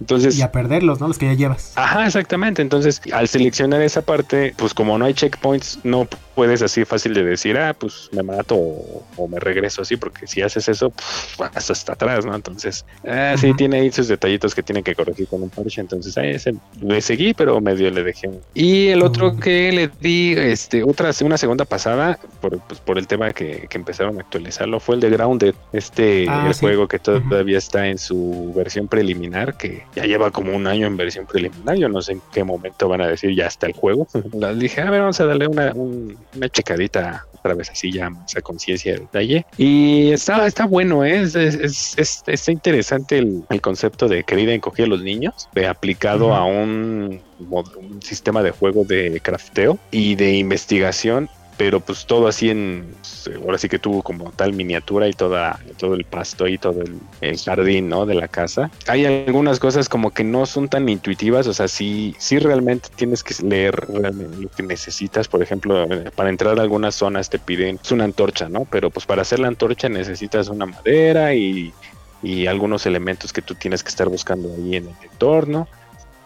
Entonces, 0.00 0.36
Y 0.36 0.42
a 0.42 0.50
perderlos, 0.50 1.00
¿no? 1.00 1.06
Los 1.06 1.18
que 1.18 1.26
ya 1.26 1.34
llevas. 1.34 1.72
Ajá, 1.76 2.04
exactamente. 2.06 2.60
Entonces, 2.62 3.00
al 3.12 3.28
seleccionar 3.28 3.82
esa 3.82 4.02
parte, 4.02 4.52
pues 4.56 4.74
como 4.74 4.98
no 4.98 5.04
hay 5.04 5.14
checkpoints, 5.14 5.78
no 5.84 6.08
puedes 6.38 6.62
así 6.62 6.84
fácil 6.84 7.14
de 7.14 7.24
decir, 7.24 7.58
ah, 7.58 7.74
pues 7.76 8.08
me 8.12 8.22
mato 8.22 8.54
o, 8.56 9.02
o 9.16 9.26
me 9.26 9.40
regreso 9.40 9.82
así, 9.82 9.96
porque 9.96 10.28
si 10.28 10.40
haces 10.40 10.68
eso, 10.68 10.90
pff, 10.90 11.36
vas 11.36 11.68
hasta 11.68 11.94
atrás, 11.94 12.24
¿no? 12.24 12.32
Entonces, 12.32 12.84
ah, 13.04 13.34
sí, 13.36 13.52
tiene 13.54 13.80
ahí 13.80 13.90
sus 13.90 14.06
detallitos 14.06 14.54
que 14.54 14.62
tiene 14.62 14.84
que 14.84 14.94
corregir 14.94 15.26
con 15.26 15.42
un 15.42 15.50
parche. 15.50 15.80
Entonces, 15.80 16.16
a 16.16 16.24
ese 16.24 16.52
le 16.80 17.00
seguí, 17.00 17.34
pero 17.34 17.60
medio 17.60 17.90
le 17.90 18.04
dejé. 18.04 18.30
Y 18.54 18.86
el 18.86 19.02
otro 19.02 19.34
que 19.34 19.72
le 19.72 19.90
di, 19.98 20.34
este, 20.38 20.84
otra, 20.84 21.10
una 21.24 21.36
segunda 21.38 21.64
pasada, 21.64 22.16
por, 22.40 22.60
pues, 22.68 22.78
por 22.82 22.98
el 22.98 23.08
tema 23.08 23.32
que, 23.32 23.66
que 23.68 23.76
empezaron 23.78 24.16
a 24.18 24.20
actualizarlo, 24.20 24.78
fue 24.78 24.94
el 24.94 25.00
de 25.00 25.10
Grounded, 25.10 25.54
este 25.72 26.26
Ah, 26.28 26.44
el 26.46 26.54
sí. 26.54 26.60
juego 26.60 26.86
que 26.86 27.00
todavía 27.00 27.58
está 27.58 27.88
en 27.88 27.98
su 27.98 28.52
versión 28.56 28.86
preliminar, 28.86 29.56
que 29.56 29.82
ya 29.96 30.04
lleva 30.04 30.30
como 30.30 30.54
un 30.54 30.68
año 30.68 30.86
en 30.86 30.96
versión 30.96 31.26
preliminar. 31.26 31.76
Yo 31.76 31.88
no 31.88 32.00
sé 32.00 32.12
en 32.12 32.22
qué 32.30 32.44
momento 32.44 32.88
van 32.88 33.00
a 33.00 33.08
decir 33.08 33.34
ya 33.34 33.46
está 33.48 33.66
el 33.66 33.72
juego. 33.72 34.06
Les 34.40 34.58
dije, 34.60 34.82
a 34.82 34.90
ver, 34.90 35.00
vamos 35.00 35.18
a 35.20 35.26
darle 35.26 35.48
una, 35.48 35.72
un- 35.74 36.16
una 36.34 36.48
checadita 36.48 37.24
otra 37.32 37.54
vez 37.54 37.70
así 37.70 37.92
ya 37.92 38.10
más 38.10 38.36
a 38.36 38.40
conciencia 38.42 38.92
de 38.94 39.00
detalle. 39.00 39.46
Y 39.56 40.10
está, 40.12 40.46
está 40.46 40.66
bueno, 40.66 41.04
¿eh? 41.04 41.22
es, 41.22 41.34
es, 41.34 41.54
es- 41.56 41.94
es- 41.96 42.22
está 42.26 42.52
interesante 42.52 43.18
el, 43.18 43.44
el 43.48 43.60
concepto 43.60 44.08
de 44.08 44.24
querida 44.24 44.52
encogida 44.52 44.86
a 44.86 44.88
los 44.90 45.02
niños, 45.02 45.32
de 45.54 45.66
aplicado 45.66 46.34
a 46.34 46.44
un, 46.44 47.22
un 47.38 48.02
sistema 48.02 48.42
de 48.42 48.50
juego 48.50 48.84
de 48.84 49.20
crafteo 49.22 49.78
y 49.90 50.14
de 50.16 50.34
investigación 50.36 51.28
pero 51.58 51.80
pues 51.80 52.06
todo 52.06 52.28
así 52.28 52.48
en 52.48 52.86
ahora 53.42 53.58
sí 53.58 53.68
que 53.68 53.78
tuvo 53.78 54.02
como 54.02 54.30
tal 54.30 54.54
miniatura 54.54 55.08
y 55.08 55.12
toda 55.12 55.60
todo 55.76 55.94
el 55.94 56.04
pasto 56.04 56.46
y 56.46 56.56
todo 56.56 56.80
el, 56.80 56.98
el 57.20 57.38
jardín 57.38 57.88
no 57.88 58.06
de 58.06 58.14
la 58.14 58.28
casa. 58.28 58.70
Hay 58.86 59.04
algunas 59.04 59.58
cosas 59.58 59.88
como 59.88 60.12
que 60.12 60.24
no 60.24 60.46
son 60.46 60.68
tan 60.68 60.88
intuitivas 60.88 61.46
o 61.46 61.52
sea 61.52 61.68
sí 61.68 62.14
sí 62.18 62.38
realmente 62.38 62.88
tienes 62.94 63.22
que 63.22 63.34
leer 63.44 63.88
lo 63.90 64.48
que 64.48 64.62
necesitas. 64.62 65.28
Por 65.28 65.42
ejemplo 65.42 65.86
para 66.14 66.30
entrar 66.30 66.58
a 66.58 66.62
algunas 66.62 66.94
zonas 66.94 67.28
te 67.28 67.38
piden 67.38 67.76
pues, 67.76 67.92
una 67.92 68.04
antorcha 68.04 68.48
no 68.48 68.64
pero 68.64 68.90
pues 68.90 69.04
para 69.04 69.22
hacer 69.22 69.40
la 69.40 69.48
antorcha 69.48 69.88
necesitas 69.88 70.48
una 70.48 70.66
madera 70.66 71.34
y 71.34 71.74
y 72.22 72.46
algunos 72.46 72.86
elementos 72.86 73.32
que 73.32 73.42
tú 73.42 73.54
tienes 73.54 73.82
que 73.82 73.90
estar 73.90 74.08
buscando 74.08 74.52
ahí 74.54 74.76
en 74.76 74.88
el 74.88 74.94
entorno. 75.10 75.68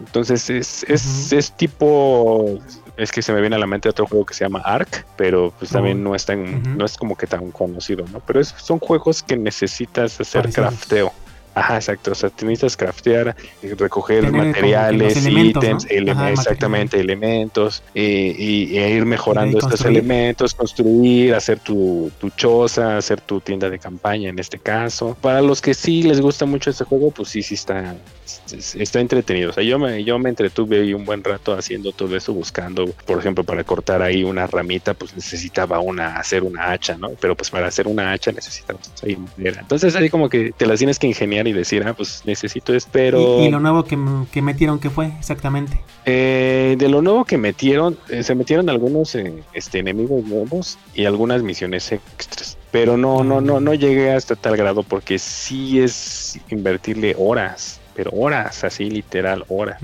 Entonces 0.01 0.51
es, 0.51 0.85
es, 0.89 1.33
es 1.33 1.53
tipo. 1.53 2.59
Es 2.97 3.11
que 3.11 3.23
se 3.23 3.33
me 3.33 3.41
viene 3.41 3.57
a 3.57 3.59
la 3.59 3.67
mente 3.67 3.89
otro 3.89 4.07
juego 4.07 4.27
que 4.27 4.35
se 4.35 4.45
llama 4.45 4.61
Ark, 4.65 5.07
pero 5.17 5.53
pues 5.59 5.71
también 5.71 5.99
Oh. 6.01 6.11
no 6.11 6.15
es 6.15 6.27
tan, 6.27 6.77
no 6.77 6.85
es 6.85 6.97
como 6.99 7.17
que 7.17 7.27
tan 7.27 7.51
conocido, 7.51 8.05
¿no? 8.13 8.21
Pero 8.21 8.41
es- 8.41 8.55
son 8.59 8.79
juegos 8.79 9.23
que 9.23 9.37
necesitas 9.37 10.21
hacer 10.21 10.43
crafteo. 10.53 11.13
Ajá, 11.55 11.77
exacto. 11.77 12.13
O 12.13 12.15
sea, 12.15 12.31
necesitas 12.31 12.77
craftear, 12.77 13.37
eh, 13.63 13.75
recoger 13.77 14.25
Tener 14.25 14.47
materiales, 14.47 15.17
elementos, 15.19 15.63
ítems, 15.65 15.85
¿no? 15.85 15.91
ele- 15.91 16.11
Ajá, 16.13 16.31
exactamente, 16.31 16.99
elementos, 17.01 17.83
eh, 17.95 18.35
y, 18.37 18.77
e 18.79 18.91
ir 18.91 19.05
mejorando 19.05 19.59
estos 19.59 19.85
elementos, 19.85 20.55
construir, 20.55 21.35
hacer 21.35 21.61
tu, 21.61 22.11
tu 22.19 22.31
choza, 22.31 22.97
hacer 22.97 23.21
tu 23.21 23.41
tienda 23.41 23.69
de 23.69 23.79
campaña 23.79 24.31
en 24.31 24.39
este 24.39 24.59
caso. 24.59 25.17
Para 25.21 25.43
los 25.43 25.61
que 25.61 25.75
sí 25.75 26.03
les 26.03 26.21
gusta 26.21 26.47
mucho 26.47 26.71
este 26.71 26.85
juego, 26.85 27.11
pues 27.11 27.29
sí, 27.29 27.43
sí 27.43 27.55
está, 27.55 27.97
es- 28.51 28.75
está 28.75 29.01
entretenido. 29.01 29.51
O 29.51 29.53
sea, 29.53 29.63
yo 29.63 29.79
me, 29.79 30.03
yo 30.05 30.19
me 30.19 30.31
entretuve 30.31 30.81
ahí 30.81 30.95
un 30.95 31.05
buen 31.05 31.23
rato 31.23 31.53
haciendo 31.53 31.93
todo 31.93 32.17
eso, 32.17 32.33
buscando, 32.33 32.87
por 33.07 33.19
ejemplo, 33.19 33.45
para 33.45 33.63
cortar 33.65 34.01
ahí 34.03 34.25
una 34.25 34.47
ramita, 34.47 34.95
pues 34.95 35.15
necesitaba 35.15 35.81
una, 35.81 36.17
hacer 36.17 36.43
una 36.43 36.71
hacha, 36.73 36.97
¿no? 36.97 37.11
Pero 37.21 37.37
pues 37.37 37.51
para 37.51 37.67
hacer 37.67 37.87
una 37.89 38.13
hacha 38.13 38.33
necesitamos 38.33 38.91
ahí 39.03 39.17
madera. 39.17 39.61
Entonces 39.61 39.95
ahí 39.97 40.09
como 40.09 40.29
que 40.29 40.53
te 40.57 40.67
las 40.67 40.79
tienes 40.79 40.99
que 40.99 41.07
ingeniar 41.07 41.42
y 41.47 41.53
decir, 41.53 41.85
ah, 41.87 41.95
pues 41.95 42.23
necesito 42.25 42.75
esto, 42.75 42.91
pero... 42.93 43.41
Y, 43.41 43.47
y 43.47 43.51
lo 43.51 43.61
nuevo 43.61 43.85
que, 43.85 43.99
que 44.31 44.43
metieron, 44.43 44.79
que 44.79 44.91
fue 44.91 45.13
exactamente? 45.19 45.81
Eh, 46.05 46.77
de 46.79 46.89
lo 46.89 47.03
nuevo 47.03 47.25
que 47.25 47.39
metieron, 47.39 47.99
eh, 48.09 48.23
se 48.23 48.35
metieron 48.35 48.69
algunos 48.69 49.15
eh, 49.15 49.43
este, 49.53 49.79
enemigos 49.79 50.25
nuevos 50.25 50.79
y 50.95 51.05
algunas 51.05 51.43
misiones 51.43 51.93
extras. 51.93 52.59
Pero 52.71 52.97
no, 52.97 53.23
no, 53.23 53.41
no, 53.41 53.61
no 53.61 53.75
llegué 53.75 54.13
hasta 54.13 54.35
tal 54.35 54.57
grado 54.57 54.83
porque 54.83 55.19
sí 55.19 55.81
es 55.81 56.41
invertirle 56.49 57.15
horas, 57.19 57.81
pero 57.95 58.11
horas, 58.13 58.65
así 58.65 58.89
literal, 58.89 59.45
horas 59.49 59.81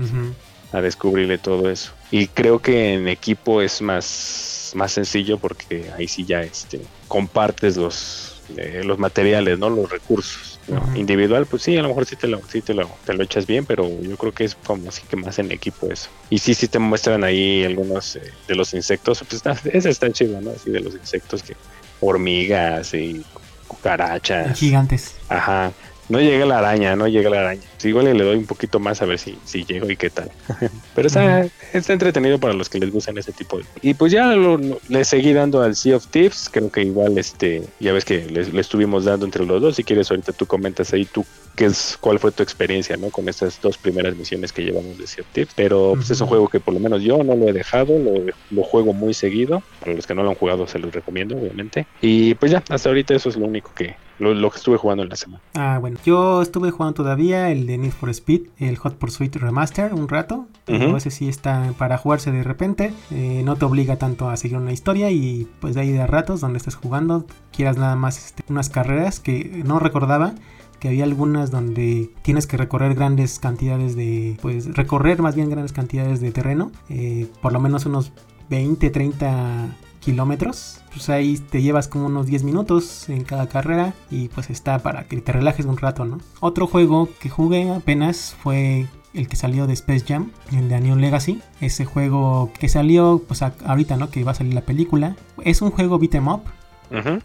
a 0.71 0.81
descubrirle 0.81 1.37
todo 1.37 1.69
eso. 1.69 1.93
Y 2.11 2.27
creo 2.27 2.59
que 2.59 2.93
en 2.93 3.07
equipo 3.07 3.61
es 3.61 3.81
más, 3.81 4.71
más 4.75 4.91
sencillo 4.91 5.37
porque 5.37 5.91
ahí 5.97 6.07
sí 6.07 6.25
ya 6.25 6.41
este, 6.41 6.81
compartes 7.07 7.77
los, 7.77 8.41
eh, 8.57 8.81
los 8.83 8.99
materiales, 8.99 9.57
¿no? 9.59 9.69
Los 9.69 9.89
recursos. 9.89 10.58
Individual, 10.95 11.45
pues 11.45 11.63
sí, 11.63 11.77
a 11.77 11.81
lo 11.81 11.89
mejor 11.89 12.05
sí, 12.05 12.15
te 12.15 12.27
lo, 12.27 12.41
sí 12.47 12.61
te, 12.61 12.73
lo, 12.73 12.89
te 13.05 13.13
lo 13.13 13.23
echas 13.23 13.45
bien, 13.45 13.65
pero 13.65 13.89
yo 14.01 14.17
creo 14.17 14.33
que 14.33 14.43
es 14.43 14.55
como 14.55 14.89
así 14.89 15.01
que 15.09 15.15
más 15.15 15.39
en 15.39 15.51
equipo 15.51 15.87
eso. 15.91 16.09
Y 16.29 16.39
sí, 16.39 16.53
sí 16.53 16.67
te 16.67 16.79
muestran 16.79 17.23
ahí 17.23 17.63
algunos 17.63 18.15
eh, 18.15 18.21
de 18.47 18.55
los 18.55 18.73
insectos, 18.73 19.19
pues 19.19 19.33
está, 19.33 19.55
ese 19.71 19.89
está 19.89 20.11
chido, 20.11 20.39
¿no? 20.41 20.51
Así 20.51 20.69
de 20.69 20.79
los 20.79 20.93
insectos 20.93 21.43
que 21.43 21.55
hormigas 22.01 22.93
y 22.93 23.23
cucarachas. 23.67 24.57
Gigantes. 24.57 25.15
Ajá. 25.29 25.71
No 26.09 26.19
llega 26.19 26.45
la 26.45 26.57
araña, 26.57 26.95
no 26.95 27.07
llega 27.07 27.29
la 27.29 27.41
araña. 27.41 27.68
Sí, 27.79 27.87
igual 27.89 28.05
le 28.15 28.23
doy 28.23 28.35
un 28.37 28.45
poquito 28.45 28.79
más 28.79 29.01
a 29.01 29.05
ver 29.05 29.17
si, 29.17 29.37
si 29.45 29.63
llego 29.65 29.89
y 29.89 29.95
qué 29.95 30.09
tal. 30.09 30.29
Pero 30.95 31.07
está, 31.07 31.47
está 31.73 31.93
entretenido 31.93 32.37
para 32.37 32.53
los 32.53 32.69
que 32.69 32.77
les 32.79 32.91
gustan 32.91 33.17
ese 33.17 33.31
tipo 33.31 33.57
de. 33.57 33.63
Y 33.81 33.93
pues 33.93 34.11
ya 34.11 34.27
lo- 34.35 34.57
lo- 34.57 34.79
le 34.89 35.05
seguí 35.05 35.31
dando 35.33 35.61
al 35.61 35.75
Sea 35.75 35.95
of 35.95 36.05
Thieves. 36.07 36.49
Creo 36.51 36.69
que 36.69 36.83
igual 36.83 37.17
este, 37.17 37.63
ya 37.79 37.93
ves 37.93 38.03
que 38.05 38.25
le, 38.25 38.59
estuvimos 38.59 39.05
dando 39.05 39.25
entre 39.25 39.45
los 39.45 39.61
dos. 39.61 39.75
Si 39.77 39.83
quieres, 39.83 40.11
ahorita 40.11 40.33
tú 40.33 40.45
comentas 40.45 40.91
ahí 40.93 41.05
tú 41.05 41.25
qué 41.55 41.65
es, 41.65 41.97
cuál 41.99 42.19
fue 42.19 42.31
tu 42.31 42.43
experiencia, 42.43 42.97
¿no? 42.97 43.09
Con 43.09 43.27
estas 43.29 43.59
dos 43.61 43.77
primeras 43.77 44.15
misiones 44.15 44.51
que 44.51 44.61
llevamos 44.63 44.97
de 44.97 45.07
Sea 45.07 45.23
of 45.23 45.29
Thieves. 45.33 45.53
Pero 45.55 45.93
pues 45.95 46.09
es 46.11 46.19
un 46.21 46.27
juego 46.27 46.47
que 46.49 46.59
por 46.59 46.73
lo 46.73 46.79
menos 46.81 47.01
yo 47.01 47.23
no 47.23 47.35
lo 47.35 47.47
he 47.47 47.53
dejado, 47.53 47.97
lo, 47.97 48.13
lo 48.49 48.63
juego 48.63 48.93
muy 48.93 49.13
seguido. 49.13 49.63
Para 49.79 49.93
los 49.93 50.05
que 50.05 50.13
no 50.15 50.23
lo 50.23 50.29
han 50.29 50.35
jugado, 50.35 50.67
se 50.67 50.79
los 50.79 50.93
recomiendo, 50.93 51.37
obviamente. 51.37 51.87
Y 52.01 52.33
pues 52.35 52.51
ya, 52.51 52.61
hasta 52.69 52.89
ahorita 52.89 53.15
eso 53.15 53.29
es 53.29 53.37
lo 53.37 53.45
único 53.45 53.71
que, 53.73 53.95
lo, 54.19 54.33
lo 54.33 54.49
que 54.51 54.57
estuve 54.57 54.75
jugando 54.77 55.03
en 55.03 55.09
la 55.09 55.15
semana. 55.15 55.41
Ah, 55.55 55.77
bueno. 55.79 55.97
Yo 56.05 56.41
estuve 56.41 56.71
jugando 56.71 56.93
todavía 56.95 57.51
el 57.51 57.68
de 57.69 57.77
Need 57.77 57.91
for 57.91 58.09
Speed, 58.09 58.47
el 58.57 58.77
Hot 58.77 58.95
Pursuit 58.95 59.35
Remaster, 59.35 59.93
un 59.93 60.09
rato. 60.09 60.47
Pero 60.65 60.87
Ujú. 60.87 60.97
ese 60.97 61.11
sí 61.11 61.29
está 61.29 61.73
para 61.77 61.97
jugarse 61.97 62.31
de 62.31 62.43
repente. 62.43 62.93
Eh, 63.11 63.43
no 63.45 63.55
te 63.55 63.65
obliga 63.65 63.97
tanto 63.97 64.29
a 64.29 64.37
seguir 64.37 64.57
una 64.57 64.73
historia 64.73 65.11
y 65.11 65.47
pues 65.59 65.75
de 65.75 65.81
ahí 65.81 65.91
de 65.91 66.01
a 66.01 66.07
ratos 66.07 66.41
donde 66.41 66.57
estés 66.57 66.75
jugando, 66.75 67.25
quieras 67.51 67.77
nada 67.77 67.95
más 67.95 68.17
este, 68.17 68.43
unas 68.49 68.69
carreras 68.69 69.19
que 69.19 69.61
no 69.65 69.79
recordaba 69.79 70.33
que 70.79 70.87
había 70.87 71.03
algunas 71.03 71.51
donde 71.51 72.09
tienes 72.21 72.47
que 72.47 72.55
recorrer 72.57 72.95
grandes 72.95 73.37
cantidades 73.39 73.95
de, 73.97 74.37
pues 74.41 74.73
recorrer 74.75 75.21
más 75.21 75.35
bien 75.35 75.49
grandes 75.49 75.73
cantidades 75.73 76.21
de 76.21 76.31
terreno, 76.31 76.71
eh, 76.89 77.27
por 77.41 77.51
lo 77.51 77.59
menos 77.59 77.85
unos 77.85 78.13
20, 78.49 78.89
30 78.89 79.75
kilómetros. 79.99 80.81
Pues 80.91 81.09
ahí 81.09 81.37
te 81.37 81.61
llevas 81.61 81.87
como 81.87 82.07
unos 82.07 82.27
10 82.27 82.43
minutos 82.43 83.09
en 83.09 83.23
cada 83.23 83.47
carrera 83.47 83.93
y 84.09 84.29
pues 84.29 84.49
está 84.49 84.79
para 84.79 85.03
que 85.03 85.21
te 85.21 85.31
relajes 85.31 85.65
un 85.65 85.77
rato, 85.77 86.05
¿no? 86.05 86.19
Otro 86.39 86.67
juego 86.67 87.09
que 87.19 87.29
jugué 87.29 87.69
apenas 87.71 88.35
fue 88.41 88.87
el 89.13 89.27
que 89.27 89.35
salió 89.35 89.65
de 89.67 89.73
Space 89.73 90.05
Jam, 90.07 90.31
el 90.51 90.69
de 90.69 90.75
A 90.75 90.79
New 90.79 90.95
Legacy. 90.95 91.41
Ese 91.61 91.85
juego 91.85 92.51
que 92.59 92.69
salió 92.69 93.21
pues 93.27 93.41
ahorita, 93.41 93.97
¿no? 93.97 94.09
Que 94.09 94.23
va 94.23 94.31
a 94.31 94.35
salir 94.35 94.53
la 94.53 94.61
película. 94.61 95.15
Es 95.43 95.61
un 95.61 95.71
juego 95.71 95.99
beat 95.99 96.15
'em 96.15 96.27
up. 96.27 96.41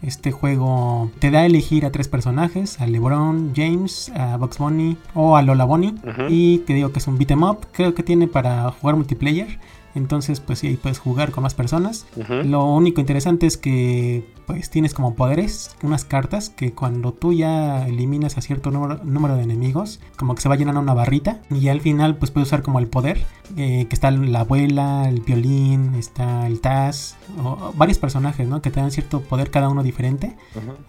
Este 0.03 0.31
juego 0.31 1.09
te 1.17 1.31
da 1.31 1.39
a 1.39 1.45
elegir 1.47 1.87
a 1.87 1.91
tres 1.91 2.07
personajes, 2.07 2.79
a 2.79 2.85
LeBron, 2.85 3.53
James, 3.55 4.11
a 4.15 4.37
Bugs 4.37 4.59
Bunny 4.59 4.95
o 5.15 5.37
a 5.37 5.41
Lola 5.41 5.65
Bunny. 5.65 5.95
Y 6.29 6.59
te 6.59 6.73
digo 6.75 6.91
que 6.91 6.99
es 6.99 7.07
un 7.07 7.17
beat 7.17 7.31
'em 7.31 7.41
up, 7.41 7.65
creo 7.71 7.95
que 7.95 8.03
tiene 8.03 8.27
para 8.27 8.69
jugar 8.69 8.95
multiplayer. 8.95 9.59
Entonces, 9.95 10.41
pues 10.41 10.59
sí, 10.59 10.67
ahí 10.67 10.75
puedes 10.75 10.99
jugar 10.99 11.31
con 11.31 11.43
más 11.43 11.53
personas. 11.53 12.05
Lo 12.43 12.65
único 12.65 13.01
interesante 13.01 13.47
es 13.47 13.57
que 13.57 14.23
pues 14.45 14.69
tienes 14.69 14.93
como 14.93 15.15
poderes, 15.15 15.75
unas 15.83 16.05
cartas 16.05 16.49
que 16.49 16.73
cuando 16.73 17.13
tú 17.13 17.33
ya 17.33 17.87
eliminas 17.87 18.37
a 18.37 18.41
cierto 18.41 18.71
número, 18.71 18.99
número 19.03 19.35
de 19.35 19.43
enemigos, 19.43 19.99
como 20.17 20.35
que 20.35 20.41
se 20.41 20.49
va 20.49 20.55
llenando 20.55 20.81
una 20.81 20.93
barrita 20.93 21.41
y 21.49 21.67
al 21.69 21.81
final 21.81 22.17
pues 22.17 22.31
puedes 22.31 22.47
usar 22.49 22.61
como 22.61 22.79
el 22.79 22.87
poder, 22.87 23.25
eh, 23.57 23.85
que 23.87 23.95
está 23.95 24.11
la 24.11 24.41
abuela, 24.41 25.07
el 25.07 25.21
violín, 25.21 25.95
está 25.95 26.47
el 26.47 26.61
Taz, 26.61 27.15
o, 27.43 27.49
o 27.49 27.73
varios 27.75 27.97
personajes, 27.99 28.47
¿no? 28.47 28.61
Que 28.61 28.71
te 28.71 28.79
dan 28.79 28.91
cierto 28.91 29.21
poder 29.21 29.51
cada 29.51 29.69
uno 29.69 29.83
diferente. 29.83 30.35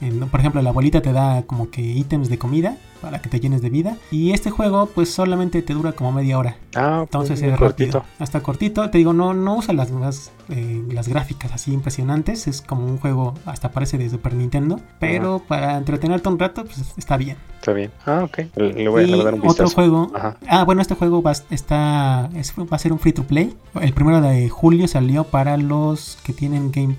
Eh. 0.00 0.12
Por 0.30 0.40
ejemplo, 0.40 0.62
la 0.62 0.70
abuelita 0.70 1.02
te 1.02 1.12
da 1.12 1.42
como 1.42 1.70
que 1.70 1.82
ítems 1.82 2.28
de 2.28 2.38
comida 2.38 2.76
para 3.00 3.20
que 3.20 3.28
te 3.28 3.40
llenes 3.40 3.62
de 3.62 3.70
vida. 3.70 3.96
Y 4.10 4.32
este 4.32 4.50
juego 4.50 4.86
pues 4.86 5.12
solamente 5.12 5.60
te 5.62 5.74
dura 5.74 5.92
como 5.92 6.12
media 6.12 6.38
hora. 6.38 6.56
Ah, 6.74 7.00
Entonces 7.02 7.42
es 7.42 7.56
cortito. 7.58 7.98
rápido. 7.98 8.04
Hasta 8.18 8.40
cortito. 8.42 8.88
Te 8.90 8.98
digo, 8.98 9.12
no, 9.12 9.34
no 9.34 9.56
usa 9.56 9.74
las, 9.74 9.90
las, 9.90 10.32
eh, 10.48 10.82
las 10.90 11.08
gráficas 11.08 11.52
así 11.52 11.72
impresionantes. 11.72 12.46
Es 12.46 12.62
como 12.62 12.86
un 12.86 12.98
juego, 12.98 13.34
hasta 13.46 13.70
parece 13.70 13.96
de 13.98 14.10
Super 14.10 14.34
Nintendo. 14.34 14.80
Pero 15.00 15.40
para 15.46 15.76
entretenerte 15.78 16.28
un 16.28 16.38
rato, 16.38 16.64
pues 16.64 16.94
está 16.96 17.16
bien. 17.16 17.36
Está 17.56 17.72
bien. 17.72 17.90
Ah, 18.04 18.22
ok. 18.24 18.38
Le 18.56 18.88
voy, 18.88 19.04
a- 19.04 19.06
y 19.06 19.10
le 19.10 19.16
voy 19.16 19.20
a 19.22 19.24
dar 19.24 19.34
un 19.34 19.48
otro 19.48 19.68
juego. 19.68 20.12
Ajá. 20.14 20.36
Ah, 20.48 20.64
bueno, 20.64 20.82
este 20.82 20.94
juego 20.94 21.22
va, 21.22 21.32
está, 21.32 22.28
es- 22.34 22.54
va 22.56 22.66
a 22.70 22.78
ser 22.78 22.92
un 22.92 22.98
free 22.98 23.12
to 23.12 23.24
play. 23.24 23.56
El 23.80 23.92
primero 23.92 24.20
de 24.20 24.48
julio 24.48 24.86
salió 24.88 25.24
para 25.24 25.56
los 25.56 26.18
que 26.24 26.32
tienen 26.32 26.70
Game, 26.70 26.96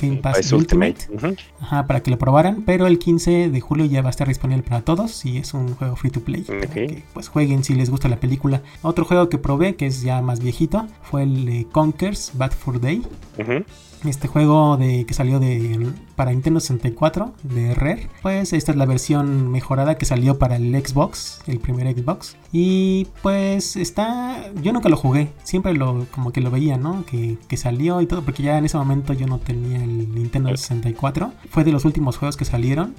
Game 0.00 0.16
Pass 0.18 0.36
Pass 0.36 0.52
Ultimate. 0.52 0.96
Ujú. 1.12 1.34
Ajá, 1.60 1.86
para 1.86 2.00
que 2.02 2.10
lo 2.10 2.18
probaran. 2.18 2.62
Pero 2.64 2.86
el 2.86 2.98
15 2.98 3.50
de 3.50 3.60
julio 3.60 3.84
ya 3.86 4.00
va 4.02 4.08
a 4.08 4.10
estar 4.10 4.26
disponible 4.28 4.62
para 4.62 4.80
todos. 4.82 5.24
Y 5.26 5.38
es 5.38 5.52
un 5.52 5.74
juego 5.74 5.96
free 5.96 6.10
to 6.10 6.20
play. 6.20 6.42
para 6.42 6.58
Ok. 6.60 6.70
que 6.72 7.02
pues 7.12 7.28
jueguen 7.28 7.64
si 7.64 7.74
les 7.74 7.90
gusta 7.90 8.08
la 8.08 8.16
película. 8.20 8.62
Otro 8.82 9.04
juego 9.04 9.28
que 9.28 9.38
probé, 9.38 9.74
que 9.76 9.86
es 9.86 10.02
ya 10.02 10.22
más 10.22 10.40
viejito, 10.40 10.86
fue 11.02 11.24
el 11.24 11.44
de 11.44 11.66
Conkers 11.70 12.32
Bad 12.34 12.52
for 12.52 12.80
Day. 12.80 13.02
Ujú. 13.38 13.64
Este 14.04 14.28
juego 14.28 14.76
de 14.76 15.06
que 15.06 15.14
salió 15.14 15.40
de 15.40 15.92
para 16.14 16.30
Nintendo 16.30 16.60
64 16.60 17.32
de 17.42 17.74
Rare, 17.74 18.08
pues 18.22 18.52
esta 18.52 18.72
es 18.72 18.78
la 18.78 18.86
versión 18.86 19.50
mejorada 19.50 19.96
que 19.96 20.04
salió 20.04 20.38
para 20.38 20.56
el 20.56 20.74
Xbox, 20.74 21.40
el 21.46 21.58
primer 21.58 21.92
Xbox. 21.96 22.36
Y 22.52 23.08
pues 23.22 23.76
está, 23.76 24.52
yo 24.62 24.72
nunca 24.72 24.88
lo 24.88 24.96
jugué, 24.96 25.32
siempre 25.42 25.74
lo 25.74 26.06
como 26.10 26.32
que 26.32 26.40
lo 26.40 26.50
veía, 26.50 26.76
¿no? 26.76 27.04
Que, 27.06 27.38
que 27.48 27.56
salió 27.56 28.00
y 28.00 28.06
todo, 28.06 28.22
porque 28.22 28.42
ya 28.42 28.58
en 28.58 28.66
ese 28.66 28.76
momento 28.76 29.12
yo 29.12 29.26
no 29.26 29.38
tenía 29.38 29.82
el 29.82 30.14
Nintendo 30.14 30.50
64. 30.50 31.32
Fue 31.50 31.64
de 31.64 31.72
los 31.72 31.84
últimos 31.84 32.18
juegos 32.18 32.36
que 32.36 32.44
salieron 32.44 32.94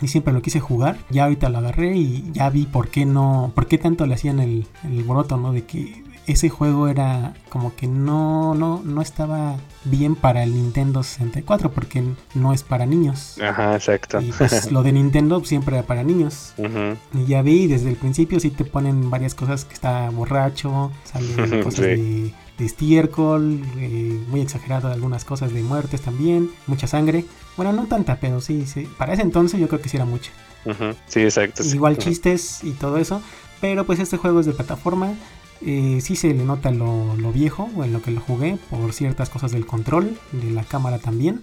y 0.00 0.08
siempre 0.08 0.32
lo 0.32 0.42
quise 0.42 0.60
jugar. 0.60 0.98
Ya 1.10 1.24
ahorita 1.24 1.48
lo 1.48 1.58
agarré 1.58 1.96
y 1.96 2.30
ya 2.32 2.50
vi 2.50 2.66
por 2.66 2.88
qué 2.88 3.06
no, 3.06 3.52
por 3.54 3.66
qué 3.66 3.78
tanto 3.78 4.06
le 4.06 4.14
hacían 4.14 4.38
el, 4.38 4.66
el 4.84 5.02
broto, 5.02 5.36
¿no? 5.36 5.52
De 5.52 5.64
que 5.64 6.11
ese 6.26 6.48
juego 6.48 6.88
era 6.88 7.34
como 7.48 7.74
que 7.74 7.86
no, 7.86 8.54
no, 8.54 8.80
no 8.84 9.02
estaba 9.02 9.56
bien 9.84 10.14
para 10.14 10.42
el 10.44 10.54
Nintendo 10.54 11.02
64 11.02 11.72
porque 11.72 12.02
no 12.34 12.52
es 12.52 12.62
para 12.62 12.86
niños. 12.86 13.38
Ajá, 13.42 13.74
exacto. 13.74 14.20
Y 14.20 14.30
pues 14.32 14.70
lo 14.72 14.82
de 14.82 14.92
Nintendo 14.92 15.44
siempre 15.44 15.76
era 15.76 15.86
para 15.86 16.02
niños. 16.04 16.54
Y 17.14 17.24
ya 17.26 17.42
vi 17.42 17.66
desde 17.66 17.90
el 17.90 17.96
principio 17.96 18.38
sí 18.40 18.50
te 18.50 18.64
ponen 18.64 19.10
varias 19.10 19.34
cosas 19.34 19.64
que 19.64 19.74
está 19.74 20.10
borracho, 20.10 20.92
salen 21.04 21.62
cosas 21.64 21.84
Sí. 21.84 21.90
de, 21.90 22.34
de 22.58 22.64
estiércol, 22.64 23.60
eh, 23.78 24.20
muy 24.28 24.40
exagerado 24.42 24.92
algunas 24.92 25.24
cosas 25.24 25.52
de 25.52 25.62
muertes 25.62 26.02
también, 26.02 26.50
mucha 26.66 26.86
sangre. 26.86 27.24
Bueno, 27.56 27.72
no 27.72 27.86
tanta, 27.86 28.16
pero 28.20 28.40
sí, 28.40 28.66
sí. 28.66 28.88
Para 28.96 29.14
ese 29.14 29.22
entonces 29.22 29.58
yo 29.60 29.68
creo 29.68 29.80
que 29.80 29.88
sí 29.88 29.96
era 29.96 30.06
mucha. 30.06 30.30
Sí, 31.08 31.20
exacto. 31.20 31.64
Igual 31.64 31.98
chistes 31.98 32.62
y 32.62 32.70
todo 32.72 32.96
eso. 32.98 33.20
Pero 33.60 33.84
pues 33.84 33.98
este 33.98 34.16
juego 34.16 34.40
es 34.40 34.46
de 34.46 34.52
plataforma. 34.52 35.14
Eh, 35.64 36.00
sí 36.00 36.16
se 36.16 36.34
le 36.34 36.44
nota 36.44 36.70
lo, 36.72 37.14
lo 37.16 37.32
viejo 37.32 37.68
o 37.76 37.84
en 37.84 37.92
lo 37.92 38.02
que 38.02 38.10
lo 38.10 38.20
jugué 38.20 38.58
por 38.70 38.92
ciertas 38.92 39.30
cosas 39.30 39.52
del 39.52 39.64
control, 39.66 40.16
de 40.32 40.50
la 40.50 40.64
cámara 40.64 40.98
también. 40.98 41.42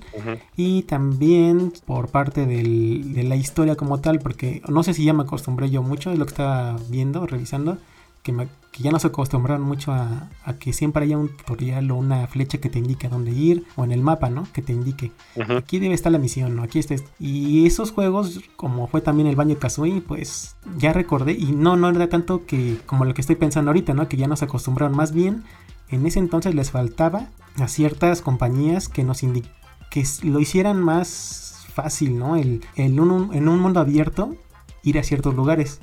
Y 0.58 0.84
también 0.84 1.72
por 1.86 2.10
parte 2.10 2.46
del- 2.46 3.14
de 3.14 3.24
la 3.24 3.36
historia 3.36 3.76
como 3.76 4.00
tal, 4.00 4.20
porque 4.20 4.62
no 4.68 4.84
sé 4.84 4.94
si 4.94 5.06
ya 5.06 5.14
me 5.14 5.24
acostumbré 5.24 5.70
yo 5.70 5.82
mucho, 5.84 6.12
es 6.12 6.20
lo 6.20 6.26
que 6.26 6.32
estaba 6.32 6.76
viendo, 6.90 7.26
revisando, 7.26 7.78
que, 8.24 8.32
me- 8.34 8.48
que 8.72 8.84
ya 8.84 8.92
no 8.92 9.00
se 9.00 9.08
acostumbraron 9.08 9.64
mucho 9.64 9.92
a, 9.92 10.30
a 10.44 10.54
que 10.54 10.74
siempre 10.74 11.04
haya 11.06 11.18
un 11.18 11.30
tutorial 11.36 11.90
o 11.92 11.96
una 11.96 12.28
flecha 12.28 12.60
que 12.60 12.70
te 12.70 12.78
indique 12.80 13.08
a 13.08 13.10
dónde 13.10 13.32
ir, 13.32 13.66
o 13.76 13.84
en 13.84 13.92
el 13.92 14.02
mapa, 14.02 14.30
¿no? 14.30 14.46
Que 14.54 14.62
te 14.62 14.74
indique, 14.74 15.12
aquí 15.58 15.80
debe 15.80 15.94
estar 15.96 16.12
la 16.12 16.20
misión, 16.20 16.56
¿no? 16.56 16.64
Aquí 16.64 16.80
está. 16.80 16.96
Y 17.20 17.66
esos 17.66 17.92
juegos, 17.92 18.42
como 18.56 18.88
fue 18.88 19.02
también 19.02 19.28
el 19.28 19.36
Baño 19.36 19.58
Kazooie, 19.58 20.02
pues 20.02 20.56
ya 20.78 20.94
recordé, 20.94 21.32
y 21.34 21.52
no, 21.54 21.76
no 21.78 21.90
era 21.90 22.10
tanto 22.10 22.46
que 22.46 22.78
como 22.86 23.06
lo 23.06 23.14
que 23.14 23.22
estoy 23.22 23.36
pensando 23.38 23.70
ahorita, 23.72 23.94
¿no? 23.94 24.08
Que 24.08 24.18
ya 24.18 24.28
nos 24.28 24.44
acostumbraron, 24.44 24.96
más 24.96 25.12
bien, 25.14 25.44
en 25.90 26.06
ese 26.06 26.20
entonces 26.20 26.54
les 26.54 26.72
faltaba 26.72 27.30
a 27.58 27.68
ciertas 27.68 28.22
compañías 28.22 28.90
que 28.90 29.04
nos 29.04 29.24
indi- 29.24 29.50
que 29.90 30.04
lo 30.24 30.40
hicieran 30.40 30.80
más 30.84 31.66
fácil, 31.74 32.20
¿no? 32.20 32.36
El, 32.36 32.62
el 32.76 33.00
un- 33.00 33.34
en 33.34 33.48
un 33.48 33.60
mundo 33.60 33.80
abierto 33.80 34.36
ir 34.84 35.00
a 35.00 35.04
ciertos 35.04 35.34
lugares. 35.36 35.82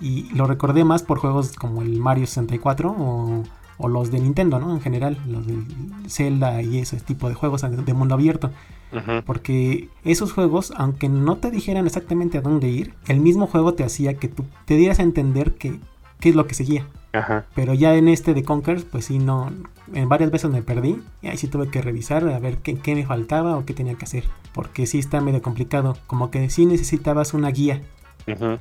Y 0.00 0.32
lo 0.34 0.46
recordé 0.46 0.84
más 0.84 1.02
por 1.02 1.18
juegos 1.18 1.52
como 1.52 1.82
el 1.82 1.98
Mario 2.00 2.26
64 2.26 2.90
o, 2.90 3.42
o 3.80 3.88
los 3.88 4.10
de 4.10 4.20
Nintendo, 4.20 4.60
¿no? 4.60 4.72
En 4.72 4.80
general, 4.80 5.18
los 5.26 5.46
de 5.46 5.56
Zelda 6.08 6.62
y 6.62 6.78
ese 6.78 6.98
tipo 7.00 7.28
de 7.28 7.34
juegos 7.34 7.62
de 7.62 7.94
mundo 7.94 8.14
abierto. 8.14 8.50
Porque 9.24 9.88
esos 10.04 10.32
juegos, 10.32 10.72
aunque 10.76 11.08
no 11.08 11.36
te 11.36 11.50
dijeran 11.50 11.86
exactamente 11.86 12.38
a 12.38 12.40
dónde 12.40 12.68
ir, 12.68 12.94
el 13.06 13.20
mismo 13.20 13.46
juego 13.46 13.74
te 13.74 13.84
hacía 13.84 14.14
que 14.14 14.28
tú 14.28 14.44
te 14.64 14.74
dieras 14.74 14.98
a 14.98 15.04
entender 15.04 15.54
que, 15.54 15.78
qué 16.18 16.30
es 16.30 16.34
lo 16.34 16.46
que 16.46 16.54
seguía. 16.54 16.86
Ajá. 17.12 17.46
Pero 17.54 17.72
ya 17.74 17.94
en 17.94 18.08
este 18.08 18.34
de 18.34 18.44
Conquer, 18.44 18.84
pues 18.84 19.06
sí, 19.06 19.18
no. 19.18 19.50
En 19.94 20.08
varias 20.08 20.30
veces 20.30 20.50
me 20.50 20.62
perdí. 20.62 21.00
Y 21.22 21.28
ahí 21.28 21.36
sí 21.36 21.46
tuve 21.46 21.68
que 21.68 21.82
revisar 21.82 22.28
a 22.28 22.38
ver 22.38 22.58
qué, 22.58 22.76
qué 22.78 22.94
me 22.94 23.06
faltaba 23.06 23.56
o 23.56 23.64
qué 23.64 23.74
tenía 23.74 23.94
que 23.94 24.04
hacer. 24.04 24.24
Porque 24.52 24.86
sí 24.86 24.98
está 24.98 25.20
medio 25.20 25.40
complicado. 25.40 25.96
Como 26.06 26.30
que 26.30 26.50
sí 26.50 26.66
necesitabas 26.66 27.32
una 27.32 27.50
guía 27.50 27.82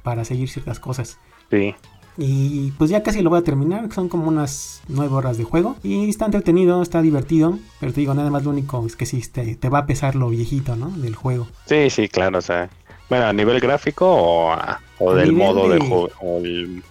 Para 0.03 0.25
seguir 0.25 0.49
ciertas 0.49 0.79
cosas. 0.79 1.17
Sí. 1.51 1.75
Y 2.17 2.71
pues 2.71 2.89
ya 2.89 3.01
casi 3.01 3.21
lo 3.21 3.29
voy 3.29 3.39
a 3.39 3.43
terminar, 3.43 3.87
son 3.93 4.09
como 4.09 4.27
unas 4.27 4.81
9 4.89 5.13
horas 5.15 5.37
de 5.37 5.45
juego. 5.45 5.77
Y 5.83 6.09
está 6.09 6.25
entretenido, 6.25 6.81
está 6.81 7.01
divertido. 7.01 7.57
Pero 7.79 7.93
te 7.93 8.01
digo, 8.01 8.13
nada 8.13 8.29
más 8.29 8.43
lo 8.43 8.49
único 8.49 8.85
es 8.85 8.95
que 8.97 9.05
sí 9.05 9.21
te, 9.31 9.55
te 9.55 9.69
va 9.69 9.79
a 9.79 9.85
pesar 9.85 10.15
lo 10.15 10.29
viejito, 10.29 10.75
¿no? 10.75 10.89
Del 10.89 11.15
juego. 11.15 11.47
Sí, 11.65 11.89
sí, 11.89 12.07
claro, 12.09 12.39
o 12.39 12.41
sea. 12.41 12.69
Bueno, 13.09 13.25
a 13.25 13.33
nivel 13.33 13.59
gráfico 13.59 14.05
o, 14.07 14.55
o 14.99 15.13
del 15.15 15.31
modo 15.33 15.67
de, 15.69 15.79
de- 15.79 15.87
juego. 15.87 16.09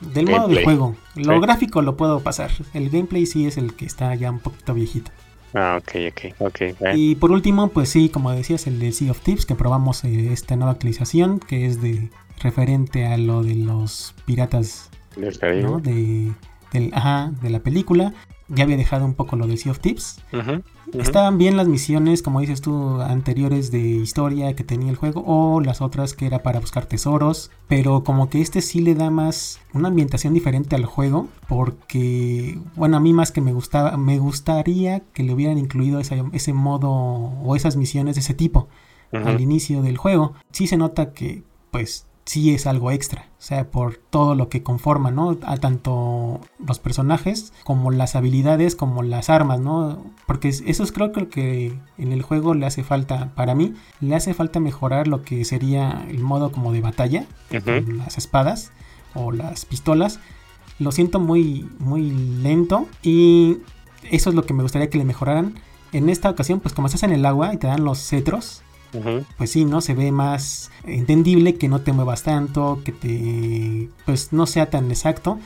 Del 0.01 0.27
modo 0.27 0.49
de 0.49 0.65
juego. 0.65 0.97
Lo 1.15 1.35
Sí. 1.35 1.41
gráfico 1.41 1.81
lo 1.83 1.97
puedo 1.97 2.21
pasar. 2.21 2.51
El 2.75 2.91
gameplay 2.91 3.25
sí 3.27 3.47
es 3.47 3.57
el 3.57 3.75
que 3.75 3.85
está 3.87 4.15
ya 4.17 4.31
un 4.33 4.41
poquito 4.41 4.75
viejito. 4.75 5.11
Ah, 5.55 5.79
ok, 5.81 5.93
ok, 6.11 6.35
ok. 6.41 6.61
Y 6.95 7.15
por 7.15 7.31
último, 7.31 7.69
pues 7.69 7.89
sí, 7.91 8.09
como 8.09 8.33
decías, 8.33 8.67
el 8.67 8.81
de 8.81 8.91
Sea 8.93 9.13
of 9.13 9.21
Tips, 9.21 9.47
que 9.47 9.55
probamos 9.55 10.03
eh, 10.05 10.33
esta 10.33 10.57
nueva 10.57 10.73
actualización, 10.73 11.39
que 11.39 11.67
es 11.67 11.81
de 11.81 12.11
referente 12.41 13.07
a 13.07 13.17
lo 13.19 13.43
de 13.43 13.55
los 13.55 14.15
piratas, 14.25 14.91
Del 15.17 15.39
Caribe. 15.39 15.63
¿no? 15.63 15.81
De, 15.81 16.33
del, 16.73 16.91
ajá, 16.95 17.33
de 17.43 17.51
la 17.51 17.61
película. 17.61 18.13
Ya 18.51 18.65
había 18.65 18.79
dejado 18.79 19.05
un 19.05 19.13
poco 19.13 19.37
lo 19.37 19.47
de 19.47 19.59
Sea 19.59 19.73
of 19.73 19.81
Tips. 19.81 20.23
Estaban 20.95 21.37
bien 21.37 21.59
las 21.59 21.69
misiones, 21.69 22.23
como 22.23 22.41
dices 22.41 22.63
tú, 22.63 22.99
anteriores 23.03 23.71
de 23.71 23.81
historia 23.81 24.57
que 24.57 24.65
tenía 24.65 24.89
el 24.89 24.97
juego, 24.97 25.23
o 25.27 25.61
las 25.61 25.83
otras 25.83 26.15
que 26.15 26.25
era 26.25 26.43
para 26.43 26.59
buscar 26.59 26.87
tesoros, 26.87 27.51
pero 27.69 28.05
como 28.05 28.31
que 28.31 28.41
este 28.41 28.63
sí 28.63 28.81
le 28.81 28.95
da 28.95 29.11
más 29.11 29.61
una 29.75 29.89
ambientación 29.89 30.33
diferente 30.33 30.77
al 30.77 30.87
juego, 30.87 31.29
porque, 31.83 32.59
bueno, 32.75 32.97
a 32.97 33.01
mí 33.01 33.13
más 33.13 33.33
que 33.33 33.41
me 33.41 33.53
gustaba, 33.53 33.97
me 33.97 34.19
gustaría 34.19 35.01
que 35.13 35.23
le 35.23 35.35
hubieran 35.35 35.59
incluido 35.59 36.01
esa- 36.01 36.17
ese 36.33 36.53
modo 36.55 36.91
o 36.91 37.55
esas 37.55 37.77
misiones 37.77 38.15
de 38.17 38.21
ese 38.23 38.33
tipo 38.35 38.69
al 39.13 39.41
inicio 39.41 39.81
del 39.83 39.97
juego. 39.97 40.35
Sí 40.53 40.67
se 40.67 40.77
nota 40.77 41.13
que, 41.13 41.43
pues, 41.71 42.07
sí 42.29 42.53
es 42.55 42.67
algo 42.67 42.91
extra, 42.91 43.23
o 43.39 43.43
sea, 43.43 43.71
por 43.71 43.97
todo 43.97 44.35
lo 44.35 44.51
que 44.51 44.63
conforma, 44.63 45.11
¿no? 45.11 45.39
A 45.47 45.57
tanto 45.57 46.41
los 46.65 46.79
personajes 46.79 47.55
como 47.65 47.91
las 47.91 48.17
habilidades, 48.17 48.77
como 48.77 49.03
las 49.03 49.31
armas, 49.31 49.61
¿no? 49.61 50.05
Porque 50.27 50.49
es- 50.49 50.63
eso 50.67 50.83
es 50.85 50.93
creo 50.93 51.11
que 51.11 51.21
lo 51.21 51.29
que 51.31 51.79
en 51.97 52.13
el 52.13 52.21
juego 52.21 52.53
le 52.53 52.67
hace 52.67 52.85
falta, 52.85 53.33
para 53.35 53.55
mí, 53.55 53.73
le 54.01 54.15
hace 54.15 54.35
falta 54.35 54.61
mejorar 54.61 55.09
lo 55.09 55.23
que 55.23 55.43
sería 55.47 56.05
el 56.11 56.19
modo 56.23 56.53
como 56.53 56.71
de 56.73 56.83
batalla, 56.83 57.25
las 57.97 58.19
espadas 58.19 58.73
o 59.15 59.33
las 59.33 59.65
pistolas. 59.65 60.21
Lo 60.79 60.93
siento 60.93 61.21
muy, 61.21 61.67
muy 61.79 62.11
lento 62.11 62.87
y 63.03 63.57
eso 64.11 64.29
es 64.29 64.37
lo 64.37 64.45
que 64.45 64.53
me 64.53 64.63
gustaría 64.63 64.91
que 64.91 64.99
le 64.99 65.05
mejoraran. 65.07 65.55
En 65.93 66.11
esta 66.11 66.29
ocasión, 66.29 66.61
pues 66.61 66.75
como 66.75 66.89
estás 66.89 67.05
en 67.05 67.13
el 67.13 67.25
agua 67.25 67.55
y 67.55 67.57
te 67.57 67.67
dan 67.69 67.85
los 67.85 67.99
cetros, 68.07 68.63
Pues 69.37 69.51
sí, 69.51 69.65
¿no? 69.65 69.81
Se 69.81 69.95
ve 69.95 70.13
más 70.13 70.71
entendible, 70.85 71.57
que 71.57 71.69
no 71.69 71.81
te 71.81 71.93
muevas 71.93 72.23
tanto, 72.23 72.81
que 72.85 72.93
te, 72.93 73.89
pues 74.07 74.33
no 74.33 74.47
sea 74.47 74.71
tan 74.71 74.91
exacto, 74.91 75.39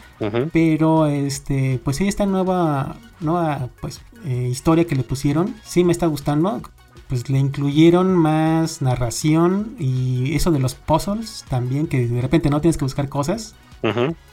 pero 0.52 1.06
este, 1.06 1.80
pues 1.82 1.96
sí, 1.96 2.06
esta 2.08 2.24
nueva, 2.26 2.96
nueva, 3.20 3.68
pues, 3.80 4.00
eh, 4.24 4.48
historia 4.50 4.86
que 4.86 4.94
le 4.94 5.02
pusieron, 5.02 5.54
sí 5.64 5.82
me 5.84 5.92
está 5.92 6.06
gustando. 6.06 6.62
pues 7.08 7.28
le 7.28 7.38
incluyeron 7.38 8.14
más 8.14 8.80
narración 8.80 9.74
y 9.78 10.34
eso 10.34 10.50
de 10.50 10.58
los 10.60 10.74
puzzles 10.74 11.44
también, 11.48 11.86
que 11.86 12.06
de 12.06 12.22
repente 12.22 12.48
no 12.48 12.60
tienes 12.62 12.78
que 12.78 12.86
buscar 12.86 13.08
cosas. 13.10 13.54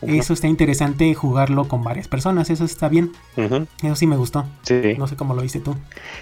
Eso 0.01 0.33
está 0.33 0.47
interesante 0.47 1.13
jugarlo 1.15 1.67
con 1.67 1.83
varias 1.83 2.07
personas, 2.07 2.49
eso 2.49 2.65
está 2.65 2.87
bien. 2.89 3.11
Eso 3.81 3.95
sí 3.95 4.05
me 4.07 4.15
gustó. 4.17 4.45
Sí. 4.61 4.95
No 4.97 5.07
sé 5.07 5.15
cómo 5.15 5.33
lo 5.33 5.41
viste 5.41 5.59
tú. 5.59 5.75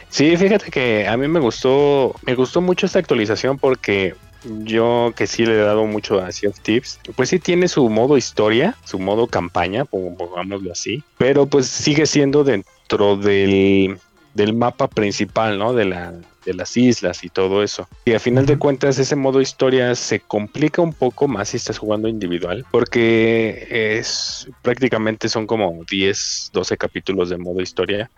Sí, 0.09 0.35
fíjate 0.37 0.71
que 0.71 1.07
a 1.07 1.17
mí 1.17 1.27
me 1.27 1.39
gustó, 1.39 2.15
me 2.25 2.35
gustó 2.35 2.61
mucho 2.61 2.85
esta 2.85 2.99
actualización 2.99 3.57
porque 3.57 4.15
yo 4.63 5.11
que 5.15 5.27
sí 5.27 5.45
le 5.45 5.53
he 5.53 5.57
dado 5.57 5.85
mucho 5.85 6.21
a 6.21 6.31
Sea 6.31 6.49
of 6.51 6.59
Tips, 6.61 6.99
pues 7.15 7.29
sí 7.29 7.39
tiene 7.39 7.67
su 7.67 7.89
modo 7.89 8.17
historia, 8.17 8.75
su 8.85 8.97
modo 8.99 9.27
campaña, 9.27 9.83
pon- 9.83 10.15
pongámoslo 10.15 10.71
así, 10.71 11.03
pero 11.17 11.47
pues 11.47 11.67
sigue 11.67 12.05
siendo 12.05 12.43
dentro 12.43 13.17
del, 13.17 13.97
del 14.37 14.53
mapa 14.53 14.87
principal, 14.87 15.57
¿no? 15.59 15.73
De 15.73 15.85
la 15.85 16.13
de 16.45 16.53
las 16.53 16.77
islas 16.77 17.25
y 17.25 17.29
todo 17.29 17.61
eso. 17.61 17.85
Y 18.05 18.13
a 18.13 18.19
final 18.21 18.45
de 18.45 18.57
cuentas 18.57 18.97
ese 18.99 19.17
modo 19.17 19.41
historia 19.41 19.93
se 19.95 20.21
complica 20.21 20.81
un 20.81 20.93
poco 20.93 21.27
más 21.27 21.49
si 21.49 21.57
estás 21.57 21.77
jugando 21.77 22.07
individual, 22.07 22.63
porque 22.71 23.67
es 23.69 24.47
prácticamente 24.61 25.27
son 25.27 25.45
como 25.45 25.83
10, 25.89 26.49
12 26.53 26.77
capítulos 26.77 27.29
de 27.29 27.37
modo 27.37 27.61
historia 27.61 28.09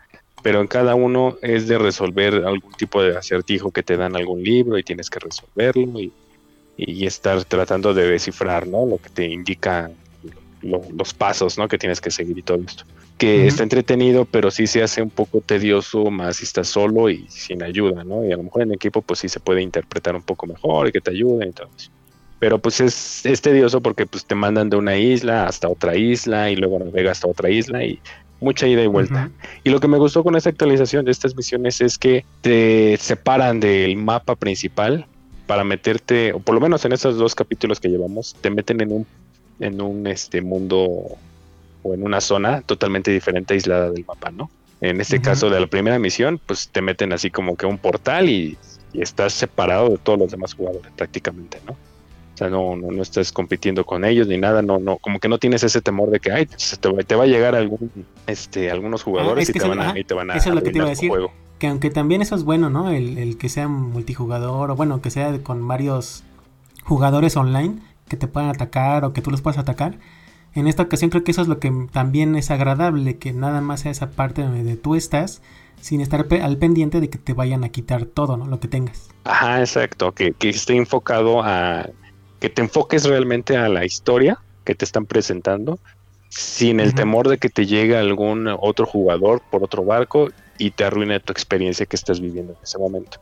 pero 0.41 0.61
en 0.61 0.67
cada 0.67 0.95
uno 0.95 1.35
es 1.41 1.67
de 1.67 1.77
resolver 1.77 2.33
algún 2.45 2.71
tipo 2.73 3.03
de 3.03 3.17
acertijo 3.17 3.71
que 3.71 3.83
te 3.83 3.97
dan 3.97 4.15
algún 4.15 4.41
libro 4.41 4.77
y 4.77 4.83
tienes 4.83 5.09
que 5.09 5.19
resolverlo 5.19 5.99
y, 5.99 6.13
y 6.77 7.05
estar 7.05 7.43
tratando 7.43 7.93
de 7.93 8.07
descifrar, 8.09 8.65
¿no? 8.65 8.85
Lo 8.85 8.99
que 8.99 9.09
te 9.09 9.25
indica 9.25 9.91
lo- 10.61 10.85
los 10.95 11.13
pasos, 11.13 11.57
¿no? 11.57 11.67
Que 11.67 11.77
tienes 11.77 11.99
que 11.99 12.09
seguir 12.09 12.37
y 12.37 12.41
todo 12.41 12.59
esto. 12.65 12.85
Que 13.19 13.47
está 13.47 13.63
entretenido, 13.63 14.25
pero 14.25 14.49
sí 14.49 14.65
se 14.65 14.81
hace 14.81 15.01
un 15.01 15.09
poco 15.09 15.41
tedioso 15.41 16.09
más 16.09 16.37
si 16.37 16.45
estás 16.45 16.69
solo 16.69 17.09
y 17.09 17.27
sin 17.27 17.61
ayuda, 17.61 18.03
¿no? 18.03 18.25
Y 18.25 18.31
a 18.31 18.37
lo 18.37 18.43
mejor 18.43 18.61
en 18.61 18.73
equipo 18.73 19.01
pues 19.01 19.19
sí 19.19 19.29
se 19.29 19.39
puede 19.39 19.61
interpretar 19.61 20.15
un 20.15 20.23
poco 20.23 20.47
mejor 20.47 20.87
y 20.87 20.91
que 20.91 21.01
te 21.01 21.11
ayuden 21.11 21.49
y 21.49 21.51
todo 21.51 21.69
eso. 21.77 21.91
Pero 22.39 22.59
pues 22.59 22.79
es, 22.79 23.25
es 23.25 23.41
tedioso 23.41 23.81
porque 23.81 24.05
pues 24.05 24.25
te 24.25 24.35
mandan 24.35 24.69
de 24.69 24.77
una 24.77 24.95
isla 24.95 25.45
hasta 25.45 25.67
otra 25.67 25.97
isla 25.97 26.49
y 26.49 26.55
luego 26.55 26.79
navegas 26.79 27.17
hasta 27.17 27.27
otra 27.27 27.49
isla 27.49 27.83
y 27.83 27.99
mucha 28.39 28.67
ida 28.67 28.83
y 28.83 28.87
vuelta. 28.87 29.29
Y 29.63 29.69
lo 29.69 29.79
que 29.79 29.87
me 29.87 29.97
gustó 29.97 30.23
con 30.23 30.35
esta 30.35 30.49
actualización 30.49 31.05
de 31.05 31.11
estas 31.11 31.35
misiones 31.35 31.81
es 31.81 31.97
que 31.97 32.25
te 32.41 32.97
separan 32.97 33.59
del 33.59 33.97
mapa 33.97 34.35
principal 34.35 35.05
para 35.47 35.63
meterte, 35.63 36.31
o 36.33 36.39
por 36.39 36.55
lo 36.55 36.61
menos 36.61 36.85
en 36.85 36.93
estos 36.93 37.17
dos 37.17 37.35
capítulos 37.35 37.79
que 37.79 37.89
llevamos, 37.89 38.35
te 38.39 38.49
meten 38.49 38.81
en 38.81 38.91
un, 38.91 39.07
en 39.59 39.81
un 39.81 40.07
este 40.07 40.41
mundo 40.41 41.17
o 41.83 41.93
en 41.93 42.03
una 42.03 42.21
zona 42.21 42.61
totalmente 42.61 43.11
diferente, 43.11 43.53
aislada 43.53 43.89
del 43.91 44.05
mapa, 44.05 44.31
¿no? 44.31 44.49
En 44.81 45.01
este 45.01 45.19
caso 45.21 45.49
de 45.49 45.59
la 45.59 45.67
primera 45.67 45.99
misión, 45.99 46.39
pues 46.45 46.69
te 46.69 46.81
meten 46.81 47.11
así 47.11 47.29
como 47.29 47.55
que 47.57 47.65
un 47.65 47.77
portal 47.77 48.29
y, 48.29 48.57
y 48.93 49.01
estás 49.01 49.33
separado 49.33 49.89
de 49.89 49.97
todos 49.97 50.17
los 50.19 50.31
demás 50.31 50.53
jugadores 50.53 50.91
prácticamente, 50.95 51.59
¿no? 51.65 51.73
O 51.73 52.37
sea, 52.39 52.49
no, 52.49 52.77
no, 52.77 52.89
no 52.89 53.01
estás 53.01 53.33
compitiendo 53.33 53.85
con 53.85 54.05
ellos 54.05 54.27
ni 54.27 54.37
nada, 54.37 54.61
no, 54.61 54.79
no, 54.79 54.95
como 54.97 55.19
que 55.19 55.27
no 55.27 55.37
tienes 55.37 55.63
ese 55.63 55.81
temor 55.81 56.09
de 56.09 56.21
que 56.21 56.31
ay, 56.31 56.47
se 56.55 56.77
te, 56.77 56.89
va- 56.89 57.03
te 57.03 57.15
va 57.15 57.25
a 57.25 57.27
llegar 57.27 57.53
algún, 57.55 57.91
este, 58.27 58.71
algunos 58.71 59.03
jugadores 59.03 59.43
es 59.43 59.49
y 59.49 59.53
que 59.53 59.59
te 59.59 59.65
eso- 59.65 59.75
van 59.75 59.81
a, 59.95 59.99
y 59.99 60.03
te 60.05 60.13
van 60.13 60.31
a 60.31 60.35
eso 60.37 60.47
es 60.47 60.55
lo 60.55 60.63
que 60.63 60.71
te 60.71 60.77
iba 60.77 60.87
a 60.87 60.89
decir. 60.91 61.09
juego. 61.09 61.33
Que 61.59 61.67
aunque 61.67 61.89
también 61.89 62.21
eso 62.21 62.35
es 62.35 62.45
bueno, 62.45 62.69
¿no? 62.69 62.89
El, 62.91 63.17
el 63.17 63.37
que 63.37 63.49
sea 63.49 63.67
multijugador 63.67 64.71
o 64.71 64.75
bueno, 64.77 65.01
que 65.01 65.09
sea 65.11 65.37
con 65.43 65.67
varios 65.67 66.23
jugadores 66.85 67.35
online 67.35 67.79
que 68.07 68.15
te 68.15 68.27
puedan 68.27 68.49
atacar 68.49 69.03
o 69.03 69.11
que 69.11 69.21
tú 69.21 69.29
los 69.31 69.41
puedas 69.41 69.57
atacar. 69.57 69.97
En 70.53 70.67
esta 70.67 70.83
ocasión 70.83 71.09
creo 71.09 71.23
que 71.23 71.31
eso 71.31 71.41
es 71.41 71.47
lo 71.47 71.59
que 71.59 71.71
también 71.91 72.35
es 72.35 72.51
agradable, 72.51 73.17
que 73.17 73.33
nada 73.33 73.61
más 73.61 73.81
sea 73.81 73.91
esa 73.91 74.11
parte 74.11 74.41
donde 74.41 74.75
tú 74.77 74.95
estás 74.95 75.41
sin 75.81 76.01
estar 76.01 76.27
pe- 76.27 76.41
al 76.41 76.57
pendiente 76.57 76.99
de 76.99 77.09
que 77.09 77.17
te 77.17 77.33
vayan 77.33 77.63
a 77.63 77.69
quitar 77.69 78.05
todo, 78.05 78.35
¿no? 78.37 78.47
Lo 78.47 78.59
que 78.59 78.67
tengas. 78.67 79.09
Ajá, 79.23 79.59
exacto, 79.59 80.11
que, 80.11 80.33
que 80.33 80.49
esté 80.49 80.75
enfocado 80.75 81.41
a 81.43 81.87
que 82.39 82.49
te 82.49 82.61
enfoques 82.61 83.03
realmente 83.05 83.57
a 83.57 83.69
la 83.69 83.85
historia 83.85 84.39
que 84.65 84.75
te 84.75 84.85
están 84.85 85.05
presentando, 85.05 85.79
sin 86.29 86.79
el 86.79 86.93
temor 86.93 87.27
de 87.27 87.37
que 87.37 87.49
te 87.49 87.65
llegue 87.65 87.97
algún 87.97 88.47
otro 88.59 88.85
jugador 88.85 89.41
por 89.49 89.63
otro 89.63 89.83
barco 89.83 90.29
y 90.57 90.71
te 90.71 90.83
arruine 90.83 91.19
tu 91.19 91.31
experiencia 91.31 91.85
que 91.85 91.95
estás 91.95 92.19
viviendo 92.19 92.53
en 92.53 92.59
ese 92.63 92.77
momento. 92.77 93.17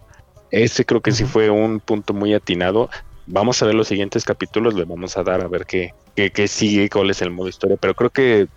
Ese 0.49 0.85
creo 0.85 1.01
que 1.01 1.11
sí 1.11 1.25
fue 1.25 1.49
un 1.49 1.79
punto 1.79 2.13
muy 2.13 2.33
atinado. 2.33 2.89
Vamos 3.27 3.61
a 3.61 3.65
ver 3.65 3.75
los 3.75 3.87
siguientes 3.89 4.23
capítulos, 4.23 4.73
le 4.73 4.85
vamos 4.85 5.17
a 5.17 5.23
dar 5.23 5.41
a 5.41 5.47
ver 5.47 5.65
qué, 5.65 5.91
qué, 6.15 6.31
qué 6.31 6.47
sigue, 6.47 6.89
cuál 6.89 7.09
es 7.09 7.21
el 7.21 7.29
modo 7.29 7.49
historia, 7.49 7.77
pero 7.79 7.93
creo 7.93 8.09
que 8.09 8.47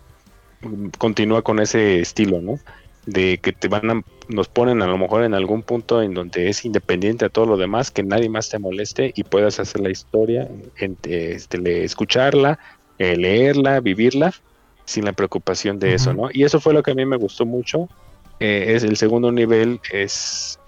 continúa 0.98 1.42
con 1.42 1.58
ese 1.58 2.00
estilo, 2.00 2.40
¿no? 2.40 2.58
De 3.06 3.38
que 3.38 3.52
te 3.52 3.66
van 3.66 3.90
a, 3.90 4.02
nos 4.28 4.48
ponen 4.48 4.82
a 4.82 4.86
lo 4.86 4.96
mejor 4.98 5.24
en 5.24 5.34
algún 5.34 5.62
punto 5.62 6.02
en 6.02 6.14
donde 6.14 6.48
es 6.48 6.64
independiente 6.64 7.24
a 7.24 7.30
todo 7.30 7.46
lo 7.46 7.56
demás, 7.56 7.90
que 7.90 8.02
nadie 8.04 8.28
más 8.28 8.48
te 8.48 8.58
moleste 8.58 9.12
y 9.16 9.24
puedas 9.24 9.58
hacer 9.58 9.80
la 9.80 9.90
historia, 9.90 10.48
en- 10.76 10.96
este, 11.04 11.84
escucharla, 11.84 12.58
eh, 12.98 13.16
leerla, 13.16 13.80
vivirla, 13.80 14.32
sin 14.84 15.04
la 15.04 15.12
preocupación 15.14 15.78
de 15.78 15.94
eso. 15.94 16.12
¿no? 16.14 16.28
Y 16.32 16.44
eso 16.44 16.60
fue 16.60 16.74
lo 16.74 16.82
que 16.82 16.92
a 16.92 16.94
mí 16.94 17.04
me 17.06 17.16
gustó 17.16 17.44
mucho. 17.46 17.88
Eh, 18.38 18.74
es 18.76 18.84
el 18.84 18.96
segundo 18.96 19.32
nivel, 19.32 19.80
es, 19.92 20.59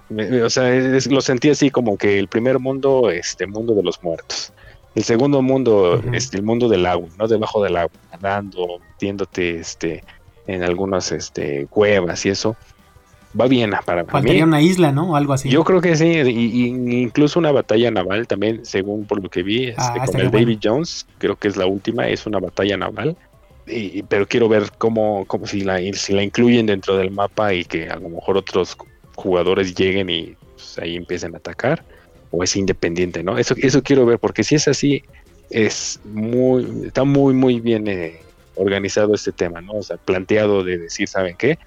o 0.44 0.50
sea, 0.50 0.74
es- 0.74 1.06
lo 1.10 1.20
sentí 1.20 1.50
así 1.50 1.70
como 1.70 1.96
que 1.96 2.18
el 2.18 2.28
primer 2.28 2.58
mundo, 2.58 3.10
este 3.10 3.46
mundo 3.46 3.74
de 3.74 3.82
los 3.82 4.02
muertos. 4.02 4.52
El 4.94 5.04
segundo 5.04 5.40
mundo, 5.40 6.02
este, 6.12 6.36
el 6.36 6.42
mundo 6.42 6.68
del 6.68 6.84
agua, 6.86 7.08
¿no? 7.18 7.26
Debajo 7.26 7.62
del 7.62 7.76
agua, 7.76 7.92
nadando, 8.12 8.78
metiéndote, 8.90 9.56
este, 9.58 10.04
en 10.46 10.62
algunas, 10.62 11.12
este, 11.12 11.66
cuevas 11.70 12.26
y 12.26 12.30
eso. 12.30 12.56
Va 13.38 13.46
bien 13.46 13.70
para, 13.70 13.84
para 13.86 14.02
mí. 14.04 14.10
Faltaría 14.10 14.44
una 14.44 14.60
isla, 14.60 14.92
¿no? 14.92 15.12
O 15.12 15.16
algo 15.16 15.32
así. 15.32 15.48
Yo 15.48 15.64
creo 15.64 15.80
que 15.80 15.96
sí, 15.96 16.04
y, 16.06 16.66
y 16.66 17.00
incluso 17.02 17.38
una 17.38 17.50
batalla 17.52 17.90
naval 17.90 18.26
también, 18.28 18.66
según 18.66 19.06
por 19.06 19.22
lo 19.22 19.30
que 19.30 19.42
vi, 19.42 19.68
este, 19.68 19.80
Ah, 19.80 20.04
con 20.04 20.20
el 20.20 20.28
bueno. 20.28 20.46
David 20.46 20.58
Jones, 20.62 21.06
creo 21.16 21.36
que 21.36 21.48
es 21.48 21.56
la 21.56 21.64
última, 21.64 22.06
es 22.08 22.26
una 22.26 22.38
batalla 22.40 22.76
naval. 22.76 23.16
Y- 23.66 24.02
pero 24.02 24.26
quiero 24.26 24.48
ver 24.48 24.64
cómo, 24.76 25.24
cómo 25.26 25.46
si 25.46 25.60
la 25.62 25.78
si 25.94 26.12
la 26.12 26.22
incluyen 26.22 26.66
dentro 26.66 26.96
del 26.98 27.12
mapa 27.12 27.54
y 27.54 27.64
que 27.64 27.88
a 27.88 27.94
lo 27.96 28.08
mejor 28.10 28.36
otros 28.36 28.76
jugadores 29.22 29.74
lleguen 29.74 30.10
y 30.10 30.36
pues, 30.54 30.78
ahí 30.78 30.96
empiecen 30.96 31.34
a 31.34 31.38
atacar, 31.38 31.84
o 32.30 32.42
es 32.42 32.56
independiente, 32.56 33.22
¿no? 33.22 33.38
Eso, 33.38 33.54
eso 33.58 33.82
quiero 33.82 34.04
ver, 34.06 34.18
porque 34.18 34.42
si 34.44 34.54
es 34.56 34.68
así, 34.68 35.02
es 35.50 36.00
muy, 36.04 36.86
está 36.86 37.04
muy, 37.04 37.34
muy 37.34 37.60
bien 37.60 37.86
eh, 37.88 38.20
organizado 38.54 39.14
este 39.14 39.32
tema, 39.32 39.60
¿no? 39.60 39.74
O 39.74 39.82
sea, 39.82 39.96
planteado 39.96 40.64
de 40.64 40.78
decir, 40.78 41.08
¿saben 41.08 41.36
qué? 41.36 41.58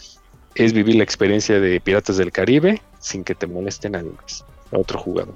Es 0.55 0.73
vivir 0.73 0.95
la 0.95 1.03
experiencia 1.03 1.59
de 1.59 1.79
Piratas 1.81 2.17
del 2.17 2.31
Caribe 2.31 2.81
sin 2.99 3.23
que 3.23 3.35
te 3.35 3.45
molesten 3.47 3.95
a, 3.95 4.01
los- 4.01 4.45
a 4.71 4.77
otro 4.79 4.97
jugador. 4.99 5.35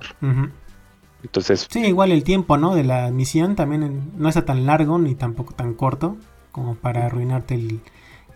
Entonces, 1.24 1.68
Sí, 1.70 1.86
igual 1.86 2.12
el 2.12 2.24
tiempo, 2.24 2.58
¿no? 2.58 2.76
De 2.76 2.84
la 2.84 3.12
misión 3.12 3.56
también 3.56 4.12
no 4.18 4.30
está 4.30 4.46
tan 4.46 4.66
largo 4.66 4.98
ni 5.00 5.16
tampoco 5.16 5.54
tan 5.54 5.74
corto 5.74 6.18
como 6.52 6.76
para 6.76 7.06
arruinarte 7.06 7.56
el, 7.56 7.80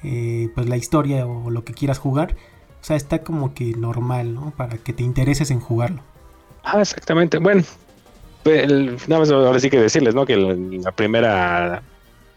eh, 0.03 0.49
pues 0.53 0.67
la 0.67 0.75
historia 0.77 1.25
o 1.25 1.49
lo 1.49 1.63
que 1.63 1.73
quieras 1.73 1.97
jugar. 1.97 2.35
O 2.83 2.85
sea, 2.85 2.97
está 2.97 3.23
como 3.23 3.55
que 3.55 3.71
normal, 3.75 4.35
¿no? 4.35 4.51
Para 4.55 4.77
que 4.77 4.93
te 4.93 5.03
intereses 5.03 5.49
en 5.49 5.59
jugarlo. 5.59 6.03
ah, 6.63 6.81
exactamente. 6.81 7.37
Bueno, 7.39 7.63
el- 8.45 8.97
nada 9.07 9.19
más 9.21 9.31
ahora 9.31 9.59
sí 9.59 9.69
que 9.71 9.79
decirles, 9.81 10.15
¿no? 10.15 10.25
Que 10.25 10.37
la, 10.37 10.55
la 10.57 10.91
primera 10.93 11.83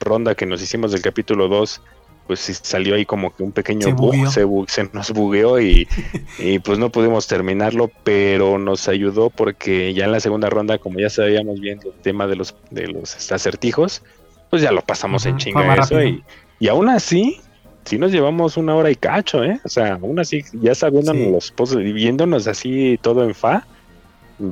ronda 0.00 0.34
que 0.36 0.46
nos 0.46 0.62
hicimos 0.62 0.92
del 0.92 1.02
capítulo 1.02 1.48
2, 1.48 1.82
pues 2.26 2.40
sí 2.40 2.54
salió 2.54 2.94
ahí 2.96 3.06
como 3.06 3.32
que 3.34 3.44
un 3.44 3.52
pequeño 3.52 3.90
Se 3.90 3.94
bug, 3.94 4.26
se, 4.26 4.46
bu- 4.46 4.66
se 4.68 4.90
nos 4.92 5.12
bugueó 5.12 5.60
y, 5.60 5.88
y 6.36 6.60
pues 6.60 6.78
no 6.78 6.90
pudimos 6.92 7.26
terminarlo, 7.28 7.94
pero 8.04 8.58
nos 8.58 8.88
ayudó 8.88 9.30
porque 9.30 9.94
ya 9.94 10.06
en 10.06 10.12
la 10.12 10.20
segunda 10.20 10.50
ronda, 10.50 10.78
como 10.78 11.00
ya 11.00 11.10
sabíamos 11.10 11.60
bien 11.60 11.80
el 11.84 11.94
tema 12.02 12.26
de 12.28 12.36
los, 12.36 12.56
de 12.70 12.88
los 12.88 13.32
acertijos, 13.32 14.02
pues 14.50 14.62
ya 14.62 14.72
lo 14.72 14.82
pasamos 14.84 15.26
en 15.26 15.36
Ujú, 15.36 15.46
fue 15.52 15.66
chinga 15.66 15.76
eso 15.76 16.02
y, 16.02 16.26
y 16.58 16.68
aún 16.68 16.88
así, 16.88 17.45
sí 17.86 17.98
nos 17.98 18.12
llevamos 18.12 18.56
una 18.58 18.74
hora 18.74 18.90
y 18.90 18.96
cacho, 18.96 19.42
¿eh? 19.42 19.58
O 19.64 19.68
sea, 19.68 19.94
aún 19.94 20.18
así, 20.18 20.44
ya 20.52 20.74
sabiendo 20.74 21.12
Sí. 21.12 21.30
los 21.30 21.50
pozos 21.52 21.78
viéndonos 21.78 22.46
así 22.46 22.98
todo 23.00 23.24
en 23.24 23.34
fa, 23.34 23.66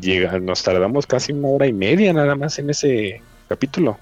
llega, 0.01 0.39
nos 0.39 0.62
tardamos 0.62 1.07
casi 1.07 1.32
una 1.32 1.49
hora 1.49 1.66
y 1.66 1.72
media 1.72 2.12
nada 2.12 2.35
más 2.35 2.59
en 2.59 2.70
ese 2.70 3.20
capítulo. 3.49 3.99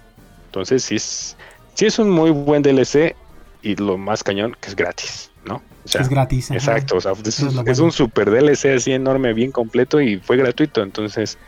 Entonces 0.46 0.84
sí 0.84 0.96
es, 0.96 1.36
sí 1.74 1.86
es 1.86 1.98
un 1.98 2.10
muy 2.10 2.30
buen 2.30 2.62
DLC 2.62 3.16
y 3.62 3.74
lo 3.76 3.96
más 3.98 4.22
cañón 4.22 4.56
que 4.60 4.68
es 4.68 4.76
gratis, 4.76 5.30
¿no? 5.44 5.56
O 5.84 5.88
sea, 5.88 6.02
es 6.02 6.08
gratis. 6.08 6.50
ajá. 6.50 6.54
exacto, 6.58 6.96
o 6.96 7.00
sea, 7.00 7.12
es, 7.12 7.40
es 7.40 7.54
es 7.66 7.78
un 7.80 7.90
super 7.90 8.30
DLC 8.30 8.66
así 8.76 8.92
enorme, 8.92 9.32
bien 9.32 9.50
completo 9.50 10.00
y 10.00 10.18
fue 10.18 10.36
gratuito, 10.36 10.82
entonces, 10.82 11.38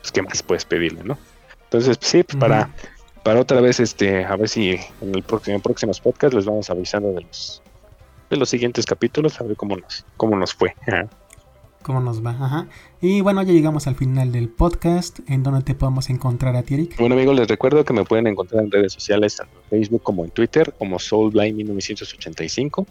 pues 0.00 0.10
qué 0.12 0.22
más 0.22 0.42
puedes 0.42 0.64
pedirle, 0.64 1.04
¿no? 1.04 1.18
Entonces, 1.64 1.98
pues, 1.98 2.10
sí, 2.10 2.22
pues, 2.22 2.36
para, 2.38 2.70
para 3.24 3.40
otra 3.40 3.60
vez, 3.60 3.80
este, 3.80 4.24
a 4.24 4.36
ver 4.36 4.48
si 4.48 4.78
en 5.00 5.14
el 5.14 5.22
próximo, 5.22 5.56
en 5.56 5.62
próximos 5.62 6.00
podcast 6.00 6.34
les 6.34 6.44
vamos 6.44 6.70
avisando 6.70 7.12
de 7.12 7.22
los 7.22 7.62
de 8.30 8.36
los 8.36 8.48
siguientes 8.48 8.86
capítulos, 8.86 9.40
a 9.40 9.44
ver 9.44 9.56
cómo 9.56 9.76
nos, 9.76 10.04
cómo 10.16 10.36
nos 10.36 10.54
fue. 10.54 10.74
Ajá. 10.86 11.08
¿Cómo 11.82 12.00
nos 12.00 12.24
va? 12.24 12.30
Ajá. 12.30 12.66
Y 13.02 13.20
bueno, 13.20 13.42
ya 13.42 13.52
llegamos 13.52 13.86
al 13.86 13.94
final 13.94 14.32
del 14.32 14.48
podcast. 14.48 15.20
¿En 15.28 15.42
donde 15.42 15.62
te 15.62 15.74
podemos 15.74 16.08
encontrar 16.08 16.56
a 16.56 16.62
ti, 16.62 16.74
Eric? 16.74 16.98
Bueno 16.98 17.14
amigos, 17.14 17.36
les 17.36 17.48
recuerdo 17.48 17.84
que 17.84 17.92
me 17.92 18.04
pueden 18.04 18.26
encontrar 18.26 18.64
en 18.64 18.70
redes 18.70 18.94
sociales, 18.94 19.36
tanto 19.36 19.52
en 19.58 19.68
Facebook 19.68 20.02
como 20.02 20.24
en 20.24 20.30
Twitter, 20.30 20.74
como 20.78 20.96
SoulBlind1985. 20.96 22.86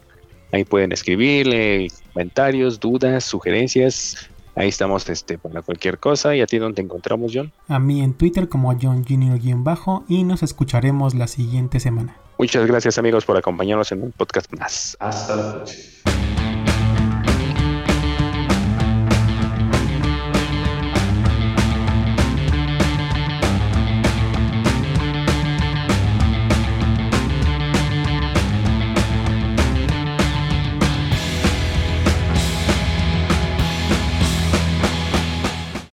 Ahí 0.52 0.64
pueden 0.64 0.92
escribirle 0.92 1.88
comentarios, 2.12 2.78
dudas, 2.78 3.24
sugerencias, 3.24 4.30
Ahí 4.56 4.68
estamos 4.68 5.08
este, 5.08 5.38
para 5.38 5.62
cualquier 5.62 5.98
cosa. 5.98 6.34
¿Y 6.34 6.40
a 6.40 6.46
ti 6.46 6.58
dónde 6.58 6.76
te 6.76 6.82
encontramos, 6.82 7.32
John? 7.34 7.52
A 7.68 7.78
mí 7.78 8.02
en 8.02 8.14
Twitter 8.14 8.48
como 8.48 8.76
John 8.80 9.04
Junior-bajo 9.04 10.04
y 10.08 10.24
nos 10.24 10.42
escucharemos 10.42 11.14
la 11.14 11.26
siguiente 11.26 11.80
semana. 11.80 12.16
Muchas 12.38 12.66
gracias 12.66 12.98
amigos 12.98 13.24
por 13.24 13.36
acompañarnos 13.36 13.92
en 13.92 14.02
un 14.02 14.12
podcast 14.12 14.52
más. 14.58 14.96
Hasta 15.00 15.36
la 15.36 15.54
próxima. 15.54 15.93